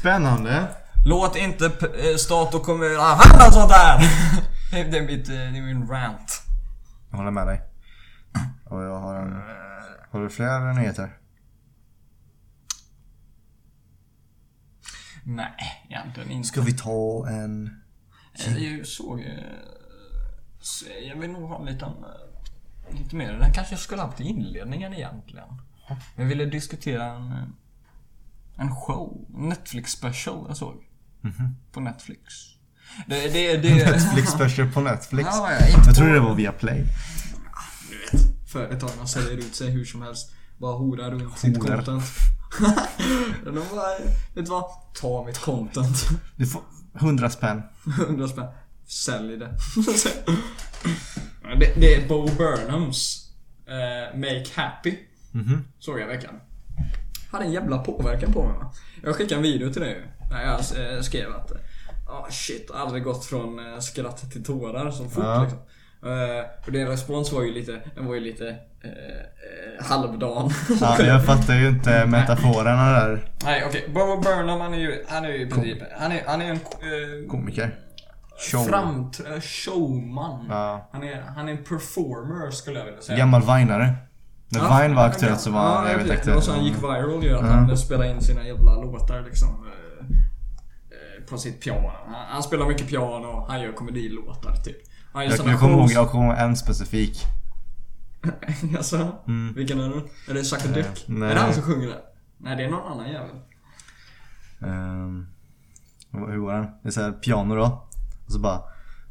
[0.00, 0.68] Spännande.
[1.08, 3.98] Låt inte eh, stat och kommun använda sånt där!
[4.90, 6.42] Det är, mitt, eh, det är min rant.
[7.10, 7.60] Jag håller med dig.
[8.64, 9.42] Och jag har en...
[10.10, 11.18] Har du fler nyheter?
[15.24, 16.48] Nej, egentligen inte.
[16.48, 17.80] Ska vi ta en...
[18.46, 19.24] Eh, Jag såg...
[20.60, 21.92] så Jag vill nog ha en liten...
[22.90, 23.32] Lite mer.
[23.32, 25.48] Den kanske jag skulle haft i inledningen egentligen.
[26.16, 27.54] Jag ville diskutera en...
[28.56, 29.26] En show.
[29.28, 30.87] Netflix special jag såg.
[31.72, 32.20] På Netflix.
[33.06, 33.74] Det, det, det...
[33.92, 35.28] Netflix special på Netflix.
[35.32, 36.84] Ja, jag, Jag trodde det var via Play.
[37.90, 40.32] Du vet, företagen säljer ut sig hur som helst.
[40.58, 41.76] Bara horar runt sitt Horar.
[41.76, 42.04] content.
[43.44, 43.98] De bara,
[44.34, 44.64] vet du vad?
[44.94, 46.08] Ta mitt content.
[46.36, 46.62] Du får
[47.00, 47.62] 100 spänn.
[48.00, 48.46] 100 spänn.
[48.86, 49.56] Sälj det.
[51.58, 51.74] det.
[51.76, 53.30] Det är Bo Burnhams
[53.66, 54.98] eh, Make Happy.
[55.32, 55.64] Mhm.
[55.78, 56.34] Såg jag i veckan.
[57.30, 58.72] Hade en jävla påverkan på mig va.
[59.02, 60.54] Jag skickade en video till dig Där jag
[60.94, 61.52] eh, skrev att
[62.08, 65.42] ah shit, aldrig gått från eh, skratt till tårar så fort Ja.
[65.42, 65.58] liksom.
[66.66, 68.48] Och din respons var ju lite, den var ju lite
[68.84, 70.50] eh, halvdan.
[70.80, 73.30] Ja, jag fattar ju inte metaforerna där.
[73.44, 76.42] Nej okej, Bo Burnham han är ju, han är ju i princip, han är, han
[76.42, 77.74] är en eh, Komiker.
[78.50, 78.64] Show.
[78.64, 80.46] framt, showman.
[80.48, 80.88] Ja.
[80.92, 83.18] Han, är, han är en performer skulle jag vilja säga.
[83.18, 83.94] Gammal vinare.
[84.48, 86.36] När Ja, Vine var aktuellt så var han ja, jävligt aktuell.
[86.36, 89.66] Och så han gick viral ju att han spelade in sina jävla låtar liksom.
[91.30, 91.92] På sitt piano.
[92.06, 94.76] Han, han spelar mycket piano, han gör komedilåtar typ.
[95.12, 97.24] Han gör Jag, jag kommer ihåg, jag kommer ihåg en specifik.
[98.74, 99.12] Jaså?
[99.54, 100.30] Vilken är det?
[100.30, 101.08] Är det a Dick?
[101.08, 101.20] Mm.
[101.20, 101.30] nej.
[101.30, 102.00] Är det han som sjunger det?
[102.38, 103.36] Nej, det är någon annan jävel.
[104.60, 105.26] Um,
[106.12, 106.66] hur var den?
[106.82, 107.88] Det är såhär piano då.
[108.26, 108.60] Och så bara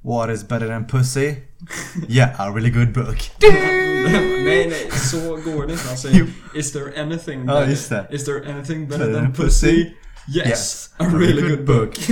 [0.01, 1.35] What is better than pussy?
[2.07, 3.31] Yeah, a really good book.
[3.41, 5.87] nej, nej, så går det inte.
[5.87, 8.15] Han säger Is there anything Ja, better, det.
[8.15, 9.89] Is there anything better than pussy?
[10.35, 12.09] Yes, Yes, a really good book.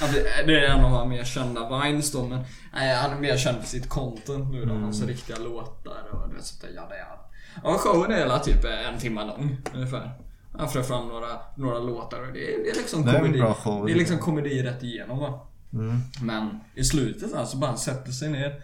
[0.00, 2.40] Ja, det, det är en av de mer kända Vines då, men
[2.74, 4.74] nej, han är mer känd för sitt content nu då.
[4.74, 7.18] Hans riktiga låtar och du vet sånt där jada jada.
[7.64, 10.10] Ja, showen är hela typ en timme lång ungefär.
[10.58, 13.38] Han för fram några, några låtar och det är, det är liksom Det är komedi.
[13.38, 15.46] bra show, det är liksom komedi rätt igenom va.
[15.72, 16.00] Mm.
[16.22, 18.54] Men i slutet alltså bara han sätter sig ner.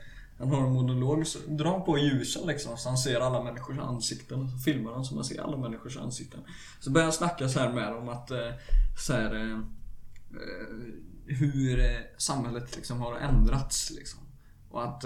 [0.42, 3.78] Han har en monolog, så drar han på ljusen liksom så han ser alla människors
[3.78, 4.50] ansikten.
[4.50, 6.40] Så filmar han så man ser alla människors ansikten.
[6.80, 8.50] Så börjar han snacka så här med dem att eh,
[8.98, 9.58] så här, eh,
[10.32, 10.76] eh,
[11.26, 11.80] hur
[12.18, 14.20] samhället liksom har ändrats liksom.
[14.70, 15.04] Och att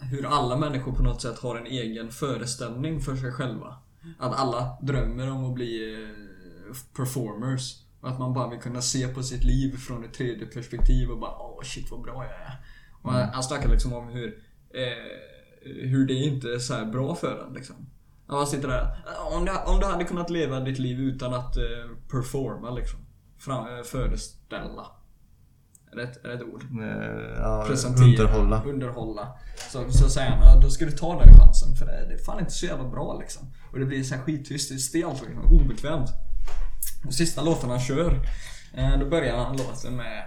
[0.00, 3.76] hur alla människor på något sätt har en egen föreställning för sig själva.
[4.18, 5.96] Att alla drömmer om att bli
[6.96, 7.82] performers.
[8.00, 11.18] Och att man bara vill kunna se på sitt liv från ett tredje perspektiv och
[11.18, 12.60] bara åh shit vad bra jag är.
[13.02, 14.42] Och han- han snackar liksom om hur,
[14.74, 17.76] eh, hur det inte är så här bra för en liksom.
[18.26, 19.04] Han sitter där.
[19.32, 21.62] Om du, om du hade kunnat leva ditt liv utan att eh,
[22.10, 22.98] performa liksom.
[23.38, 24.86] Fram, eh, föreställa.
[25.92, 26.62] Är det, ett, är det ett ord?
[26.62, 28.62] Eh, Ja, presentera, underhålla.
[28.66, 29.28] underhålla.
[29.70, 32.38] Så, så säger han, då ska du ta den chansen för det, det är fan
[32.40, 33.46] inte så jävla bra liksom.
[33.72, 36.10] Och det blir så här skittyst, det är stelt liksom, obekvämt.
[37.06, 38.20] Och sista låten han kör,
[38.74, 40.24] eh, då börjar han låten med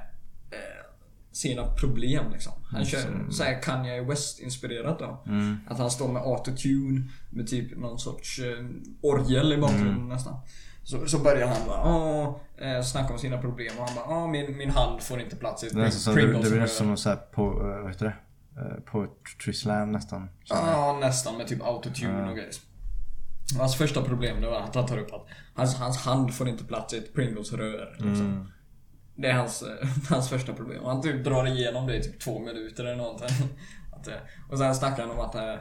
[1.31, 2.53] sina problem liksom.
[2.71, 5.23] Han kör såhär Kanye West-inspirerat då.
[5.67, 8.65] Att han står med autotune, med typ någon sorts eh,
[9.01, 10.35] orgel i bakgrunden nästan.
[10.83, 14.27] Så, så börjar han bara åh, eh, snacka om sina problem och han bara åh,
[14.27, 17.17] min, min hand får inte plats i ett som, det, det blir rör." nästan som
[17.31, 18.15] på, eh, vad heter det?
[18.61, 20.29] Eh, Poetry slam nästan.
[20.43, 22.51] Ja, nästan med typ autotune och grejer.
[23.57, 26.63] Hans första problem det var att han tar upp att hans, hans hand får inte
[26.63, 27.95] plats i ett Pringles-rör.
[27.99, 28.51] Liksom.
[29.15, 29.63] Det är hans,
[30.09, 30.83] hans första problem.
[30.85, 33.27] Han typ drar igenom det i typ två minuter eller någonting.
[33.91, 34.15] Att, eh,
[34.49, 35.55] och sen snackar han om att eh,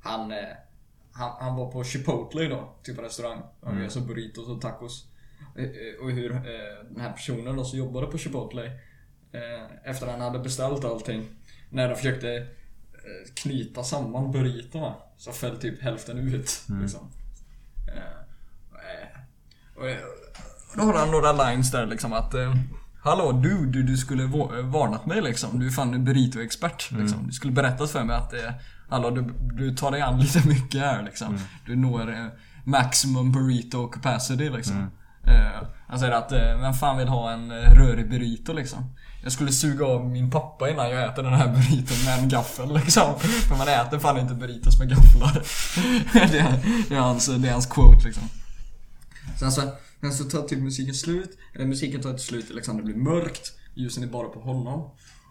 [0.00, 0.38] han, eh,
[1.12, 3.42] han, han var på Chipotle då, typ restaurang.
[3.60, 3.90] Och mm.
[3.90, 5.06] så burritos och tacos.
[6.00, 6.28] Och hur
[6.90, 8.72] den här personen då som jobbade på Chipotle
[9.84, 11.26] efter han hade beställt allting.
[11.70, 12.46] När de försökte
[13.34, 16.62] knyta samman burritorna så föll typ hälften ut.
[16.80, 17.10] Liksom.
[17.88, 18.20] Eh,
[18.90, 19.20] eh,
[19.74, 19.86] och,
[20.74, 22.54] Då har han några lines där liksom att eh,
[23.02, 25.60] Hallå du, du, skulle va- varnat mig liksom.
[25.60, 26.90] Du är fan en burrito-expert.
[26.90, 27.26] Liksom.
[27.26, 28.40] Du skulle berättat för mig att eh,
[28.88, 31.38] Hallå du, du tar dig an lite mycket här liksom.
[31.66, 32.26] Du når eh,
[32.64, 34.90] maximum burrito capacity liksom.
[35.26, 38.90] Eh, Han säger att, eh, vem fan vill ha en eh, rörig burrito liksom?
[39.22, 42.74] Jag skulle suga av min pappa innan jag äter den här burriton med en gaffel
[42.74, 43.18] liksom.
[43.48, 45.42] För man äter fan inte burritos med gafflar.
[46.12, 48.22] det, är, det, är hans, det är hans quote liksom.
[49.38, 49.62] Sen så,
[50.12, 51.38] sen så tar typ musiken slut.
[51.54, 53.52] Eller musiken tar ett slut det blir mörkt.
[53.74, 54.80] Ljusen är bara på honom.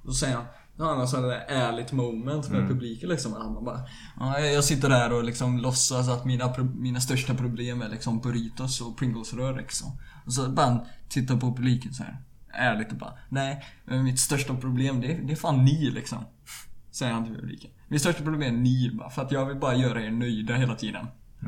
[0.04, 0.46] Och så säger han
[0.78, 3.34] har han en sån där ärligt moment med publiken liksom.
[3.34, 3.82] Han bara,
[4.20, 8.82] ja, jag sitter där och liksom låtsas att mina, mina största problem är liksom burritos
[8.82, 9.92] och Pringles-rör liksom.
[10.26, 12.18] Och så bara tittar på publiken så här
[12.54, 16.26] ärligt och bara, nej, mitt största problem det är, det är fan ni liksom.
[16.92, 17.72] Säger han till publiken.
[17.88, 20.76] Mitt största problem är ni bara, för att jag vill bara göra er nöjda hela
[20.76, 21.08] tiden.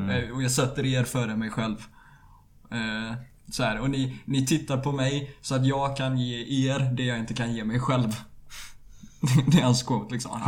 [0.10, 1.78] Eh, Och jag sätter er före mig själv.
[2.72, 3.14] Eh,
[3.52, 7.04] så här, och ni, ni tittar på mig så att jag kan ge er det
[7.04, 8.16] jag inte kan ge mig själv.
[9.48, 10.42] det är hans quote liksom.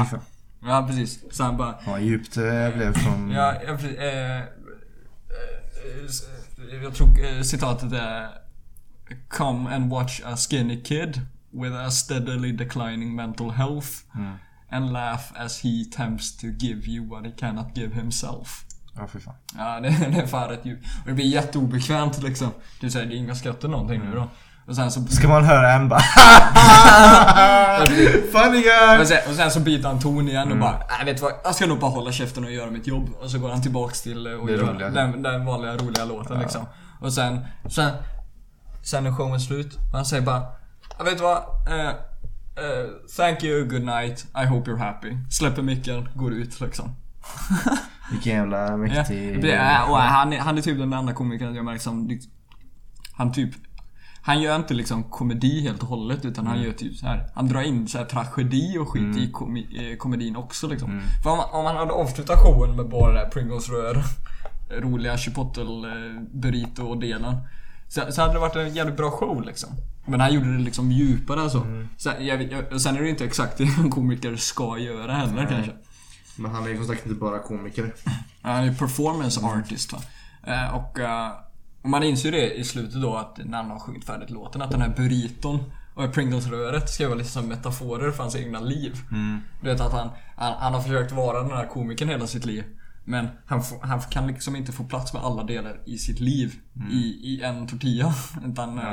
[0.61, 1.23] Ja, precis.
[1.31, 1.75] Så han bara...
[1.87, 3.31] Vad djupt det blev från...
[3.31, 4.43] Ja, jag, precis, eh, eh,
[6.73, 8.29] eh, jag tror eh, citatet är
[9.27, 11.21] Come and watch a skinny kid
[11.51, 13.89] with a steadily declining mental health
[14.69, 18.65] and laugh as he attempts to give you what he cannot give himself.
[18.95, 19.33] Ja, fy fan.
[19.57, 20.85] Ja, det, det är fan rätt djupt.
[21.01, 22.51] Och det blir jätteobekvämt liksom.
[22.81, 24.29] Du säger det är inga skratt eller någonting nu då.
[24.67, 25.05] Och sen så...
[25.05, 25.99] Ska man höra en bara
[28.31, 29.01] Funny guy!
[29.01, 31.33] Och sen, och sen så byter han ton igen och bara, nej vet du vad,
[31.43, 33.09] jag ska nog bara hålla käften och göra mitt jobb.
[33.21, 34.89] Och så går han tillbaks till eh, och gör roliga.
[34.89, 36.65] den, den vanliga roliga låten liksom.
[37.01, 37.91] Och sen, sen,
[38.83, 39.75] sen är showen slut.
[39.75, 40.43] Och han säger bara,
[40.97, 41.37] jag vet du vad?
[41.67, 41.95] Eh, eh,
[43.17, 45.17] thank you, good night, I hope you're happy.
[45.29, 46.95] Släpper micken, går ut liksom.
[48.11, 49.41] Vilken jävla Ja, mäktig...
[49.51, 52.31] är, och han, är, han är typ den enda komikern jag märker som liksom-
[53.13, 53.49] Han typ
[54.21, 57.29] Han gör inte liksom komedi helt och hållet utan han gör typ så här.
[57.35, 60.89] Han drar in så här tragedi och skit i komi, eh, komedin också liksom.
[61.23, 64.03] För om, man- om hade avslutat showen med bara det här Pringles rör
[64.81, 65.63] Roliga chipotle
[66.33, 67.35] burrito delen
[67.87, 69.69] så, så hade det varit en jävligt bra show liksom.
[70.05, 71.61] Men han gjorde det liksom djupare så.
[71.97, 75.71] Sen, jag, jag, sen är det inte exakt det en komiker ska göra heller kanske.
[76.39, 77.93] Men han är ju som sagt inte bara komiker.
[78.41, 79.99] Han är performance artist va.
[80.47, 81.31] Eh, och, eh,
[81.81, 84.61] och man inser ju det i slutet då att när han har sjungit färdigt låten
[84.61, 85.59] att den här burriton
[85.95, 88.97] och Pringles-röret ska vara lite som metaforer för hans egna liv.
[89.61, 92.63] Du vet att han, han, han har försökt vara den här komikern hela sitt liv.
[93.05, 96.55] Men han, får- han kan liksom inte få plats med alla delar i sitt liv
[96.91, 96.97] i,
[97.33, 98.13] i en tortilla.
[98.45, 98.77] Utan...
[98.79, 98.83] eh,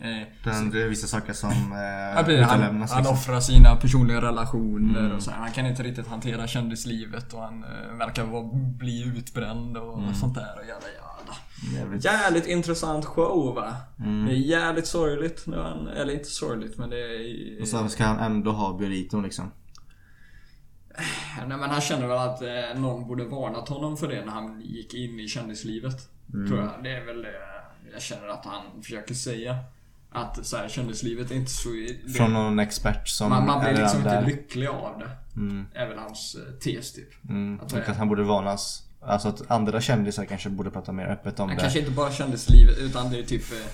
[0.00, 2.46] eh, Den, det är vissa saker som Ja, eh, precis.
[2.46, 3.06] han, han liksom.
[3.06, 5.38] offrar sina personliga relationer och så här.
[5.38, 10.34] Han kan inte riktigt hantera kändislivet och han eh, verkar vara, bli utbränd och sånt
[10.34, 11.34] där och jävla jävla.
[11.78, 12.04] Jävligt.
[12.04, 13.76] Jävligt intressant show va?
[13.96, 17.60] Det är jävligt sorgligt när han, eller inte sorgligt men det är...
[17.62, 19.50] Och så ska han ändå ha burriton liksom.
[21.48, 24.60] Nej men han känner väl att eh, någon borde varnat honom för det när han
[24.60, 26.08] gick in i kändislivet.
[26.48, 26.70] Tror jag.
[26.82, 27.32] Det är väl det
[27.92, 29.56] jag känner att han försöker säga.
[30.12, 31.68] Att så här, kändislivet är inte så...
[31.68, 34.26] Det, Från någon expert som man, man blir liksom inte där.
[34.26, 35.10] lycklig av det.
[35.74, 37.24] Är väl hans eh, tes typ.
[37.28, 37.60] Mm.
[37.60, 38.82] Att att han borde varnas.
[39.02, 41.62] Alltså att andra kändisar kanske borde prata mer öppet om Han det.
[41.62, 43.52] kanske inte bara kändislivet utan det är typ...
[43.52, 43.66] Eh,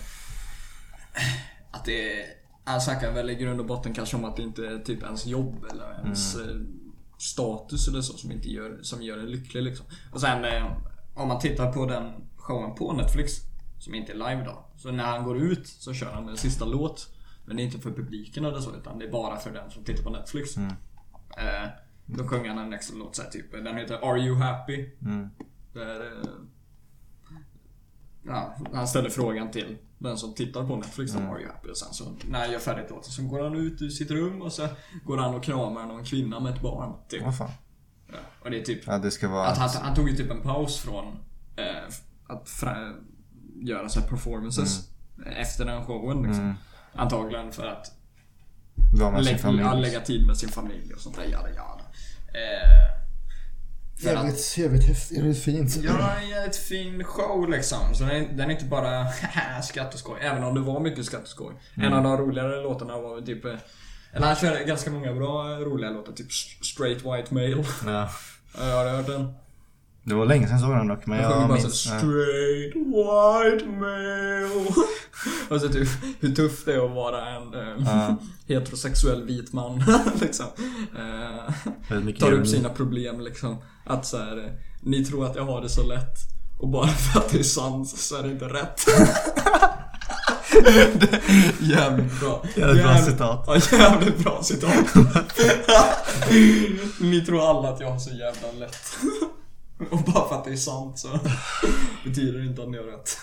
[1.71, 2.27] att det är...
[2.65, 5.27] Han snackar väl i grund och botten kanske om att det inte är typ ens
[5.27, 6.57] jobb eller ens eh,
[7.19, 9.87] status eller så som, inte gör, som gör en lycklig liksom.
[10.13, 10.45] Och sen
[11.15, 13.33] om man tittar på den showen på Netflix
[13.87, 14.65] som inte är live då.
[14.77, 17.09] Så när han går ut så kör han en sista låt.
[17.45, 19.85] Men det är inte för publiken eller så utan det är bara för den som
[19.85, 20.57] tittar på Netflix.
[20.57, 21.69] Eh,
[22.07, 23.53] då sjunger han en extra låt så här, typ.
[23.53, 24.91] Den heter Are You Happy?
[25.73, 26.29] Där, eh,
[28.29, 31.69] Ja, han ställer frågan till den som tittar på Netflix om Are You Happy?
[31.69, 34.43] Och sen så när jag gör färdigt låten så går han ut ur sitt rum
[34.43, 34.69] och så
[35.05, 36.93] går han och kramar någon kvinna med ett barn.
[37.09, 37.23] Typ.
[37.23, 37.51] Vad fan.
[38.07, 39.47] Ja, och det är typ Ja, det ska vara...
[39.47, 41.07] att han, han tog ju typ en paus från
[41.57, 41.95] eh,
[42.27, 42.49] att
[43.63, 44.89] göra så performances
[45.37, 46.55] efter den showen liksom.
[46.95, 47.93] Antagligen för att
[49.13, 51.25] med sin lägga, lägga tid med sin familj och sånt där.
[51.25, 51.83] Jada, jada.
[52.29, 52.97] Eh,
[54.03, 55.77] för att, Jävligt, jävligt häftigt, jävligt fint.
[55.77, 57.95] Ja, en jävligt fin show liksom.
[57.95, 59.07] Så den är, den är inte bara
[59.63, 60.19] skratt och skoj.
[60.23, 61.55] Även om det var mycket skratt och skoj.
[61.75, 63.45] En av de roligare låtarna var väl typ...
[63.45, 63.55] eh,
[64.13, 66.13] Eller han kör ganska många bra eh, roliga låtar.
[66.13, 66.33] Typ
[66.65, 67.65] Straight White Male.
[67.87, 68.11] Ja.
[68.55, 69.35] Har hört den.
[70.07, 71.81] Det var länge sedan jag såg den dock, men sjunger jag bara så minns...
[71.81, 74.51] Straight White Male.
[75.49, 75.89] och så typ
[76.21, 77.53] hur tufft det är att vara en
[77.85, 78.17] Ja.
[78.55, 79.85] heterosexuell vit man.
[80.21, 80.47] liksom.
[82.03, 83.57] Mycket tar upp sina problem liksom.
[83.85, 84.51] Att så här, eh,
[84.81, 86.17] ni tror att jag har det så lätt.
[86.61, 88.87] Och bara för att det är sant så är det inte rätt.
[91.01, 91.21] Det
[91.61, 92.45] jävligt bra.
[92.57, 93.45] Jävligt bra citat.
[93.47, 94.95] Ja, jävligt bra citat.
[97.01, 98.77] ni tror alla att jag har så jävla lätt.
[99.91, 101.09] Och bara för att det är sant så
[102.05, 103.19] betyder det inte att ni har rätt.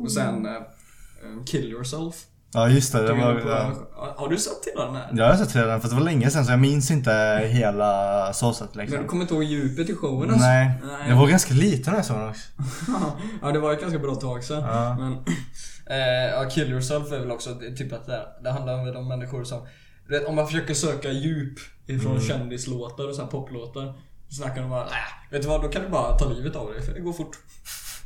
[0.02, 2.14] Och sen eh, eh, Kill Yourself.
[2.54, 4.14] Ja just det, det var, på- ja.
[4.16, 5.10] Har du sett hela den här?
[5.16, 7.12] Jag har sett trailern fast det var länge sedan så jag minns inte
[7.52, 9.02] hela såset Men liksom.
[9.02, 10.46] du kommer inte ihåg djupet i showen alltså?
[10.46, 11.08] Nej, Nej.
[11.08, 12.48] jag var ganska liten när jag såg den också.
[13.42, 14.62] ja, det var ett ganska bra tag sedan.
[14.62, 14.96] Ja.
[14.98, 15.12] Men,
[15.86, 19.44] eh, ja, Kill Yourself är väl också typ att det, det handlar väl om människor
[19.44, 19.66] som...
[20.08, 23.94] Vet, om man försöker söka djup ifrån kändislåtar och så här poplåtar.
[24.32, 26.72] Så snackar de bara, äh, vet du vad, då kan du bara ta livet av
[26.72, 27.38] dig för det går fort.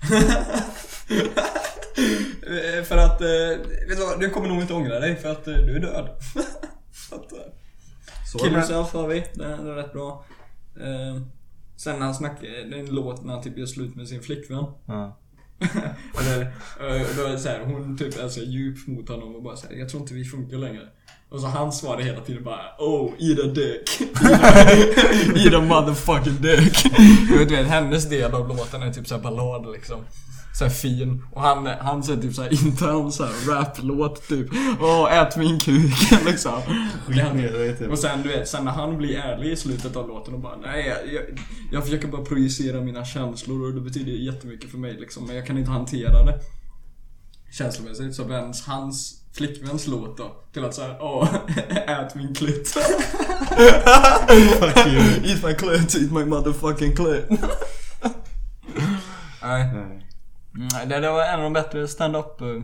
[2.88, 3.26] För att, eh,
[3.88, 6.08] vet du vad, du kommer nog inte ångra dig för att eh, du är död.
[6.92, 7.38] så att, eh,
[8.32, 8.52] Så Kill.
[8.52, 10.24] Yourself har vi, den är, rätt bra.
[10.80, 11.22] Eh,
[11.76, 14.22] sen när han snackar, det är en låt när han typ gör slut med sin
[14.22, 14.64] flickvän.
[14.86, 15.18] Ja.
[16.20, 16.52] Eller,
[17.16, 19.76] då är det så här, hon typ är så djup mot honom och bara här,
[19.76, 20.88] jag tror inte vi funkar längre.
[21.30, 24.00] Och så han svarar hela tiden bara Oh, eat a dick.
[25.36, 26.86] eat a motherfucking dick.
[27.28, 30.00] Du vet, hennes del av låten är typ såhär ballad liksom.
[30.58, 31.22] Så här fin.
[31.32, 34.48] Och han, han säger typ såhär intern såhär rap-låt typ.
[34.80, 35.92] Åh, ät min kuk
[36.26, 36.60] liksom.
[37.06, 40.40] Skitnödigt, Och sen du vet, sen när han blir ärlig i slutet av låten och
[40.40, 41.22] bara Nej, jag, jag,
[41.72, 45.26] jag försöker bara projicera mina känslor och det betyder jättemycket för mig liksom.
[45.26, 46.40] Men jag kan inte hantera det.
[47.58, 48.14] Känslomässigt.
[48.14, 51.34] Så vänds hans flickväns låt då till att säga Åh,
[51.86, 52.68] ät min klit.
[52.68, 52.86] Fuck
[54.86, 55.00] you.
[55.24, 57.24] eat my clit, eat my motherfucking clit.
[59.42, 59.74] Nej.
[60.52, 62.62] Nej, det, det var en av de bättre stand-up eh.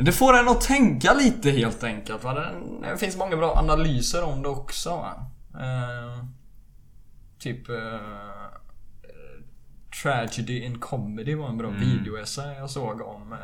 [0.00, 2.24] Det får en att tänka lite helt enkelt.
[2.24, 2.34] Va?
[2.34, 2.50] Det,
[2.82, 4.90] det finns många bra analyser om det också.
[4.90, 5.14] Va?
[5.54, 6.24] Eh,
[7.38, 7.68] typ...
[7.68, 7.74] Eh,
[10.02, 13.38] Tragedy in Comedy var en bra videoessä jag såg om eh,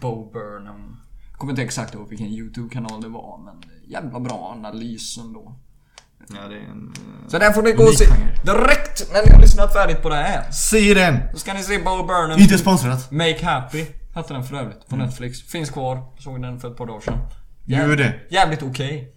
[0.00, 1.00] Bo Burnham.
[1.30, 5.54] Jag kommer inte exakt ihåg vilken YouTube-kanal det var men jävla bra analys ändå.
[6.28, 6.92] Ja, det är en...
[7.28, 8.04] Så den får ni gå och se
[8.44, 10.50] direkt när ni har lyssnat färdigt på det här.
[10.50, 11.18] Se den!
[11.32, 12.38] Då ska ni se Bo Burnham.
[12.38, 13.10] Inte sponsrat.
[13.10, 15.42] Make Happy hette den för övrigt på Netflix.
[15.42, 16.02] Finns kvar.
[16.18, 17.18] Såg den för ett par dagar sedan.
[17.64, 18.14] Gör det.
[18.30, 19.12] Jävligt okej.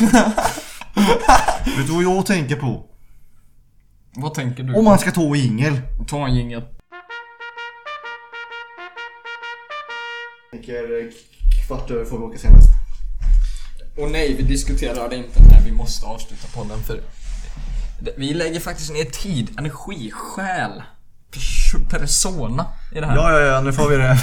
[1.76, 2.93] Vet du vad jag tänker på?
[4.16, 4.74] Vad tänker du?
[4.74, 5.80] Om man ska ta jingel.
[6.06, 6.62] Ta en jingel.
[10.50, 11.10] Tänker
[11.66, 12.68] kvart över får vi åka senast.
[13.98, 17.00] Och nej, vi diskuterar det inte när vi måste avsluta podden för
[18.16, 20.82] vi lägger faktiskt ner tid, energi, själ,
[21.32, 23.16] pers- persona i det här.
[23.16, 24.02] Ja, ja, ja, nu får vi det.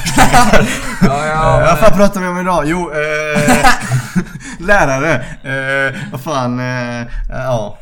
[1.01, 2.63] ja, Ja, vad fan pratar vi om idag?
[2.67, 3.65] Jo, eh,
[4.59, 5.13] lärare.
[5.43, 7.77] Eh, vad fan, eh, ja.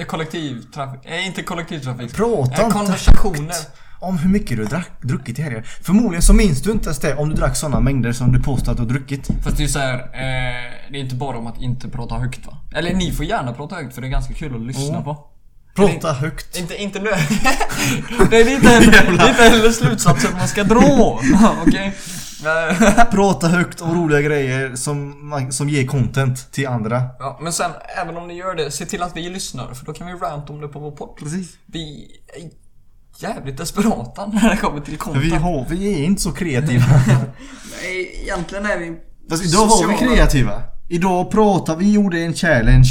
[0.00, 2.14] Eh, kollektivtrafik, eh, inte kollektivtrafik.
[2.14, 3.54] Prata eh, inte konversationer.
[4.00, 5.62] Om hur mycket du drack, druckit i helgen.
[5.82, 8.72] Förmodligen så minns du inte ens det om du drack sådana mängder som du påstår
[8.72, 9.26] att du har druckit.
[9.44, 12.46] Fast det är ju såhär, eh, det är inte bara om att inte prata högt
[12.46, 12.58] va?
[12.74, 15.04] Eller ni får gärna prata högt för det är ganska kul att lyssna Mm.
[15.04, 15.18] på.
[15.76, 16.56] Prata högt.
[16.58, 17.10] Inte, inte nu.
[18.30, 20.80] det är inte heller, det är inte heller slutsatsen man ska dra.
[21.66, 21.86] Okej?
[21.86, 21.92] Eh,
[23.10, 27.02] Prata högt om roliga grejer som, man- som ger content till andra.
[27.18, 27.70] ja, men sen,
[28.02, 30.50] även om ni gör det, se till att vi lyssnar för då kan vi rant
[30.50, 31.16] om det på vår podd.
[31.18, 31.56] Precis.
[31.66, 32.50] Vi är
[33.28, 35.24] jävligt desperata när det kommer till content.
[35.24, 36.84] vi, har, vi är inte så kreativa.
[37.82, 38.96] Nej, egentligen är vi...
[39.30, 40.62] Fast idag var vi kreativa.
[40.94, 42.88] Idag pratar vi, gjorde en challenge.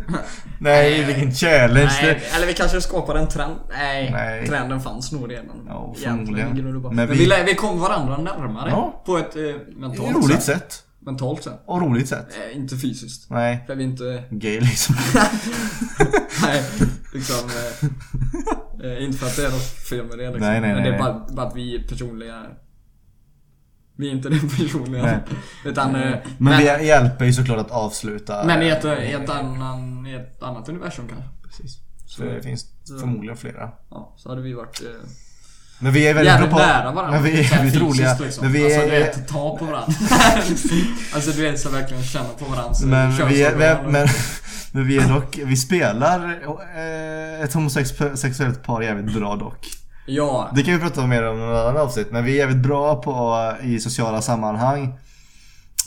[0.60, 1.90] Nej, vilken challenge.
[2.02, 3.54] Nej, eller vi kanske skapade en trend.
[3.68, 4.46] Nej, Nej.
[4.46, 5.66] trenden fanns nog redan.
[5.66, 6.82] Ja, förmodligen.
[6.82, 8.70] Men Men vi- vi, kom varandra närmare.
[8.70, 9.02] Ja.
[9.06, 10.42] På ett eh, ett mentalt roligt sätt.
[10.42, 10.82] sätt.
[11.00, 11.62] Mentalt sätt.
[11.66, 12.26] Och roligt sätt.
[12.50, 13.30] Eh, inte fysiskt.
[13.30, 14.22] Nej, För vi inte...
[14.30, 14.94] gay liksom.
[16.42, 16.62] Nej,
[17.14, 17.36] liksom...
[18.82, 20.40] Eh, eh, inte för att det är något fel med det liksom.
[20.40, 22.42] Nej, nej, Men det är bara, bara att vi är personliga...
[23.96, 25.02] Vi är inte det personliga.
[25.02, 25.18] Nej.
[25.64, 25.94] Utan...
[25.94, 28.44] Eh, Men, men, vi hjälper ju såklart att avsluta.
[28.44, 31.28] men i ett, i, ett annan, i ett annat universum kanske.
[31.42, 31.78] Precis.
[32.06, 32.66] Så det finns
[33.00, 33.70] förmodligen flera.
[33.90, 34.82] Ja, så hade vi varit...
[34.82, 35.08] Eh,
[35.78, 36.66] Men vi är väldigt Jävligt bra på...
[36.66, 37.20] nära varandra.
[37.20, 38.16] Men vi är Så väldigt roliga.
[38.20, 38.44] Liksom.
[38.44, 38.84] Men vi alltså är...
[38.84, 39.94] du vet, ta på varandra.
[41.14, 44.08] alltså du vet så verkligen känna på varandras Men vi är, vi, men,
[44.72, 46.38] men vi är dock, vi spelar
[46.76, 49.66] eh, ett homosexuellt par jävligt bra dock.
[50.06, 52.62] Ja, Det kan vi prata mer om i något annat avsnitt, men vi är jävligt
[52.62, 54.98] bra på i sociala sammanhang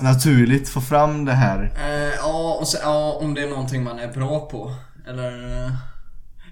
[0.01, 1.71] naturligt få fram det här.
[1.87, 4.73] eh, ja, och så, ja, om det är någonting man är bra på.
[5.07, 5.63] Eller...
[5.65, 5.71] eh,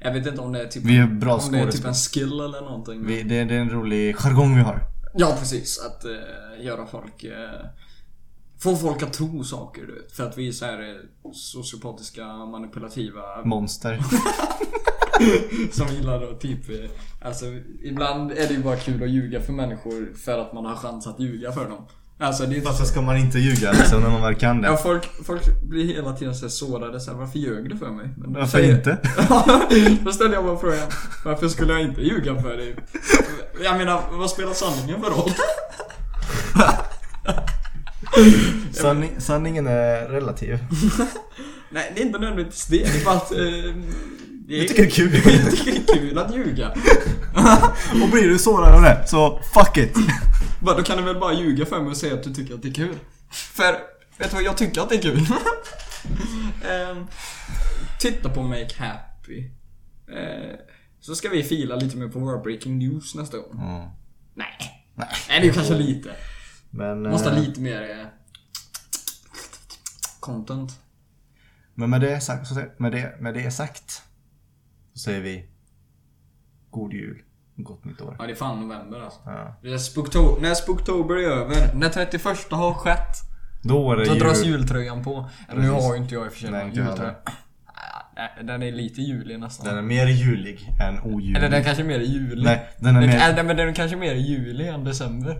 [0.01, 1.93] Jag vet inte om det är typ, Vi är bra om det är typ en
[1.93, 3.05] skill eller någonting.
[3.05, 4.81] Vi, det, det är en rolig jargong vi har.
[5.15, 5.79] Ja, precis.
[5.85, 7.23] Att eh, göra folk...
[7.23, 7.65] Eh,
[8.59, 10.11] få folk att tro saker, du vet.
[10.11, 13.99] För att vi är så här eh, sociopatiska, manipulativa Monster.
[15.71, 16.75] Som gillar att typ, eh,
[17.21, 17.45] alltså
[17.83, 21.07] ibland är det ju bara kul att ljuga för människor för att man har chans
[21.07, 21.87] att ljuga för dem.
[22.19, 22.91] Alltså det är Varför så.
[22.91, 24.77] ska man inte ljuga liksom när man väl kan Ja, det?
[24.77, 28.09] folk, folk blir hela tiden så sårade så här, varför ljög du för mig?
[28.17, 28.97] Men Varför säger- inte?
[30.05, 30.87] Då ställer jag bara frågan,
[31.25, 32.75] varför skulle jag inte ljuga för dig?
[33.63, 35.31] Jag menar, vad spelar sanningen för roll?
[38.73, 40.59] Sanning, sanningen är relativ.
[41.69, 42.77] Nej, det är inte nödvändigtvis det.
[42.83, 43.31] Det är bara att...
[43.31, 43.73] Eh,
[44.47, 45.13] det Jag tycker det är kul.
[45.45, 46.69] jag tycker det är kul att ljuga.
[48.03, 49.95] Och blir du sårad av det, så fuck it.
[50.61, 52.61] Bara, då kan du väl bara ljuga för mig och säga att du tycker att
[52.61, 52.99] det är kul.
[53.31, 53.71] För,
[54.17, 54.43] vet du vad?
[54.43, 55.25] Jag tycker att det är kul.
[56.69, 57.07] Ehm,
[57.99, 59.39] titta på Make Happy.
[60.07, 60.55] Eh,
[60.99, 63.51] så ska vi fila lite mer på våra Breaking News nästa gång.
[63.51, 63.89] Mm.
[64.33, 64.85] Nej.
[64.95, 66.09] Nej, det är ju kanske lite.
[66.69, 67.81] Men, Måste ha eh, lite mer...
[67.81, 68.05] Eh,
[70.19, 70.71] content.
[71.73, 74.01] men med det, sagt, med, det, med det sagt
[74.97, 75.45] så säger vi
[76.69, 77.21] God Jul
[77.57, 78.15] och Gott Nytt År.
[78.19, 79.19] Ja, det är fan november alltså.
[79.25, 79.55] Ja.
[79.61, 83.15] Det är Spookto- när Spooktober är över, när 31 har skett,
[83.63, 84.19] Då är det då jul.
[84.19, 85.29] dras jultröjan på.
[85.49, 87.15] Eller nu har ju inte jag i och för sig Nej, någon jultröja.
[88.43, 89.65] Den är lite julig nästan.
[89.67, 91.37] Den är mer julig än ojulig.
[91.37, 92.43] Eller den kanske är mer julig.
[92.45, 93.17] Nej, den är Den, mer...
[93.17, 95.37] nej, men den är kanske mer juli än december.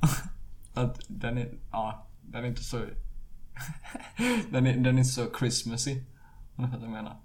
[0.74, 2.76] Att den är, ja, den är inte så...
[4.50, 6.00] den, är, den är inte så Christmassy.
[6.56, 7.16] Om du fattar vad jag menar.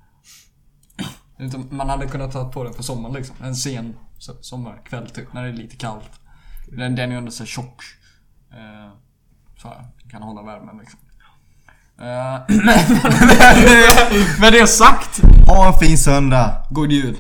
[1.69, 3.35] Man hade kunnat ta på den på sommaren liksom.
[3.43, 6.09] En sen so- sommarkväll typ, när det är lite kallt.
[6.68, 7.81] Den, den är ju ändå så tjock.
[8.51, 8.91] Eh,
[9.61, 10.99] så här, kan hålla värmen liksom.
[12.01, 12.41] Eh,
[14.41, 16.63] Med det sagt, Ha en fin söndag!
[16.69, 17.18] god jul.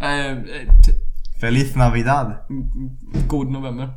[0.00, 0.38] Eh,
[1.40, 2.34] Feliz Navidad!
[3.28, 3.94] God november.